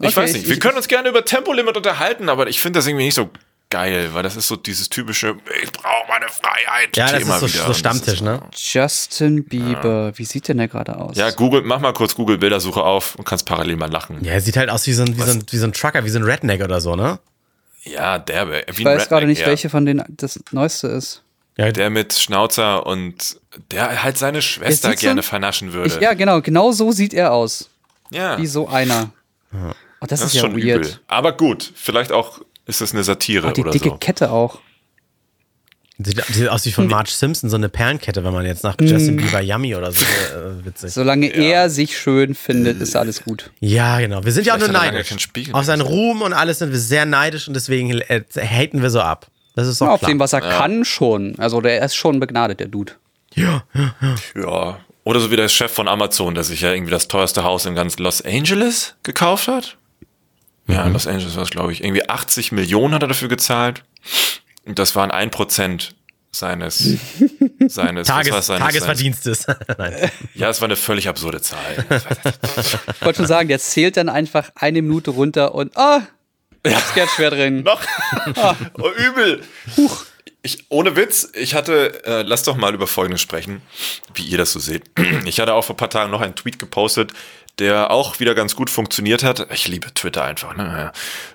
Ich 0.00 0.08
Okay, 0.08 0.16
weiß 0.16 0.32
nicht. 0.34 0.42
ich- 0.42 0.48
Wir 0.48 0.54
ich- 0.54 0.60
können 0.60 0.76
uns 0.76 0.88
gerne 0.88 1.08
über 1.08 1.24
Tempolimit 1.24 1.76
unterhalten, 1.78 2.28
aber 2.28 2.48
ich 2.48 2.60
finde 2.60 2.80
das 2.80 2.86
irgendwie 2.86 3.06
nicht 3.06 3.14
so 3.14 3.30
geil, 3.70 4.10
weil 4.12 4.22
das 4.22 4.36
ist 4.36 4.48
so 4.48 4.56
dieses 4.56 4.88
typische, 4.88 5.36
ich 5.62 5.72
brauche 5.72 6.08
meine 6.08 6.26
Freiheit. 6.28 6.96
Ja, 6.96 7.10
das 7.10 7.18
Thema 7.20 7.34
ist 7.34 7.40
so, 7.40 7.48
wieder. 7.48 7.62
so 7.62 7.68
das 7.68 7.78
Stammtisch, 7.78 8.14
ist- 8.14 8.20
ne? 8.22 8.40
Justin 8.54 9.44
Bieber. 9.44 10.12
Wie 10.16 10.24
sieht 10.24 10.48
denn 10.48 10.58
der 10.58 10.68
gerade 10.68 10.96
aus? 10.96 11.16
Ja, 11.16 11.30
Google, 11.30 11.62
mach 11.62 11.80
mal 11.80 11.92
kurz 11.92 12.14
Google 12.14 12.38
Bildersuche 12.38 12.82
auf 12.82 13.14
und 13.16 13.24
kannst 13.24 13.46
parallel 13.46 13.76
mal 13.76 13.90
lachen. 13.90 14.22
Ja, 14.24 14.32
er 14.32 14.40
sieht 14.40 14.56
halt 14.56 14.70
aus 14.70 14.86
wie 14.86 14.92
so 14.92 15.02
ein, 15.02 15.16
wie 15.16 15.22
so 15.22 15.30
ein, 15.32 15.44
wie 15.50 15.56
so 15.56 15.66
ein 15.66 15.72
Trucker, 15.72 16.04
wie 16.04 16.08
so 16.08 16.18
ein 16.18 16.24
Redneck 16.24 16.62
oder 16.62 16.80
so, 16.80 16.96
ne? 16.96 17.18
Ja, 17.84 18.18
derbe. 18.18 18.64
Wie 18.72 18.82
ich 18.82 18.86
ein 18.88 18.96
weiß 18.96 19.08
gerade 19.08 19.26
nicht, 19.26 19.40
ja. 19.42 19.46
welche 19.46 19.70
von 19.70 19.86
denen 19.86 20.04
das 20.08 20.38
Neueste 20.50 20.88
ist. 20.88 21.22
Ja, 21.56 21.72
Der 21.72 21.90
mit 21.90 22.12
Schnauzer 22.12 22.86
und 22.86 23.38
der 23.72 24.02
halt 24.02 24.16
seine 24.16 24.42
Schwester 24.42 24.90
sieht 24.90 25.00
so- 25.00 25.06
gerne 25.06 25.22
vernaschen 25.22 25.72
würde. 25.72 25.88
Ich, 25.88 26.00
ja, 26.00 26.14
genau, 26.14 26.40
genau 26.40 26.70
so 26.72 26.92
sieht 26.92 27.12
er 27.14 27.32
aus. 27.32 27.68
ja. 28.10 28.38
Wie 28.38 28.46
so 28.46 28.68
einer. 28.68 29.10
Oh, 29.52 30.06
das, 30.06 30.20
das 30.20 30.20
ist 30.20 30.26
ist 30.28 30.34
ja 30.34 30.40
schon 30.42 30.52
weird. 30.56 30.86
übel. 30.86 31.00
Aber 31.08 31.32
gut, 31.32 31.72
vielleicht 31.74 32.12
auch 32.12 32.40
ist 32.68 32.80
es 32.80 32.92
eine 32.92 33.02
Satire 33.02 33.48
Ach, 33.48 33.52
die 33.52 33.62
oder 33.62 33.72
dicke 33.72 33.88
so. 33.88 33.96
Kette 33.96 34.30
auch. 34.30 34.60
Sieht, 36.00 36.24
sieht 36.26 36.48
aus 36.48 36.64
wie 36.64 36.70
von 36.70 36.86
Marge 36.94 37.10
Simpson, 37.10 37.50
so 37.50 37.56
eine 37.56 37.68
Perlenkette, 37.68 38.22
wenn 38.22 38.32
man 38.32 38.46
jetzt 38.46 38.62
nach 38.62 38.76
Justin 38.80 39.16
Bieber 39.16 39.40
Yummy 39.40 39.74
oder 39.74 39.90
so 39.90 40.00
äh, 40.04 40.64
witzig. 40.64 40.92
Solange 40.92 41.26
er 41.26 41.70
sich 41.70 41.98
schön 41.98 42.36
findet, 42.36 42.80
ist 42.80 42.94
alles 42.94 43.24
gut. 43.24 43.50
Ja, 43.58 43.98
genau. 43.98 44.24
Wir 44.24 44.30
sind 44.30 44.46
ja 44.46 44.54
auch 44.54 44.58
nur 44.58 44.68
Vielleicht 44.68 44.92
neidisch. 44.92 45.52
Auf 45.52 45.64
seinen 45.64 45.82
gesehen. 45.84 46.22
Und 46.22 46.32
alles 46.34 46.60
sind 46.60 46.70
wir 46.70 46.78
sehr 46.78 47.04
neidisch 47.04 47.48
und 47.48 47.54
deswegen 47.54 47.90
äh, 47.90 48.22
haten 48.36 48.80
wir 48.80 48.90
so 48.90 49.00
ab. 49.00 49.26
Das 49.56 49.66
ist 49.66 49.80
doch 49.80 49.86
Ja, 49.88 49.92
auf 49.94 49.98
klar. 50.00 50.12
dem, 50.12 50.20
was 50.20 50.32
er 50.32 50.40
kann, 50.40 50.84
schon. 50.84 51.34
Also 51.38 51.60
der 51.60 51.84
ist 51.84 51.96
schon 51.96 52.20
begnadet, 52.20 52.60
der 52.60 52.68
Dude. 52.68 52.92
ja, 53.34 53.64
Ja. 54.36 54.78
Oder 55.02 55.20
so 55.20 55.30
wie 55.32 55.36
der 55.36 55.48
Chef 55.48 55.72
von 55.72 55.88
Amazon, 55.88 56.34
der 56.34 56.44
sich 56.44 56.60
ja 56.60 56.72
irgendwie 56.72 56.90
das 56.92 57.08
teuerste 57.08 57.42
Haus 57.42 57.64
in 57.66 57.74
ganz 57.74 57.98
Los 57.98 58.20
Angeles 58.22 58.94
gekauft 59.02 59.48
hat. 59.48 59.78
Ja, 60.68 60.84
Mhm. 60.84 60.92
Los 60.92 61.06
Angeles 61.06 61.34
war 61.36 61.42
es, 61.42 61.50
glaube 61.50 61.72
ich. 61.72 61.82
Irgendwie 61.82 62.08
80 62.08 62.52
Millionen 62.52 62.94
hat 62.94 63.02
er 63.02 63.08
dafür 63.08 63.28
gezahlt. 63.28 63.82
Und 64.64 64.78
das 64.78 64.94
waren 64.94 65.10
ein 65.10 65.30
Prozent 65.30 65.94
seines, 66.30 66.78
seines, 67.68 68.06
Tages, 68.06 68.46
seines, 68.46 68.62
Tagesverdienstes. 68.62 69.46
Seines, 69.76 70.10
ja, 70.34 70.50
es 70.50 70.60
war 70.60 70.66
eine 70.66 70.76
völlig 70.76 71.08
absurde 71.08 71.40
Zahl. 71.40 71.86
Ich 73.00 73.04
wollte 73.06 73.18
schon 73.18 73.26
sagen, 73.26 73.48
der 73.48 73.58
zählt 73.58 73.96
dann 73.96 74.08
einfach 74.08 74.50
eine 74.54 74.82
Minute 74.82 75.10
runter 75.10 75.54
und 75.54 75.76
ah, 75.76 76.02
das 76.62 76.94
Geld 76.94 77.08
schwer 77.10 77.30
drin. 77.30 77.62
Noch? 77.62 77.80
oh, 78.74 78.90
übel. 78.90 79.42
Huch. 79.76 80.04
Ich, 80.42 80.66
ohne 80.68 80.96
Witz, 80.96 81.30
ich 81.34 81.54
hatte, 81.54 82.04
äh, 82.04 82.22
lass 82.22 82.42
doch 82.42 82.56
mal 82.56 82.74
über 82.74 82.86
Folgendes 82.86 83.20
sprechen, 83.20 83.60
wie 84.14 84.22
ihr 84.22 84.38
das 84.38 84.52
so 84.52 84.60
seht. 84.60 84.84
Ich 85.24 85.40
hatte 85.40 85.54
auch 85.54 85.64
vor 85.64 85.74
ein 85.74 85.78
paar 85.78 85.90
Tagen 85.90 86.10
noch 86.10 86.20
einen 86.20 86.36
Tweet 86.36 86.58
gepostet, 86.58 87.12
der 87.58 87.90
auch 87.90 88.20
wieder 88.20 88.34
ganz 88.34 88.54
gut 88.54 88.70
funktioniert 88.70 89.22
hat. 89.22 89.46
Ich 89.52 89.68
liebe 89.68 89.92
Twitter 89.92 90.24
einfach. 90.24 90.56
Ne? 90.56 90.92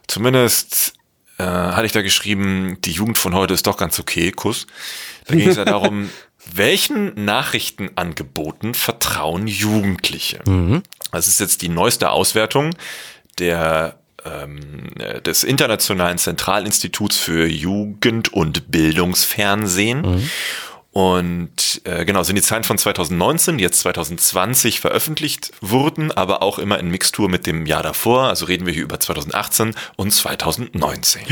Zumindest 0.08 0.94
äh, 1.38 1.44
hatte 1.44 1.86
ich 1.86 1.92
da 1.92 2.02
geschrieben, 2.02 2.78
die 2.82 2.92
Jugend 2.92 3.18
von 3.18 3.34
heute 3.34 3.54
ist 3.54 3.68
doch 3.68 3.78
ganz 3.78 4.00
okay, 4.00 4.32
Kuss. 4.32 4.68
Da 5.26 5.36
ging 5.36 5.50
es 5.50 5.58
ja 5.58 5.66
darum, 5.66 6.10
welchen 6.54 7.26
Nachrichtenangeboten 7.26 8.74
vertrauen 8.74 9.48
Jugendliche? 9.48 10.40
Das 11.12 11.28
ist 11.28 11.40
jetzt 11.40 11.62
die 11.62 11.70
neueste 11.70 12.10
Auswertung 12.10 12.76
der 13.40 13.98
ähm, 14.26 14.88
äh, 15.00 15.22
des 15.22 15.44
Internationalen 15.44 16.18
Zentralinstituts 16.18 17.18
für 17.18 17.48
Jugend- 17.48 18.32
und 18.32 18.72
Bildungsfernsehen. 18.72 20.30
Und 20.94 21.82
äh, 21.86 22.06
genau, 22.06 22.22
sind 22.22 22.36
die 22.36 22.44
Zahlen 22.44 22.64
von 22.64 22.78
2019, 22.78 23.58
die 23.58 23.64
jetzt 23.64 23.80
2020 23.80 24.80
veröffentlicht 24.80 25.52
wurden, 25.60 26.12
aber 26.12 26.44
auch 26.44 26.60
immer 26.60 26.78
in 26.80 26.90
Mixtur 26.90 27.30
mit 27.30 27.48
dem 27.48 27.66
Jahr 27.66 27.82
davor. 27.82 28.26
Also 28.28 28.46
reden 28.46 28.68
wir 28.68 28.74
hier 28.74 28.84
über 28.84 29.00
2018 29.00 29.74
und 29.96 30.12
2019. 30.12 31.24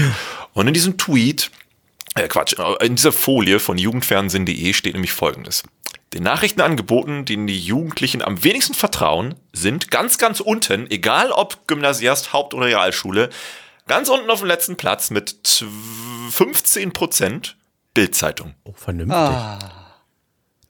Und 0.54 0.68
in 0.68 0.74
diesem 0.74 0.98
Tweet, 0.98 1.52
äh 2.16 2.28
Quatsch, 2.28 2.56
in 2.82 2.96
dieser 2.96 3.12
Folie 3.12 3.60
von 3.60 3.78
jugendfernsehen.de 3.78 4.74
steht 4.74 4.94
nämlich 4.94 5.12
folgendes. 5.14 5.62
Den 6.14 6.24
Nachrichtenangeboten, 6.24 7.26
denen 7.26 7.46
die 7.46 7.60
Jugendlichen 7.60 8.24
am 8.24 8.44
wenigsten 8.44 8.74
vertrauen, 8.74 9.36
sind 9.54 9.92
ganz, 9.92 10.18
ganz 10.18 10.40
unten, 10.40 10.90
egal 10.90 11.32
ob 11.32 11.68
Gymnasiast, 11.68 12.34
Haupt- 12.34 12.56
oder 12.56 12.66
Realschule, 12.66 13.30
ganz 13.88 14.10
unten 14.10 14.30
auf 14.32 14.40
dem 14.40 14.48
letzten 14.48 14.76
Platz 14.76 15.12
mit 15.12 15.36
zw- 15.46 15.68
15 16.32 16.94
Prozent 16.94 17.58
Bildzeitung. 17.94 18.56
Oh, 18.64 18.74
vernünftig. 18.74 19.16
Ah. 19.16 19.60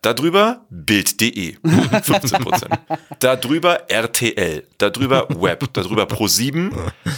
Darüber 0.02 0.66
Bild.de, 0.72 1.58
15 2.04 2.44
Prozent. 2.44 2.74
Darüber 3.20 3.90
RTL, 3.90 4.68
darüber 4.80 5.28
Web, 5.30 5.64
darüber 5.74 6.06
Pro7. 6.06 6.72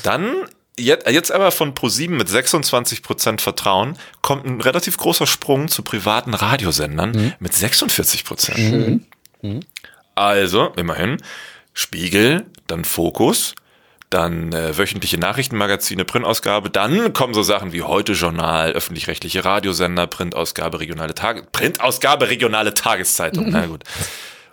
Dann, 0.03 0.43
jetzt, 0.77 1.07
jetzt 1.09 1.31
aber 1.31 1.51
von 1.51 1.73
Pro7 1.73 2.09
mit 2.09 2.27
26 2.27 3.01
Prozent 3.01 3.39
Vertrauen, 3.39 3.97
kommt 4.21 4.45
ein 4.45 4.59
relativ 4.59 4.97
großer 4.97 5.25
Sprung 5.27 5.69
zu 5.69 5.81
privaten 5.81 6.33
Radiosendern 6.33 7.33
mit 7.39 7.53
46 7.53 8.25
Prozent. 8.25 9.05
Also, 10.15 10.73
immerhin, 10.75 11.21
Spiegel, 11.73 12.45
dann 12.67 12.83
Fokus, 12.83 13.55
dann 14.13 14.53
äh, 14.53 14.77
wöchentliche 14.77 15.17
Nachrichtenmagazine, 15.17 16.05
Printausgabe, 16.05 16.69
dann 16.69 17.13
kommen 17.13 17.33
so 17.33 17.43
Sachen 17.43 17.73
wie 17.73 17.81
Heute 17.81 18.13
Journal, 18.13 18.71
öffentlich-rechtliche 18.71 19.43
Radiosender, 19.43 20.07
Printausgabe, 20.07 20.79
regionale 20.79 21.15
Tage, 21.15 21.43
Printausgabe, 21.51 22.29
regionale 22.29 22.73
Tageszeitung, 22.73 23.49
na 23.49 23.65
gut. 23.65 23.83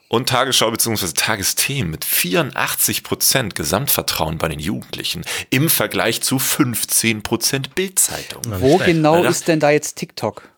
Und 0.08 0.28
Tagesschau 0.28 0.70
bzw. 0.72 1.12
Tagesthemen 1.14 1.92
mit 1.92 2.04
84 2.04 3.04
Prozent 3.04 3.54
Gesamtvertrauen 3.54 4.38
bei 4.38 4.48
den 4.48 4.58
Jugendlichen 4.58 5.24
im 5.50 5.68
Vergleich 5.68 6.20
zu 6.20 6.40
15 6.40 7.22
Prozent 7.22 7.76
Bildzeitung. 7.76 8.42
Wo 8.58 8.78
genau 8.78 9.22
ist 9.22 9.46
denn 9.46 9.61
da 9.61 9.70
jetzt 9.70 9.94
TikTok? 9.94 10.48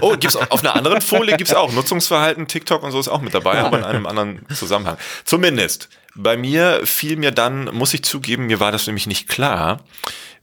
Oh, 0.00 0.16
gibt's 0.18 0.36
auf 0.36 0.60
einer 0.60 0.74
anderen 0.74 1.00
Folie 1.00 1.36
gibt's 1.36 1.54
auch 1.54 1.72
Nutzungsverhalten, 1.72 2.48
TikTok 2.48 2.82
und 2.82 2.90
so 2.90 3.00
ist 3.00 3.08
auch 3.08 3.22
mit 3.22 3.34
dabei, 3.34 3.60
aber 3.60 3.78
in 3.78 3.84
einem 3.84 4.06
anderen 4.06 4.44
Zusammenhang. 4.54 4.98
Zumindest 5.24 5.88
bei 6.14 6.36
mir 6.36 6.80
fiel 6.84 7.16
mir 7.16 7.30
dann, 7.30 7.64
muss 7.72 7.94
ich 7.94 8.02
zugeben, 8.02 8.46
mir 8.46 8.60
war 8.60 8.72
das 8.72 8.86
nämlich 8.86 9.06
nicht 9.06 9.28
klar. 9.28 9.84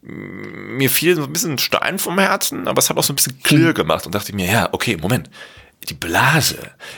Mir 0.02 0.90
fiel 0.90 1.16
so 1.16 1.24
ein 1.24 1.34
bisschen 1.34 1.58
Stein 1.58 2.00
vom 2.00 2.18
Herzen, 2.20 2.68
aber 2.68 2.80
es 2.80 2.90
hat 2.90 2.98
auch 2.98 3.04
so 3.04 3.14
ein 3.14 3.18
bisschen 3.18 3.42
Klirr 3.44 3.74
gemacht 3.74 4.06
und 4.06 4.16
dachte 4.16 4.34
mir, 4.34 4.50
ja, 4.50 4.70
okay, 4.72 4.98
Moment 4.98 5.30
die 5.88 5.94
Blase, 5.94 6.58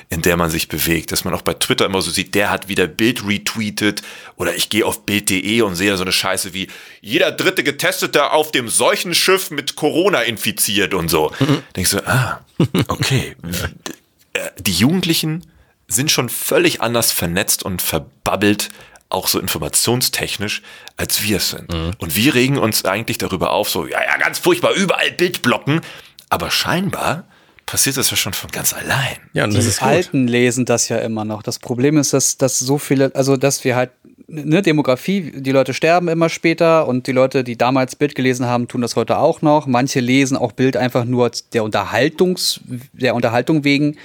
in 0.09 0.21
der 0.21 0.37
man 0.37 0.49
sich 0.49 0.67
bewegt, 0.67 1.11
dass 1.11 1.23
man 1.23 1.33
auch 1.33 1.43
bei 1.43 1.53
Twitter 1.53 1.85
immer 1.85 2.01
so 2.01 2.09
sieht, 2.09 2.33
der 2.33 2.49
hat 2.49 2.67
wieder 2.67 2.87
Bild 2.87 3.25
retweetet 3.25 4.01
oder 4.35 4.55
ich 4.55 4.69
gehe 4.69 4.85
auf 4.85 5.05
Bild.de 5.05 5.61
und 5.61 5.75
sehe 5.75 5.95
so 5.95 6.03
eine 6.03 6.11
Scheiße 6.11 6.53
wie 6.53 6.67
jeder 6.99 7.31
dritte 7.31 7.63
Getestete 7.63 8.31
auf 8.31 8.51
dem 8.51 8.69
Seuchenschiff 8.69 9.51
mit 9.51 9.75
Corona 9.75 10.21
infiziert 10.21 10.93
und 10.93 11.09
so. 11.09 11.31
Mhm. 11.39 11.63
Denkst 11.75 11.91
du, 11.91 12.07
ah, 12.07 12.43
okay. 12.87 13.35
Die 14.59 14.73
Jugendlichen 14.73 15.45
sind 15.91 16.11
schon 16.11 16.29
völlig 16.29 16.81
anders 16.81 17.11
vernetzt 17.11 17.63
und 17.63 17.81
verbabbelt, 17.81 18.69
auch 19.09 19.27
so 19.27 19.39
informationstechnisch, 19.39 20.61
als 20.97 21.23
wir 21.23 21.37
es 21.37 21.49
sind. 21.49 21.73
Mhm. 21.73 21.91
Und 21.99 22.15
wir 22.15 22.33
regen 22.33 22.57
uns 22.57 22.85
eigentlich 22.85 23.17
darüber 23.17 23.51
auf, 23.51 23.69
so, 23.69 23.85
ja, 23.85 23.99
ja, 24.01 24.17
ganz 24.17 24.39
furchtbar, 24.39 24.73
überall 24.73 25.11
Bildblocken. 25.11 25.81
Aber 26.29 26.49
scheinbar 26.49 27.25
passiert 27.65 27.97
das 27.97 28.09
ja 28.09 28.17
schon 28.17 28.33
von 28.33 28.51
ganz 28.51 28.73
allein. 28.73 29.17
Ja, 29.33 29.43
und 29.43 29.53
die 29.53 29.81
Alten 29.81 30.27
lesen 30.27 30.65
das 30.65 30.89
ja 30.89 30.97
immer 30.97 31.25
noch. 31.25 31.43
Das 31.43 31.59
Problem 31.59 31.97
ist, 31.97 32.13
dass, 32.13 32.37
dass 32.37 32.59
so 32.59 32.77
viele, 32.77 33.13
also 33.15 33.37
dass 33.37 33.63
wir 33.63 33.75
halt, 33.75 33.91
ne, 34.27 34.61
Demografie, 34.61 35.31
die 35.35 35.51
Leute 35.51 35.73
sterben 35.73 36.07
immer 36.07 36.29
später 36.29 36.87
und 36.87 37.07
die 37.07 37.11
Leute, 37.11 37.43
die 37.43 37.57
damals 37.57 37.95
Bild 37.95 38.15
gelesen 38.15 38.45
haben, 38.45 38.67
tun 38.67 38.81
das 38.81 38.95
heute 38.95 39.17
auch 39.17 39.41
noch. 39.41 39.67
Manche 39.67 39.99
lesen 39.99 40.37
auch 40.37 40.53
Bild 40.53 40.77
einfach 40.77 41.05
nur 41.05 41.31
der 41.53 41.63
Unterhaltungs, 41.63 42.61
der 42.93 43.15
Unterhaltung 43.15 43.63
wegen. 43.63 43.97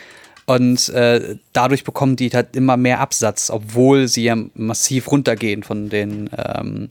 Und 0.47 0.89
äh, 0.91 1.37
dadurch 1.53 1.83
bekommen 1.83 2.15
die 2.15 2.31
halt 2.31 2.55
immer 2.55 2.77
mehr 2.77 3.01
Absatz, 3.01 3.51
obwohl 3.51 4.07
sie 4.07 4.25
ja 4.25 4.37
massiv 4.55 5.11
runtergehen 5.11 5.65
von 5.65 5.89
den, 5.89 6.31
ähm, 6.37 6.89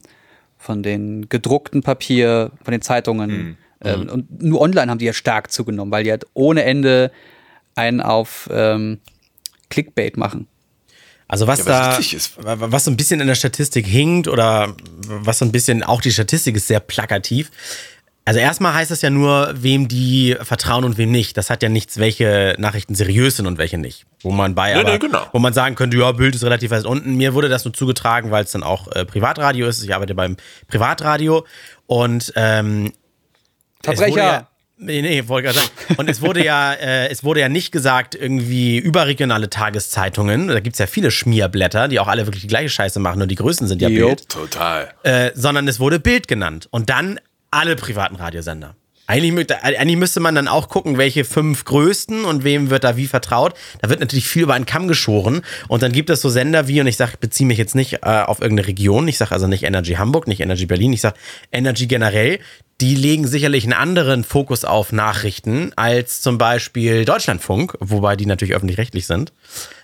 von 0.57 0.83
den 0.83 1.29
gedruckten 1.29 1.81
Papier, 1.81 2.51
von 2.63 2.73
den 2.73 2.81
Zeitungen. 2.81 3.29
Mhm. 3.31 3.57
Ähm, 3.81 4.01
mhm. 4.01 4.09
Und 4.09 4.43
nur 4.43 4.61
online 4.61 4.91
haben 4.91 4.99
die 4.99 5.05
ja 5.05 5.13
stark 5.13 5.51
zugenommen, 5.51 5.91
weil 5.91 6.03
die 6.03 6.11
halt 6.11 6.25
ohne 6.33 6.63
Ende 6.63 7.11
einen 7.75 8.01
auf 8.01 8.49
ähm, 8.51 8.99
Clickbait 9.69 10.17
machen. 10.17 10.47
Also 11.27 11.47
was 11.47 11.65
ja, 11.65 11.97
da, 11.97 12.71
was 12.71 12.85
so 12.85 12.91
ein 12.91 12.97
bisschen 12.97 13.19
in 13.19 13.27
der 13.27 13.35
Statistik 13.35 13.87
hinkt 13.87 14.27
oder 14.27 14.75
was 15.07 15.39
so 15.39 15.45
ein 15.45 15.51
bisschen, 15.51 15.81
auch 15.81 16.01
die 16.01 16.11
Statistik 16.11 16.55
ist 16.55 16.67
sehr 16.67 16.79
plakativ. 16.79 17.49
Also 18.27 18.39
erstmal 18.39 18.73
heißt 18.73 18.89
es 18.89 19.03
ja 19.03 19.11
nur, 19.11 19.53
wem 19.55 19.87
die 19.87 20.35
vertrauen 20.41 20.83
und 20.83 20.97
wem 20.97 21.11
nicht. 21.11 21.37
Das 21.37 21.51
hat 21.51 21.61
ja 21.61 21.69
nichts, 21.69 21.99
welche 21.99 22.55
Nachrichten 22.57 22.95
seriös 22.95 23.37
sind 23.37 23.45
und 23.45 23.59
welche 23.59 23.77
nicht. 23.77 24.05
Wo 24.21 24.31
man 24.31 24.55
bei, 24.55 24.73
nee, 24.73 24.79
aber, 24.79 24.91
nee, 24.91 24.97
genau. 24.97 25.27
wo 25.31 25.37
man 25.37 25.53
sagen 25.53 25.75
könnte, 25.75 25.95
ja, 25.97 26.11
Bild 26.11 26.33
ist 26.33 26.43
relativ 26.43 26.71
weit 26.71 26.85
unten. 26.85 27.15
Mir 27.15 27.35
wurde 27.35 27.49
das 27.49 27.65
nur 27.65 27.73
zugetragen, 27.75 28.31
weil 28.31 28.43
es 28.43 28.51
dann 28.51 28.63
auch 28.63 28.91
äh, 28.91 29.05
Privatradio 29.05 29.67
ist. 29.67 29.83
Ich 29.83 29.93
arbeite 29.93 30.15
beim 30.15 30.37
Privatradio 30.67 31.45
und 31.85 32.33
ähm, 32.35 32.93
Verbrecher. 33.83 34.47
Nee, 34.77 35.01
nee, 35.01 35.27
wollte 35.27 35.49
gerade 35.49 35.59
sagen. 35.59 35.95
Und 35.97 36.09
es 36.09 36.21
wurde 36.21 36.43
ja, 36.43 36.73
äh, 36.81 37.07
es 37.09 37.23
wurde 37.23 37.41
ja 37.41 37.47
nicht 37.47 37.71
gesagt, 37.71 38.15
irgendwie 38.15 38.77
überregionale 38.77 39.51
Tageszeitungen. 39.51 40.47
Da 40.47 40.59
gibt 40.61 40.73
es 40.73 40.79
ja 40.79 40.87
viele 40.87 41.11
Schmierblätter, 41.11 41.87
die 41.87 41.99
auch 41.99 42.07
alle 42.07 42.25
wirklich 42.25 42.41
die 42.41 42.47
gleiche 42.47 42.69
Scheiße 42.69 42.99
machen, 42.99 43.19
nur 43.19 43.27
die 43.27 43.35
Größen 43.35 43.67
sind 43.67 43.83
ja 43.83 43.87
jo. 43.87 44.07
Bild. 44.07 44.27
Total. 44.27 44.91
Äh, 45.03 45.31
sondern 45.35 45.67
es 45.67 45.79
wurde 45.79 45.99
Bild 45.99 46.27
genannt. 46.27 46.67
Und 46.71 46.89
dann 46.89 47.19
alle 47.55 47.75
privaten 47.75 48.15
Radiosender. 48.15 48.75
Eigentlich, 49.07 49.97
müsste 49.97 50.19
man 50.19 50.33
dann 50.33 50.47
auch 50.47 50.67
gucken, 50.67 50.97
welche 50.97 51.25
fünf 51.25 51.63
größten 51.65 52.25
und 52.25 52.43
wem 52.43 52.71
wird 52.71 52.83
da 52.83 52.97
wie 52.97 53.05
vertraut. 53.05 53.53
Da 53.79 53.89
wird 53.89 53.99
natürlich 53.99 54.27
viel 54.27 54.41
über 54.41 54.55
einen 54.55 54.65
Kamm 54.65 54.87
geschoren. 54.87 55.43
Und 55.67 55.83
dann 55.83 55.91
gibt 55.91 56.09
es 56.09 56.21
so 56.21 56.29
Sender 56.29 56.67
wie, 56.67 56.81
und 56.81 56.87
ich 56.87 56.97
sage, 56.97 57.13
beziehe 57.19 57.45
mich 57.45 57.59
jetzt 57.59 57.75
nicht 57.75 57.93
äh, 57.93 57.99
auf 58.01 58.41
irgendeine 58.41 58.67
Region, 58.67 59.07
ich 59.07 59.19
sage 59.19 59.31
also 59.31 59.45
nicht 59.45 59.63
Energy 59.63 59.93
Hamburg, 59.93 60.27
nicht 60.27 60.41
Energy 60.41 60.65
Berlin, 60.65 60.91
ich 60.91 61.01
sage 61.01 61.17
Energy 61.51 61.85
generell, 61.85 62.39
die 62.81 62.95
legen 62.95 63.27
sicherlich 63.27 63.63
einen 63.63 63.73
anderen 63.73 64.23
Fokus 64.23 64.65
auf 64.65 64.91
Nachrichten 64.91 65.71
als 65.75 66.21
zum 66.21 66.39
Beispiel 66.39 67.05
Deutschlandfunk, 67.05 67.77
wobei 67.79 68.15
die 68.15 68.25
natürlich 68.25 68.55
öffentlich-rechtlich 68.55 69.05
sind. 69.05 69.33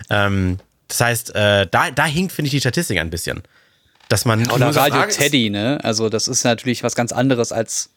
Ähm, 0.10 0.58
das 0.88 1.00
heißt, 1.00 1.36
äh, 1.36 1.68
da, 1.70 1.92
da 1.92 2.06
hinkt, 2.06 2.32
finde 2.34 2.48
ich, 2.48 2.52
die 2.54 2.60
Statistik 2.60 3.00
ein 3.00 3.12
bisschen. 3.12 3.44
Dass 4.12 4.26
man. 4.26 4.44
Ja, 4.44 4.54
oder 4.54 4.76
Radio 4.76 5.06
Teddy, 5.06 5.50
ne? 5.50 5.80
Also, 5.84 6.10
das 6.10 6.28
ist 6.28 6.44
natürlich 6.44 6.84
was 6.84 6.96
ganz 6.96 7.12
anderes 7.12 7.52
als 7.52 7.90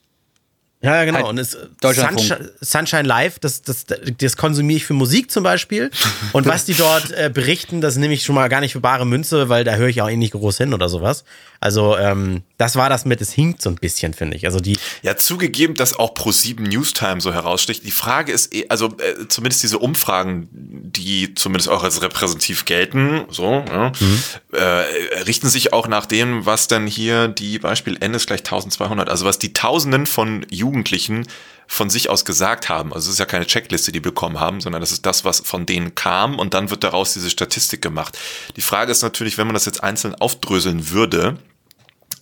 ja, 0.84 0.96
ja, 0.96 1.04
genau. 1.06 1.20
Halt 1.20 1.28
und 1.28 1.38
es, 1.38 1.56
Sunshine, 1.80 2.50
Sunshine 2.60 3.04
Live, 3.04 3.38
das, 3.38 3.62
das, 3.62 3.86
das 4.18 4.36
konsumiere 4.36 4.76
ich 4.76 4.84
für 4.84 4.92
Musik 4.92 5.30
zum 5.30 5.42
Beispiel. 5.42 5.90
Und 6.32 6.44
was 6.44 6.66
die 6.66 6.74
dort 6.74 7.10
äh, 7.12 7.30
berichten, 7.32 7.80
das 7.80 7.96
nehme 7.96 8.12
ich 8.12 8.22
schon 8.22 8.34
mal 8.34 8.48
gar 8.48 8.60
nicht 8.60 8.74
für 8.74 8.80
bare 8.80 9.06
Münze, 9.06 9.48
weil 9.48 9.64
da 9.64 9.76
höre 9.76 9.88
ich 9.88 10.02
auch 10.02 10.10
eh 10.10 10.16
nicht 10.16 10.32
groß 10.32 10.58
hin 10.58 10.74
oder 10.74 10.90
sowas. 10.90 11.24
Also, 11.58 11.96
ähm, 11.96 12.42
das 12.58 12.76
war 12.76 12.90
das 12.90 13.06
mit, 13.06 13.22
es 13.22 13.32
hinkt 13.32 13.62
so 13.62 13.70
ein 13.70 13.76
bisschen, 13.76 14.12
finde 14.12 14.36
ich. 14.36 14.44
Also 14.44 14.60
die. 14.60 14.76
Ja, 15.04 15.16
zugegeben, 15.16 15.74
dass 15.74 15.98
auch 15.98 16.14
Pro7 16.14 16.60
Newstime 16.62 17.20
so 17.20 17.32
heraussticht. 17.32 17.84
Die 17.84 17.92
Frage 17.92 18.32
ist, 18.32 18.52
eh, 18.54 18.66
also 18.68 18.96
äh, 18.98 19.28
zumindest 19.28 19.62
diese 19.62 19.78
Umfragen, 19.78 20.48
die 20.50 21.34
zumindest 21.34 21.68
auch 21.68 21.84
als 21.84 22.02
repräsentativ 22.02 22.64
gelten, 22.64 23.24
so, 23.28 23.64
ja, 23.68 23.92
mhm. 24.00 24.22
äh, 24.52 25.20
richten 25.26 25.48
sich 25.48 25.72
auch 25.72 25.86
nach 25.86 26.06
dem, 26.06 26.46
was 26.46 26.66
denn 26.66 26.86
hier 26.86 27.28
die 27.28 27.58
Beispiel 27.58 27.96
N 28.00 28.14
ist 28.14 28.26
gleich 28.26 28.40
1200, 28.40 29.08
also 29.08 29.24
was 29.24 29.38
die 29.38 29.52
Tausenden 29.52 30.06
von 30.06 30.44
Jugendlichen 30.50 30.64
Jugendlichen 30.74 31.26
von 31.66 31.88
sich 31.88 32.10
aus 32.10 32.24
gesagt 32.24 32.68
haben. 32.68 32.92
Also 32.92 33.08
es 33.08 33.14
ist 33.14 33.18
ja 33.18 33.24
keine 33.24 33.46
Checkliste, 33.46 33.90
die 33.90 34.00
bekommen 34.00 34.38
haben, 34.38 34.60
sondern 34.60 34.80
das 34.80 34.92
ist 34.92 35.06
das, 35.06 35.24
was 35.24 35.40
von 35.40 35.66
denen 35.66 35.94
kam 35.94 36.38
und 36.38 36.52
dann 36.52 36.70
wird 36.70 36.84
daraus 36.84 37.14
diese 37.14 37.30
Statistik 37.30 37.80
gemacht. 37.80 38.18
Die 38.56 38.60
Frage 38.60 38.92
ist 38.92 39.02
natürlich, 39.02 39.38
wenn 39.38 39.46
man 39.46 39.54
das 39.54 39.64
jetzt 39.64 39.82
einzeln 39.82 40.14
aufdröseln 40.14 40.90
würde, 40.90 41.38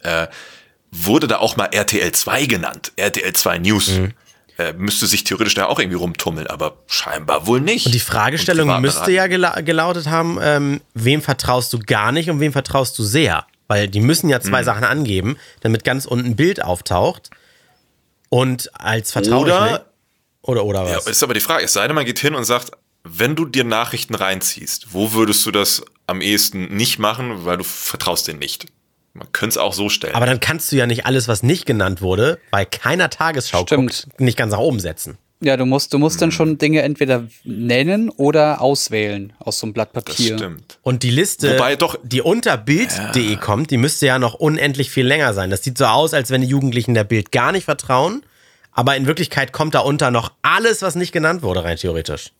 äh, 0.02 0.28
wurde 0.92 1.26
da 1.26 1.38
auch 1.38 1.56
mal 1.56 1.66
RTL 1.72 2.12
2 2.12 2.46
genannt, 2.46 2.92
RTL 2.96 3.32
2 3.32 3.58
News. 3.58 3.90
Mhm. 3.90 4.12
Äh, 4.58 4.74
müsste 4.74 5.06
sich 5.06 5.24
theoretisch 5.24 5.54
da 5.54 5.66
auch 5.66 5.78
irgendwie 5.78 5.96
rumtummeln, 5.96 6.46
aber 6.46 6.76
scheinbar 6.86 7.46
wohl 7.46 7.60
nicht. 7.60 7.86
Und 7.86 7.94
die 7.94 8.00
Fragestellung 8.00 8.68
und 8.68 8.82
müsste 8.82 9.10
ja 9.10 9.26
gela 9.26 9.62
gelautet 9.62 10.08
haben, 10.08 10.38
ähm, 10.42 10.82
wem 10.92 11.22
vertraust 11.22 11.72
du 11.72 11.78
gar 11.78 12.12
nicht 12.12 12.28
und 12.28 12.38
wem 12.38 12.52
vertraust 12.52 12.98
du 12.98 13.02
sehr? 13.02 13.46
Weil 13.66 13.88
die 13.88 14.00
müssen 14.00 14.28
ja 14.28 14.40
zwei 14.40 14.60
mhm. 14.60 14.66
Sachen 14.66 14.84
angeben, 14.84 15.38
damit 15.60 15.84
ganz 15.84 16.04
unten 16.04 16.26
ein 16.26 16.36
Bild 16.36 16.62
auftaucht. 16.62 17.30
Und 18.28 18.70
als 18.78 19.12
vertraulich. 19.12 19.54
Oder, 19.54 19.86
oder, 20.42 20.64
oder 20.64 20.84
was? 20.84 21.06
Ja, 21.06 21.10
ist 21.10 21.22
aber 21.22 21.34
die 21.34 21.40
Frage. 21.40 21.64
Es 21.64 21.72
sei 21.72 21.86
denn, 21.86 21.94
man 21.94 22.04
geht 22.04 22.18
hin 22.18 22.34
und 22.34 22.44
sagt, 22.44 22.72
wenn 23.04 23.34
du 23.34 23.46
dir 23.46 23.64
Nachrichten 23.64 24.14
reinziehst, 24.14 24.92
wo 24.92 25.12
würdest 25.12 25.46
du 25.46 25.50
das 25.50 25.82
am 26.06 26.20
ehesten 26.20 26.76
nicht 26.76 26.98
machen, 26.98 27.46
weil 27.46 27.56
du 27.56 27.64
vertraust 27.64 28.28
denen 28.28 28.38
nicht? 28.38 28.66
Man 29.14 29.30
könnte 29.32 29.54
es 29.54 29.58
auch 29.58 29.74
so 29.74 29.88
stellen. 29.88 30.14
Aber 30.14 30.26
dann 30.26 30.40
kannst 30.40 30.72
du 30.72 30.76
ja 30.76 30.86
nicht 30.86 31.04
alles, 31.04 31.28
was 31.28 31.42
nicht 31.42 31.66
genannt 31.66 32.00
wurde, 32.00 32.38
bei 32.50 32.64
keiner 32.64 33.10
Tagesschau 33.10 33.64
guckt, 33.64 34.08
nicht 34.18 34.38
ganz 34.38 34.52
nach 34.52 34.58
oben 34.58 34.80
setzen. 34.80 35.18
Ja, 35.42 35.56
du 35.56 35.66
musst, 35.66 35.92
du 35.92 35.98
musst 35.98 36.16
hm. 36.16 36.20
dann 36.20 36.32
schon 36.32 36.58
Dinge 36.58 36.82
entweder 36.82 37.26
nennen 37.42 38.10
oder 38.10 38.60
auswählen 38.60 39.32
aus 39.40 39.58
so 39.58 39.66
einem 39.66 39.74
Blatt 39.74 39.92
Papier. 39.92 40.30
Das 40.30 40.40
stimmt. 40.40 40.78
Und 40.82 41.02
die 41.02 41.10
Liste, 41.10 41.54
Wobei 41.54 41.74
doch, 41.74 41.98
die 42.04 42.22
unter 42.22 42.56
Bild.de 42.56 43.32
ja. 43.32 43.36
kommt, 43.36 43.72
die 43.72 43.76
müsste 43.76 44.06
ja 44.06 44.20
noch 44.20 44.34
unendlich 44.34 44.90
viel 44.90 45.06
länger 45.06 45.34
sein. 45.34 45.50
Das 45.50 45.64
sieht 45.64 45.76
so 45.76 45.86
aus, 45.86 46.14
als 46.14 46.30
wenn 46.30 46.42
die 46.42 46.46
Jugendlichen 46.46 46.94
der 46.94 47.04
Bild 47.04 47.32
gar 47.32 47.50
nicht 47.50 47.64
vertrauen. 47.64 48.22
Aber 48.70 48.96
in 48.96 49.06
Wirklichkeit 49.06 49.52
kommt 49.52 49.74
da 49.74 49.80
unter 49.80 50.10
noch 50.10 50.32
alles, 50.42 50.80
was 50.80 50.94
nicht 50.94 51.12
genannt 51.12 51.42
wurde, 51.42 51.64
rein 51.64 51.76
theoretisch. 51.76 52.30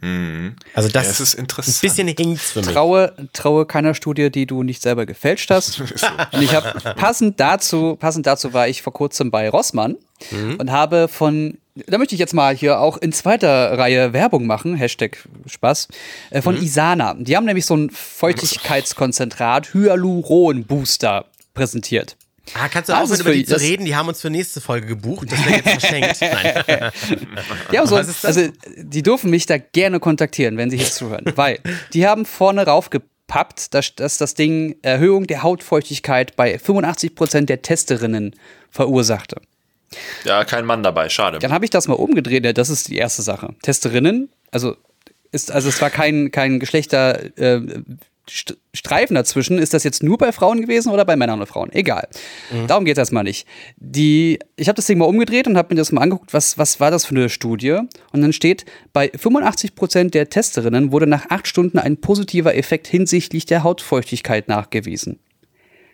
Mhm. 0.00 0.56
Also 0.74 0.88
das, 0.88 1.04
ja, 1.04 1.10
das, 1.10 1.20
ist 1.20 1.34
interessant. 1.34 1.76
Ein 1.76 1.80
bisschen 1.80 2.08
hinkt's 2.08 2.52
für 2.52 2.60
mich. 2.60 2.68
Traue, 2.68 3.12
traue 3.32 3.66
keiner 3.66 3.94
Studie, 3.94 4.30
die 4.30 4.46
du 4.46 4.62
nicht 4.62 4.82
selber 4.82 5.06
gefälscht 5.06 5.50
hast. 5.50 5.80
und 6.32 6.42
ich 6.42 6.54
habe 6.54 6.94
passend 6.94 7.40
dazu, 7.40 7.96
passend 7.96 8.26
dazu 8.26 8.52
war 8.52 8.68
ich 8.68 8.82
vor 8.82 8.92
kurzem 8.92 9.30
bei 9.30 9.48
Rossmann 9.48 9.96
mhm. 10.30 10.56
und 10.56 10.70
habe 10.70 11.08
von 11.08 11.58
da 11.74 11.98
möchte 11.98 12.14
ich 12.14 12.20
jetzt 12.20 12.34
mal 12.34 12.54
hier 12.54 12.78
auch 12.78 12.98
in 12.98 13.12
zweiter 13.12 13.76
Reihe 13.76 14.12
Werbung 14.12 14.46
machen, 14.46 14.76
Hashtag 14.76 15.18
Spaß, 15.46 15.88
äh, 16.30 16.40
von 16.40 16.54
mhm. 16.56 16.62
Isana. 16.62 17.14
Die 17.18 17.36
haben 17.36 17.46
nämlich 17.46 17.66
so 17.66 17.76
ein 17.76 17.90
Feuchtigkeitskonzentrat 17.90 19.74
Hyaluron-Booster 19.74 21.24
präsentiert. 21.52 22.16
Ah, 22.52 22.68
kannst 22.68 22.90
du 22.90 22.92
auch 22.92 23.08
mit 23.08 23.20
über 23.20 23.32
die 23.32 23.46
zu 23.46 23.58
reden? 23.58 23.86
Die 23.86 23.96
haben 23.96 24.08
uns 24.08 24.20
für 24.20 24.28
nächste 24.28 24.60
Folge 24.60 24.86
gebucht. 24.86 25.32
Das 25.32 25.44
wäre 25.46 25.56
jetzt 25.56 25.68
verschenkt. 25.70 26.20
Nein. 26.68 26.92
ja, 27.72 27.86
so, 27.86 27.96
also 27.96 28.48
die 28.76 29.02
dürfen 29.02 29.30
mich 29.30 29.46
da 29.46 29.56
gerne 29.56 29.98
kontaktieren, 29.98 30.58
wenn 30.58 30.70
sie 30.70 30.76
jetzt 30.76 30.96
zuhören. 30.96 31.24
Weil 31.36 31.58
die 31.94 32.06
haben 32.06 32.26
vorne 32.26 32.66
raufgepackt 32.66 33.08
ertappt, 33.34 33.74
dass, 33.74 33.94
dass 33.94 34.18
das 34.18 34.34
Ding 34.34 34.76
Erhöhung 34.82 35.26
der 35.26 35.42
Hautfeuchtigkeit 35.42 36.36
bei 36.36 36.56
85% 36.56 37.46
der 37.46 37.62
Testerinnen 37.62 38.34
verursachte. 38.70 39.40
Ja, 40.24 40.44
kein 40.44 40.64
Mann 40.64 40.82
dabei, 40.82 41.08
schade. 41.08 41.38
Dann 41.38 41.52
habe 41.52 41.64
ich 41.64 41.70
das 41.70 41.86
mal 41.86 41.94
umgedreht, 41.94 42.56
das 42.58 42.68
ist 42.68 42.88
die 42.88 42.96
erste 42.96 43.22
Sache. 43.22 43.54
Testerinnen, 43.62 44.28
also 44.50 44.76
ist, 45.30 45.50
also 45.50 45.68
es 45.68 45.80
war 45.80 45.90
kein, 45.90 46.30
kein 46.30 46.58
Geschlechter, 46.58 47.38
äh, 47.38 47.60
Streifen 48.26 49.14
dazwischen. 49.14 49.58
Ist 49.58 49.74
das 49.74 49.84
jetzt 49.84 50.02
nur 50.02 50.16
bei 50.16 50.32
Frauen 50.32 50.60
gewesen 50.60 50.90
oder 50.90 51.04
bei 51.04 51.16
Männern 51.16 51.40
und 51.40 51.46
Frauen? 51.46 51.70
Egal. 51.72 52.08
Mhm. 52.50 52.66
Darum 52.66 52.84
geht 52.84 52.94
es 52.94 52.98
erstmal 52.98 53.24
nicht. 53.24 53.46
Die, 53.76 54.38
ich 54.56 54.68
habe 54.68 54.76
das 54.76 54.86
Ding 54.86 54.98
mal 54.98 55.04
umgedreht 55.04 55.46
und 55.46 55.56
habe 55.56 55.74
mir 55.74 55.78
das 55.78 55.92
mal 55.92 56.00
angeguckt, 56.00 56.32
was, 56.32 56.56
was 56.56 56.80
war 56.80 56.90
das 56.90 57.04
für 57.04 57.14
eine 57.14 57.28
Studie? 57.28 57.78
Und 58.12 58.22
dann 58.22 58.32
steht, 58.32 58.64
bei 58.92 59.10
85 59.14 59.74
Prozent 59.74 60.14
der 60.14 60.30
Testerinnen 60.30 60.90
wurde 60.90 61.06
nach 61.06 61.30
acht 61.30 61.46
Stunden 61.46 61.78
ein 61.78 61.98
positiver 61.98 62.54
Effekt 62.54 62.86
hinsichtlich 62.86 63.46
der 63.46 63.62
Hautfeuchtigkeit 63.62 64.48
nachgewiesen. 64.48 65.18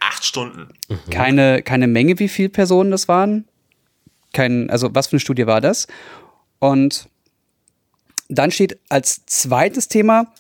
Acht 0.01 0.25
Stunden. 0.25 0.69
Mhm. 0.89 1.11
Keine, 1.11 1.63
keine 1.63 1.87
Menge, 1.87 2.19
wie 2.19 2.29
viele 2.29 2.49
Personen 2.49 2.91
das 2.91 3.09
waren. 3.09 3.47
Kein, 4.33 4.71
also 4.71 4.95
was 4.95 5.09
für 5.09 5.15
eine 5.15 5.21
Studie 5.21 5.47
war 5.47 5.61
das? 5.61 5.89
Und 6.61 7.09
dann 8.29 8.53
steht 8.53 8.79
als 8.89 9.27
zweites 9.27 9.89
Thema, 9.89 10.33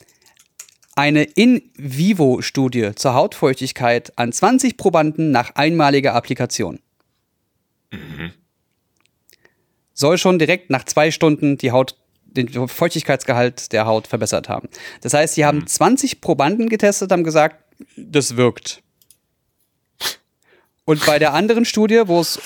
eine 1.01 1.23
In-vivo-Studie 1.23 2.91
zur 2.95 3.15
Hautfeuchtigkeit 3.15 4.13
an 4.19 4.33
20 4.33 4.77
Probanden 4.77 5.31
nach 5.31 5.55
einmaliger 5.55 6.15
Applikation. 6.15 6.79
Mhm. 7.91 8.33
Soll 9.95 10.19
schon 10.19 10.39
direkt 10.39 10.69
nach 10.69 10.85
zwei 10.85 11.11
Stunden 11.11 11.57
die 11.57 11.73
Haut, 11.73 11.97
den 12.25 12.69
Feuchtigkeitsgehalt 12.69 13.73
der 13.73 13.87
Haut 13.87 14.09
verbessert 14.09 14.51
haben. 14.51 14.69
Das 15.01 15.15
heißt, 15.15 15.37
sie 15.37 15.47
haben 15.47 15.61
mhm. 15.61 15.67
20 15.69 16.21
Probanden 16.21 16.69
getestet, 16.69 17.11
haben 17.13 17.25
gesagt, 17.25 17.65
das 17.97 18.37
wirkt. 18.37 18.83
Und 20.91 21.07
bei 21.07 21.21
der 21.21 21.35
anderen 21.35 21.65
Studie, 21.65 22.03
wo 22.07 22.19
es, 22.19 22.41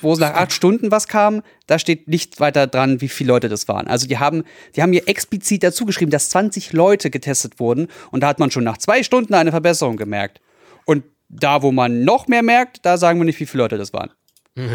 wo 0.00 0.12
es 0.12 0.18
nach 0.18 0.34
acht 0.34 0.52
Stunden 0.52 0.90
was 0.90 1.06
kam, 1.06 1.42
da 1.68 1.78
steht 1.78 2.08
nicht 2.08 2.40
weiter 2.40 2.66
dran, 2.66 3.00
wie 3.00 3.06
viele 3.06 3.28
Leute 3.28 3.48
das 3.48 3.68
waren. 3.68 3.86
Also 3.86 4.08
die 4.08 4.18
haben, 4.18 4.42
die 4.74 4.82
haben 4.82 4.90
hier 4.90 5.06
explizit 5.06 5.62
dazu 5.62 5.86
geschrieben, 5.86 6.10
dass 6.10 6.28
20 6.30 6.72
Leute 6.72 7.10
getestet 7.10 7.60
wurden 7.60 7.86
und 8.10 8.24
da 8.24 8.26
hat 8.26 8.40
man 8.40 8.50
schon 8.50 8.64
nach 8.64 8.76
zwei 8.78 9.04
Stunden 9.04 9.34
eine 9.34 9.52
Verbesserung 9.52 9.96
gemerkt. 9.96 10.40
Und 10.84 11.04
da, 11.28 11.62
wo 11.62 11.70
man 11.70 12.02
noch 12.02 12.26
mehr 12.26 12.42
merkt, 12.42 12.84
da 12.84 12.98
sagen 12.98 13.20
wir 13.20 13.24
nicht, 13.24 13.38
wie 13.38 13.46
viele 13.46 13.62
Leute 13.62 13.78
das 13.78 13.92
waren. 13.92 14.10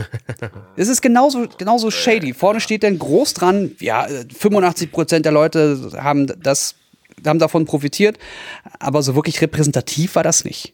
Es 0.77 0.87
ist 0.87 1.01
genauso, 1.01 1.49
genauso 1.57 1.91
shady. 1.91 2.33
Vorne 2.33 2.61
steht 2.61 2.83
dann 2.83 2.97
groß 2.97 3.33
dran, 3.33 3.71
ja, 3.81 4.07
85 4.07 4.89
Prozent 4.89 5.25
der 5.25 5.33
Leute 5.33 5.91
haben 5.97 6.27
das, 6.41 6.75
haben 7.25 7.39
davon 7.39 7.65
profitiert, 7.65 8.17
aber 8.79 9.01
so 9.01 9.15
wirklich 9.15 9.41
repräsentativ 9.41 10.15
war 10.15 10.23
das 10.23 10.45
nicht. 10.45 10.73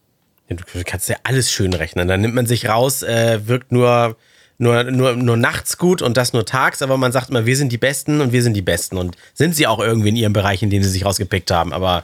Du 0.50 0.64
kannst 0.86 1.10
ja 1.10 1.18
alles 1.24 1.52
schön 1.52 1.74
rechnen. 1.74 2.08
Dann 2.08 2.22
nimmt 2.22 2.36
man 2.36 2.46
sich 2.46 2.70
raus, 2.70 3.04
äh, 3.04 3.48
wirkt 3.48 3.72
nur, 3.72 4.16
nur, 4.58 4.84
nur, 4.86 5.16
nur 5.16 5.38
nachts 5.38 5.78
gut 5.78 6.02
und 6.02 6.18
das 6.18 6.34
nur 6.34 6.46
tags, 6.46 6.82
aber 6.82 6.98
man 6.98 7.12
sagt 7.12 7.30
immer, 7.30 7.46
wir 7.46 7.58
sind 7.58 7.72
die 7.72 7.78
Besten 7.78 8.22
und 8.22 8.32
wir 8.32 8.42
sind 8.42 8.54
die 8.54 8.62
Besten. 8.62 8.98
Und 8.98 9.16
sind 9.34 9.56
sie 9.56 9.68
auch 9.68 9.80
irgendwie 9.80 10.10
in 10.10 10.16
ihrem 10.16 10.34
Bereich, 10.34 10.64
in 10.64 10.70
dem 10.70 10.84
sie 10.84 10.90
sich 10.90 11.06
rausgepickt 11.06 11.52
haben. 11.52 11.74
Aber 11.74 12.04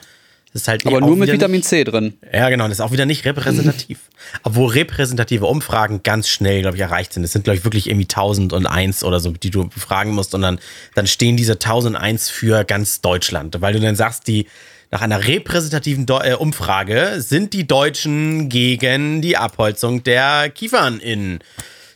das 0.54 0.64
ist 0.64 0.68
halt 0.68 0.86
Aber 0.86 1.00
nur 1.00 1.16
mit 1.16 1.32
Vitamin 1.32 1.58
nicht, 1.58 1.68
C 1.68 1.84
drin. 1.84 2.14
Ja, 2.32 2.50
genau. 2.50 2.66
Das 2.66 2.74
ist 2.74 2.82
auch 2.82 2.91
wieder 2.91 3.08
nicht 3.08 3.26
repräsentativ. 3.26 3.98
Obwohl 4.44 4.70
repräsentative 4.70 5.48
Umfragen 5.48 6.02
ganz 6.04 6.28
schnell, 6.30 6.62
glaube 6.62 6.78
ich, 6.78 6.82
erreicht 6.82 7.14
sind. 7.14 7.24
Es 7.24 7.32
sind, 7.32 7.44
glaube 7.44 7.58
ich, 7.58 7.64
wirklich 7.64 7.89
irgendwie 7.89 8.06
1001 8.06 9.04
oder 9.04 9.20
so, 9.20 9.32
die 9.32 9.50
du 9.50 9.68
befragen 9.68 10.14
musst. 10.14 10.36
Und 10.36 10.44
dann, 10.44 10.60
dann 10.94 11.08
stehen 11.08 11.38
diese 11.38 11.54
1001 11.54 12.30
für 12.30 12.66
ganz 12.66 13.02
Deutschland. 13.02 13.62
Weil 13.62 13.74
du 13.74 13.80
dann 13.80 13.96
sagst, 13.96 14.28
die 14.28 14.46
nach 14.94 15.02
einer 15.02 15.28
repräsentativen 15.28 16.06
Do 16.06 16.20
äh, 16.20 16.36
Umfrage 16.36 17.16
sind 17.18 17.54
die 17.54 17.66
Deutschen 17.66 18.48
gegen 18.48 19.24
die 19.24 19.38
Abholzung 19.38 20.04
der 20.04 20.52
Kiefern 20.52 21.00
in 21.00 21.39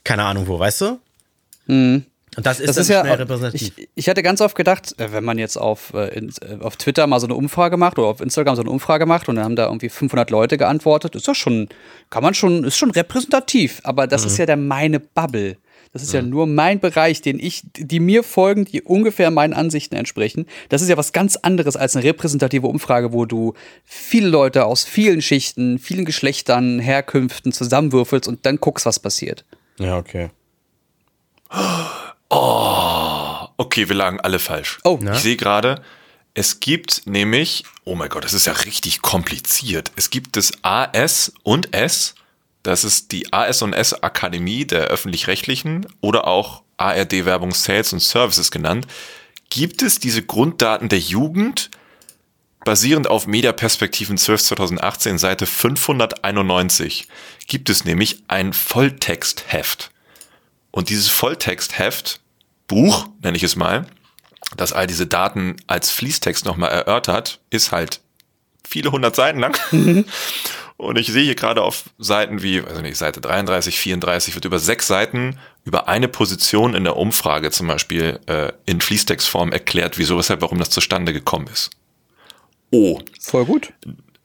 keine 0.03 0.23
Ahnung 0.23 0.47
wo, 0.47 0.57
weißt 0.57 0.81
du? 0.81 0.99
Mhm. 1.67 2.05
Und 2.35 2.45
das 2.45 2.59
ist, 2.59 2.69
das 2.69 2.77
ist 2.77 2.89
ja, 2.89 3.01
repräsentativ. 3.01 3.71
Ich, 3.77 3.89
ich 3.93 4.09
hatte 4.09 4.23
ganz 4.23 4.41
oft 4.41 4.55
gedacht, 4.55 4.95
äh, 4.97 5.11
wenn 5.11 5.23
man 5.23 5.37
jetzt 5.37 5.57
auf, 5.57 5.93
äh, 5.93 6.07
äh, 6.07 6.31
auf 6.59 6.77
Twitter 6.77 7.05
mal 7.05 7.19
so 7.19 7.27
eine 7.27 7.35
Umfrage 7.35 7.77
macht 7.77 7.99
oder 7.99 8.07
auf 8.07 8.19
Instagram 8.19 8.55
so 8.55 8.63
eine 8.63 8.71
Umfrage 8.71 9.05
macht 9.05 9.29
und 9.29 9.35
dann 9.35 9.45
haben 9.45 9.55
da 9.55 9.67
irgendwie 9.67 9.89
500 9.89 10.31
Leute 10.31 10.57
geantwortet, 10.57 11.15
ist 11.15 11.27
das 11.27 11.37
schon, 11.37 11.69
kann 12.09 12.23
man 12.23 12.33
schon, 12.33 12.63
ist 12.63 12.77
schon 12.77 12.89
repräsentativ. 12.89 13.79
Aber 13.83 14.07
das 14.07 14.23
mhm. 14.23 14.27
ist 14.27 14.37
ja 14.37 14.47
der 14.47 14.57
meine 14.57 14.99
Bubble. 14.99 15.57
Das 15.97 16.03
ist 16.03 16.13
ja. 16.13 16.19
ja 16.19 16.25
nur 16.25 16.45
mein 16.45 16.79
Bereich, 16.79 17.21
den 17.21 17.39
ich, 17.39 17.63
die 17.75 17.99
mir 17.99 18.23
folgen, 18.23 18.65
die 18.65 18.83
ungefähr 18.83 19.31
meinen 19.31 19.53
Ansichten 19.53 19.95
entsprechen. 19.95 20.45
Das 20.69 20.83
ist 20.83 20.89
ja 20.89 20.97
was 20.97 21.11
ganz 21.11 21.35
anderes 21.37 21.75
als 21.75 21.95
eine 21.95 22.05
repräsentative 22.05 22.67
Umfrage, 22.67 23.13
wo 23.13 23.25
du 23.25 23.55
viele 23.83 24.27
Leute 24.29 24.65
aus 24.65 24.83
vielen 24.83 25.21
Schichten, 25.21 25.79
vielen 25.79 26.05
Geschlechtern, 26.05 26.79
Herkünften 26.79 27.51
zusammenwürfelst 27.51 28.27
und 28.27 28.45
dann 28.45 28.57
guckst, 28.57 28.85
was 28.85 28.99
passiert. 28.99 29.43
Ja, 29.79 29.97
okay. 29.97 30.29
Oh, 32.29 33.47
okay, 33.57 33.89
wir 33.89 33.95
lagen 33.95 34.19
alle 34.19 34.37
falsch. 34.37 34.79
Oh, 34.83 34.99
ich 35.01 35.19
sehe 35.19 35.37
gerade, 35.37 35.81
es 36.33 36.59
gibt 36.59 37.03
nämlich, 37.05 37.63
oh 37.83 37.95
mein 37.95 38.09
Gott, 38.09 38.23
das 38.23 38.33
ist 38.33 38.45
ja 38.45 38.53
richtig 38.53 39.01
kompliziert. 39.01 39.91
Es 39.95 40.11
gibt 40.11 40.37
das 40.37 40.51
AS 40.61 41.33
und 41.41 41.73
S 41.73 42.13
das 42.67 42.83
ist 42.83 43.13
die 43.13 43.31
AS&S 43.31 44.03
Akademie 44.03 44.65
der 44.65 44.87
öffentlich-rechtlichen 44.87 45.87
oder 46.01 46.27
auch 46.27 46.63
ARD 46.75 47.23
Werbung 47.23 47.53
Sales 47.53 47.93
und 47.93 48.01
Services 48.01 48.51
genannt. 48.51 48.87
Gibt 49.49 49.81
es 49.81 49.99
diese 49.99 50.21
Grunddaten 50.21 50.89
der 50.89 50.99
Jugend 50.99 51.71
basierend 52.65 53.07
auf 53.07 53.25
Mediaperspektiven 53.25 54.17
12 54.17 54.43
2018 54.43 55.17
Seite 55.17 55.45
591 55.45 57.07
gibt 57.47 57.69
es 57.69 57.85
nämlich 57.85 58.23
ein 58.27 58.51
Volltextheft. 58.51 59.91
Und 60.69 60.89
dieses 60.89 61.07
Volltextheft, 61.07 62.19
Buch 62.67 63.07
nenne 63.21 63.37
ich 63.37 63.43
es 63.43 63.55
mal, 63.55 63.87
das 64.57 64.73
all 64.73 64.87
diese 64.87 65.07
Daten 65.07 65.55
als 65.67 65.89
Fließtext 65.91 66.43
nochmal 66.43 66.71
erörtert, 66.71 67.39
ist 67.49 67.71
halt 67.71 68.01
viele 68.67 68.91
hundert 68.91 69.15
Seiten 69.15 69.39
lang. 69.39 69.57
Und 70.77 70.97
ich 70.99 71.07
sehe 71.07 71.23
hier 71.23 71.35
gerade 71.35 71.63
auf 71.63 71.85
Seiten 71.97 72.43
wie, 72.43 72.61
also 72.61 72.81
nicht, 72.81 72.97
Seite 72.97 73.19
33, 73.19 73.79
34 73.79 74.35
wird 74.35 74.45
über 74.45 74.59
sechs 74.59 74.85
Seiten 74.85 75.39
über 75.65 75.87
eine 75.87 76.07
Position 76.07 76.75
in 76.75 76.83
der 76.83 76.95
Umfrage 76.97 77.49
zum 77.49 77.67
Beispiel 77.67 78.19
äh, 78.27 78.51
in 78.65 78.79
Fließtextform 78.79 79.51
erklärt, 79.51 79.97
wieso, 79.97 80.17
weshalb, 80.17 80.41
warum 80.41 80.59
das 80.59 80.69
zustande 80.69 81.13
gekommen 81.13 81.47
ist. 81.51 81.71
Oh. 82.71 82.99
Voll 83.19 83.45
gut. 83.45 83.73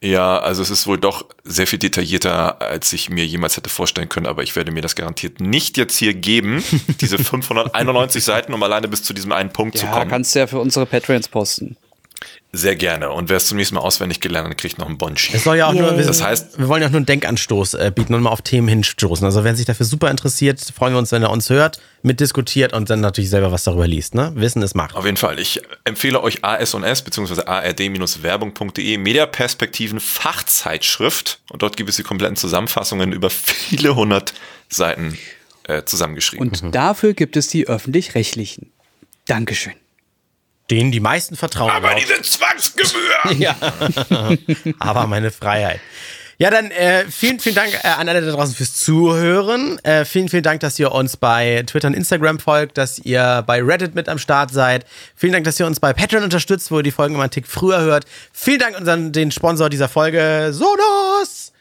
Ja, 0.03 0.40
also 0.40 0.62
es 0.62 0.70
ist 0.70 0.86
wohl 0.86 0.98
doch 0.98 1.26
sehr 1.44 1.66
viel 1.66 1.78
detaillierter, 1.78 2.61
als 2.61 2.92
ich 2.92 3.09
mir 3.09 3.24
jemals 3.24 3.57
hätte 3.57 3.70
vorstellen 3.70 4.09
können, 4.09 4.26
aber 4.26 4.42
ich 4.42 4.57
werde 4.57 4.72
mir 4.72 4.82
das 4.82 4.96
garantiert 4.96 5.40
nicht 5.40 5.76
jetzt 5.76 5.96
hier 5.96 6.12
geben, 6.12 6.62
diese 7.00 7.18
591 7.24 8.22
Seiten, 8.22 8.53
um 8.53 8.62
alleine 8.62 8.88
bis 8.88 9.05
zu 9.05 9.14
diesem 9.14 9.32
einen 9.32 9.53
Punkt 9.53 9.76
ja, 9.76 9.82
zu 9.82 9.86
kommen. 9.86 10.03
Ja, 10.03 10.09
kannst 10.09 10.34
du 10.34 10.40
ja 10.40 10.48
für 10.48 10.59
unsere 10.59 10.86
Patreons 10.86 11.28
posten. 11.28 11.76
Sehr 12.55 12.76
gerne. 12.76 13.11
Und 13.11 13.30
wer 13.30 13.38
es 13.38 13.46
zum 13.46 13.57
nächsten 13.57 13.76
Mal 13.76 13.80
auswendig 13.80 14.20
gelernt 14.20 14.50
hat, 14.50 14.59
kriegt 14.59 14.76
noch 14.76 14.86
einen 14.86 14.98
Bonchi. 14.98 15.34
Es 15.34 15.44
soll 15.44 15.57
ja 15.57 15.68
auch 15.68 15.72
Yay. 15.72 15.80
nur, 15.80 15.92
das 15.92 16.22
heißt, 16.22 16.59
wir 16.59 16.68
wollen 16.68 16.82
ja 16.82 16.88
auch 16.88 16.92
nur 16.92 16.98
einen 16.98 17.07
Denkanstoß 17.07 17.74
äh, 17.74 17.90
bieten 17.94 18.12
und 18.12 18.22
mal 18.22 18.28
auf 18.28 18.42
Themen 18.42 18.68
hinstoßen. 18.68 19.24
Also 19.24 19.42
wenn 19.42 19.57
sich 19.57 19.64
dafür 19.64 19.86
super 19.86 20.11
interessiert, 20.11 20.61
freuen 20.61 20.92
wir 20.92 20.98
uns, 20.98 21.12
wenn 21.12 21.22
er 21.22 21.30
uns 21.30 21.48
hört, 21.48 21.80
mitdiskutiert 22.03 22.74
und 22.74 22.90
dann 22.90 23.00
natürlich 23.00 23.30
selber 23.30 23.53
was 23.53 23.64
darüber 23.64 23.86
liest. 23.88 24.14
Ne? 24.14 24.32
Wissen 24.34 24.61
ist 24.61 24.74
Macht. 24.74 24.94
Auf 24.96 25.07
jeden 25.07 25.16
Fall. 25.16 25.38
Ich 25.38 25.62
empfehle 25.84 26.22
euch 26.22 26.44
AS&S 26.44 27.00
bzw. 27.00 27.40
ard-werbung.de 27.46 28.98
Mediaperspektiven 28.98 29.98
Fachzeitschrift 29.98 31.40
und 31.50 31.62
dort 31.62 31.78
gibt 31.78 31.88
es 31.88 31.96
die 31.96 32.03
kompletten 32.03 32.36
Zusammenfassungen 32.36 33.14
über 33.14 33.30
viele 33.30 33.94
hundert 33.94 34.34
Seiten 34.68 35.16
äh, 35.68 35.84
zusammengeschrieben. 35.84 36.48
Und 36.48 36.62
mhm. 36.62 36.70
dafür 36.70 37.14
gibt 37.14 37.38
es 37.38 37.48
die 37.48 37.66
öffentlich-rechtlichen. 37.66 38.70
Dankeschön 39.26 39.72
denen 40.73 40.91
die 40.91 41.01
meisten 41.01 41.37
vertrauen. 41.37 41.70
Aber 41.70 41.95
diese 41.95 42.20
Zwangsgebühr! 42.23 43.33
ja. 43.39 43.55
Aber 44.79 45.07
meine 45.07 45.31
Freiheit. 45.31 45.81
Ja, 46.39 46.51
dann 46.51 46.70
äh, 46.70 47.05
vielen, 47.09 47.39
vielen 47.39 47.55
Dank 47.55 47.75
äh, 47.85 47.89
an 47.89 48.09
alle 48.09 48.23
da 48.23 48.33
draußen 48.33 48.55
fürs 48.55 48.75
Zuhören. 48.75 49.79
Äh, 49.85 50.07
vielen, 50.07 50.31
vielen 50.31 50.43
Dank, 50.43 50.61
dass 50.61 50.79
ihr 50.79 50.91
uns 50.91 51.16
bei 51.18 51.62
Twitter 51.66 51.89
und 51.89 51.95
Instagram 51.95 52.41
folgt, 52.41 52.79
dass 52.79 52.99
ihr 52.99 53.45
bei 53.47 53.62
Reddit 53.62 53.95
mit 53.95 54.09
am 54.09 54.18
Start 54.18 54.51
seid. 54.51 54.87
Vielen 55.14 55.35
Dank, 55.35 55.45
dass 55.45 55.61
ihr 55.61 55.66
uns 55.66 55.79
bei 55.79 55.93
Patreon 55.93 56.25
unterstützt, 56.25 56.70
wo 56.70 56.79
ihr 56.79 56.83
die 56.83 56.91
Folgen 56.91 57.14
immer 57.14 57.25
einen 57.25 57.31
Tick 57.31 57.47
früher 57.47 57.81
hört. 57.83 58.07
Vielen 58.33 58.59
Dank 58.59 58.77
an 58.77 59.12
den 59.12 59.31
Sponsor 59.31 59.68
dieser 59.68 59.89
Folge, 59.89 60.49
Sonos. 60.53 61.53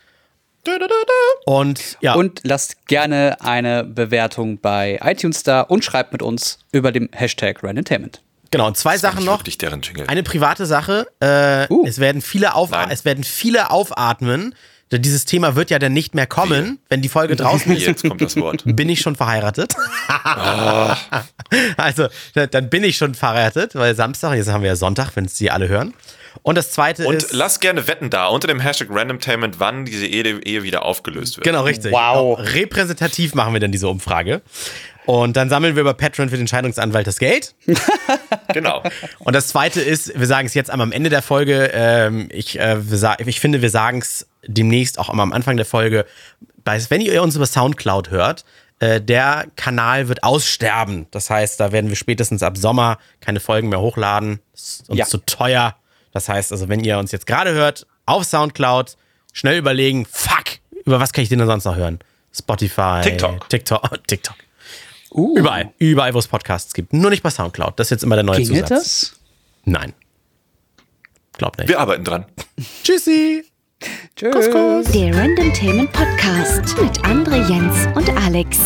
Und 1.46 1.98
ja. 2.00 2.14
Und 2.14 2.40
lasst 2.44 2.88
gerne 2.88 3.42
eine 3.42 3.84
Bewertung 3.84 4.60
bei 4.60 5.00
iTunes 5.04 5.44
da 5.44 5.62
und 5.62 5.84
schreibt 5.84 6.14
mit 6.14 6.22
uns 6.22 6.60
über 6.72 6.92
dem 6.92 7.10
Hashtag 7.12 7.62
Randomtainment. 7.62 8.22
Genau, 8.52 8.68
und 8.68 8.78
zwei 8.78 8.98
Sachen 8.98 9.24
noch. 9.26 9.44
Eine 10.08 10.24
private 10.24 10.66
Sache. 10.66 11.08
Äh, 11.20 11.72
uh. 11.72 11.86
Es 11.88 12.00
werden 12.00 12.22
viele 12.22 12.54
auf, 12.56 12.70
es 12.90 13.06
werden 13.06 13.24
viele 13.24 13.72
aufatmen. 13.72 14.54
Dieses 14.92 15.24
Thema 15.24 15.56
wird 15.56 15.70
ja 15.70 15.80
dann 15.80 15.94
nicht 15.94 16.16
mehr 16.16 16.28
kommen, 16.28 16.80
wenn 16.90 17.02
die 17.02 17.08
Folge 17.08 17.38
draußen 17.38 17.72
ist. 17.74 17.88
Jetzt 17.88 18.04
kommt 18.04 18.20
das 18.20 18.36
Wort. 18.36 18.64
Bin 18.66 18.90
ich 18.90 19.00
schon 19.00 19.16
verheiratet? 19.16 19.74
oh. 20.26 20.94
Also, 21.76 22.08
dann 22.34 22.70
bin 22.70 22.86
ich 22.86 22.96
schon 22.96 23.14
verheiratet, 23.14 23.76
weil 23.76 23.94
Samstag, 23.94 24.36
jetzt 24.36 24.50
haben 24.50 24.62
wir 24.62 24.70
ja 24.70 24.76
Sonntag, 24.78 25.12
wenn 25.16 25.26
es 25.26 25.34
die 25.34 25.52
alle 25.52 25.68
hören. 25.68 25.94
Und 26.44 26.58
das 26.58 26.72
zweite 26.72 27.06
Und 27.06 27.16
ist. 27.16 27.34
lasst 27.34 27.60
gerne 27.60 27.88
Wetten 27.88 28.10
da 28.10 28.28
unter 28.28 28.48
dem 28.48 28.60
Hashtag 28.60 28.88
Randomtainment, 28.90 29.60
wann 29.60 29.86
diese 29.86 30.08
Ehe, 30.08 30.40
Ehe 30.44 30.64
wieder 30.64 30.86
aufgelöst 30.86 31.38
wird. 31.38 31.44
Genau, 31.44 31.64
richtig. 31.64 31.92
Wow. 31.92 32.40
Auch 32.40 32.40
repräsentativ 32.40 33.36
machen 33.36 33.54
wir 33.54 33.60
dann 33.60 33.72
diese 33.72 33.90
Umfrage. 33.90 34.42
Und 35.12 35.36
dann 35.36 35.50
sammeln 35.50 35.76
wir 35.76 35.82
über 35.82 35.94
Patreon 35.94 36.30
für 36.30 36.38
den 36.38 36.48
Scheidungsanwalt 36.48 37.06
das 37.06 37.20
Geld. 37.20 37.54
Genau. 38.54 38.82
Und 39.20 39.34
das 39.34 39.48
zweite 39.50 39.80
ist, 39.82 40.18
wir 40.18 40.28
sagen 40.28 40.46
es 40.46 40.54
jetzt 40.54 40.70
einmal 40.70 40.86
am 40.88 40.92
Ende 40.92 41.10
der 41.10 41.22
Folge. 41.22 41.72
Ähm, 41.74 42.28
ich, 42.32 42.60
äh, 42.60 42.78
ich 43.26 43.40
finde, 43.40 43.62
wir 43.62 43.70
sagen 43.70 44.00
es 44.00 44.28
demnächst 44.46 45.00
auch 45.00 45.10
einmal 45.10 45.24
am 45.24 45.32
Anfang 45.34 45.56
der 45.58 45.66
Folge. 45.66 46.06
Wenn 46.66 47.02
ihr 47.02 47.22
uns 47.24 47.36
über 47.36 47.46
Soundcloud 47.46 48.10
hört, 48.10 48.44
äh, 48.80 49.00
der 49.02 49.48
Kanal 49.56 50.08
wird 50.10 50.24
aussterben. 50.24 51.08
Das 51.12 51.30
heißt, 51.30 51.60
da 51.60 51.72
werden 51.72 51.90
wir 51.90 51.96
spätestens 51.98 52.44
ab 52.44 52.58
Sommer 52.58 52.98
keine 53.22 53.40
Folgen 53.40 53.70
mehr 53.70 53.80
hochladen. 53.82 54.40
Das 54.54 54.62
ist 54.62 54.90
uns 54.90 55.00
Ja. 55.00 55.06
zu 55.06 55.18
teuer. 55.20 55.76
Das 56.14 56.28
heißt 56.30 56.52
also, 56.52 56.68
wenn 56.70 56.82
ihr 56.84 56.98
uns 56.98 57.12
jetzt 57.12 57.26
gerade 57.28 57.52
hört, 57.54 57.86
auf 58.06 58.24
Soundcloud, 58.26 58.96
schnell 59.34 59.58
überlegen, 59.58 60.06
fuck, 60.10 60.60
über 60.86 61.00
was 61.00 61.12
kann 61.14 61.24
ich 61.24 61.30
denn 61.30 61.46
sonst 61.46 61.66
noch 61.66 61.76
hören? 61.76 62.00
Spotify, 62.34 63.00
TikTok. 63.04 63.50
TikTok, 63.50 64.00
TikTok. 64.08 64.36
Uh, 65.14 65.38
Überall, 65.38 65.74
überall, 65.78 66.14
wo 66.14 66.20
es 66.20 66.28
Podcasts 66.28 66.74
gibt. 66.74 66.94
Nur 66.94 67.10
nicht 67.10 67.22
bei 67.22 67.30
Soundcloud. 67.30 67.78
Das 67.80 67.88
ist 67.88 67.92
jetzt 67.92 68.04
immer 68.04 68.16
der 68.16 68.24
neue 68.24 68.38
Ginge 68.42 68.64
Zusatz. 68.64 68.70
das? 68.70 69.20
Nein. 69.66 69.94
Glaub 71.34 71.58
nicht. 71.58 71.68
Wir 71.68 71.80
arbeiten 71.80 72.04
dran. 72.04 72.26
Tschüssi. 72.84 73.44
Tschüss. 74.16 74.92
Der 74.94 75.16
Random 75.16 75.54
Themen 75.54 75.88
Podcast 75.90 76.78
mit 76.82 76.98
André, 77.04 77.48
Jens 77.50 77.88
und 77.96 78.10
Alex. 78.18 78.60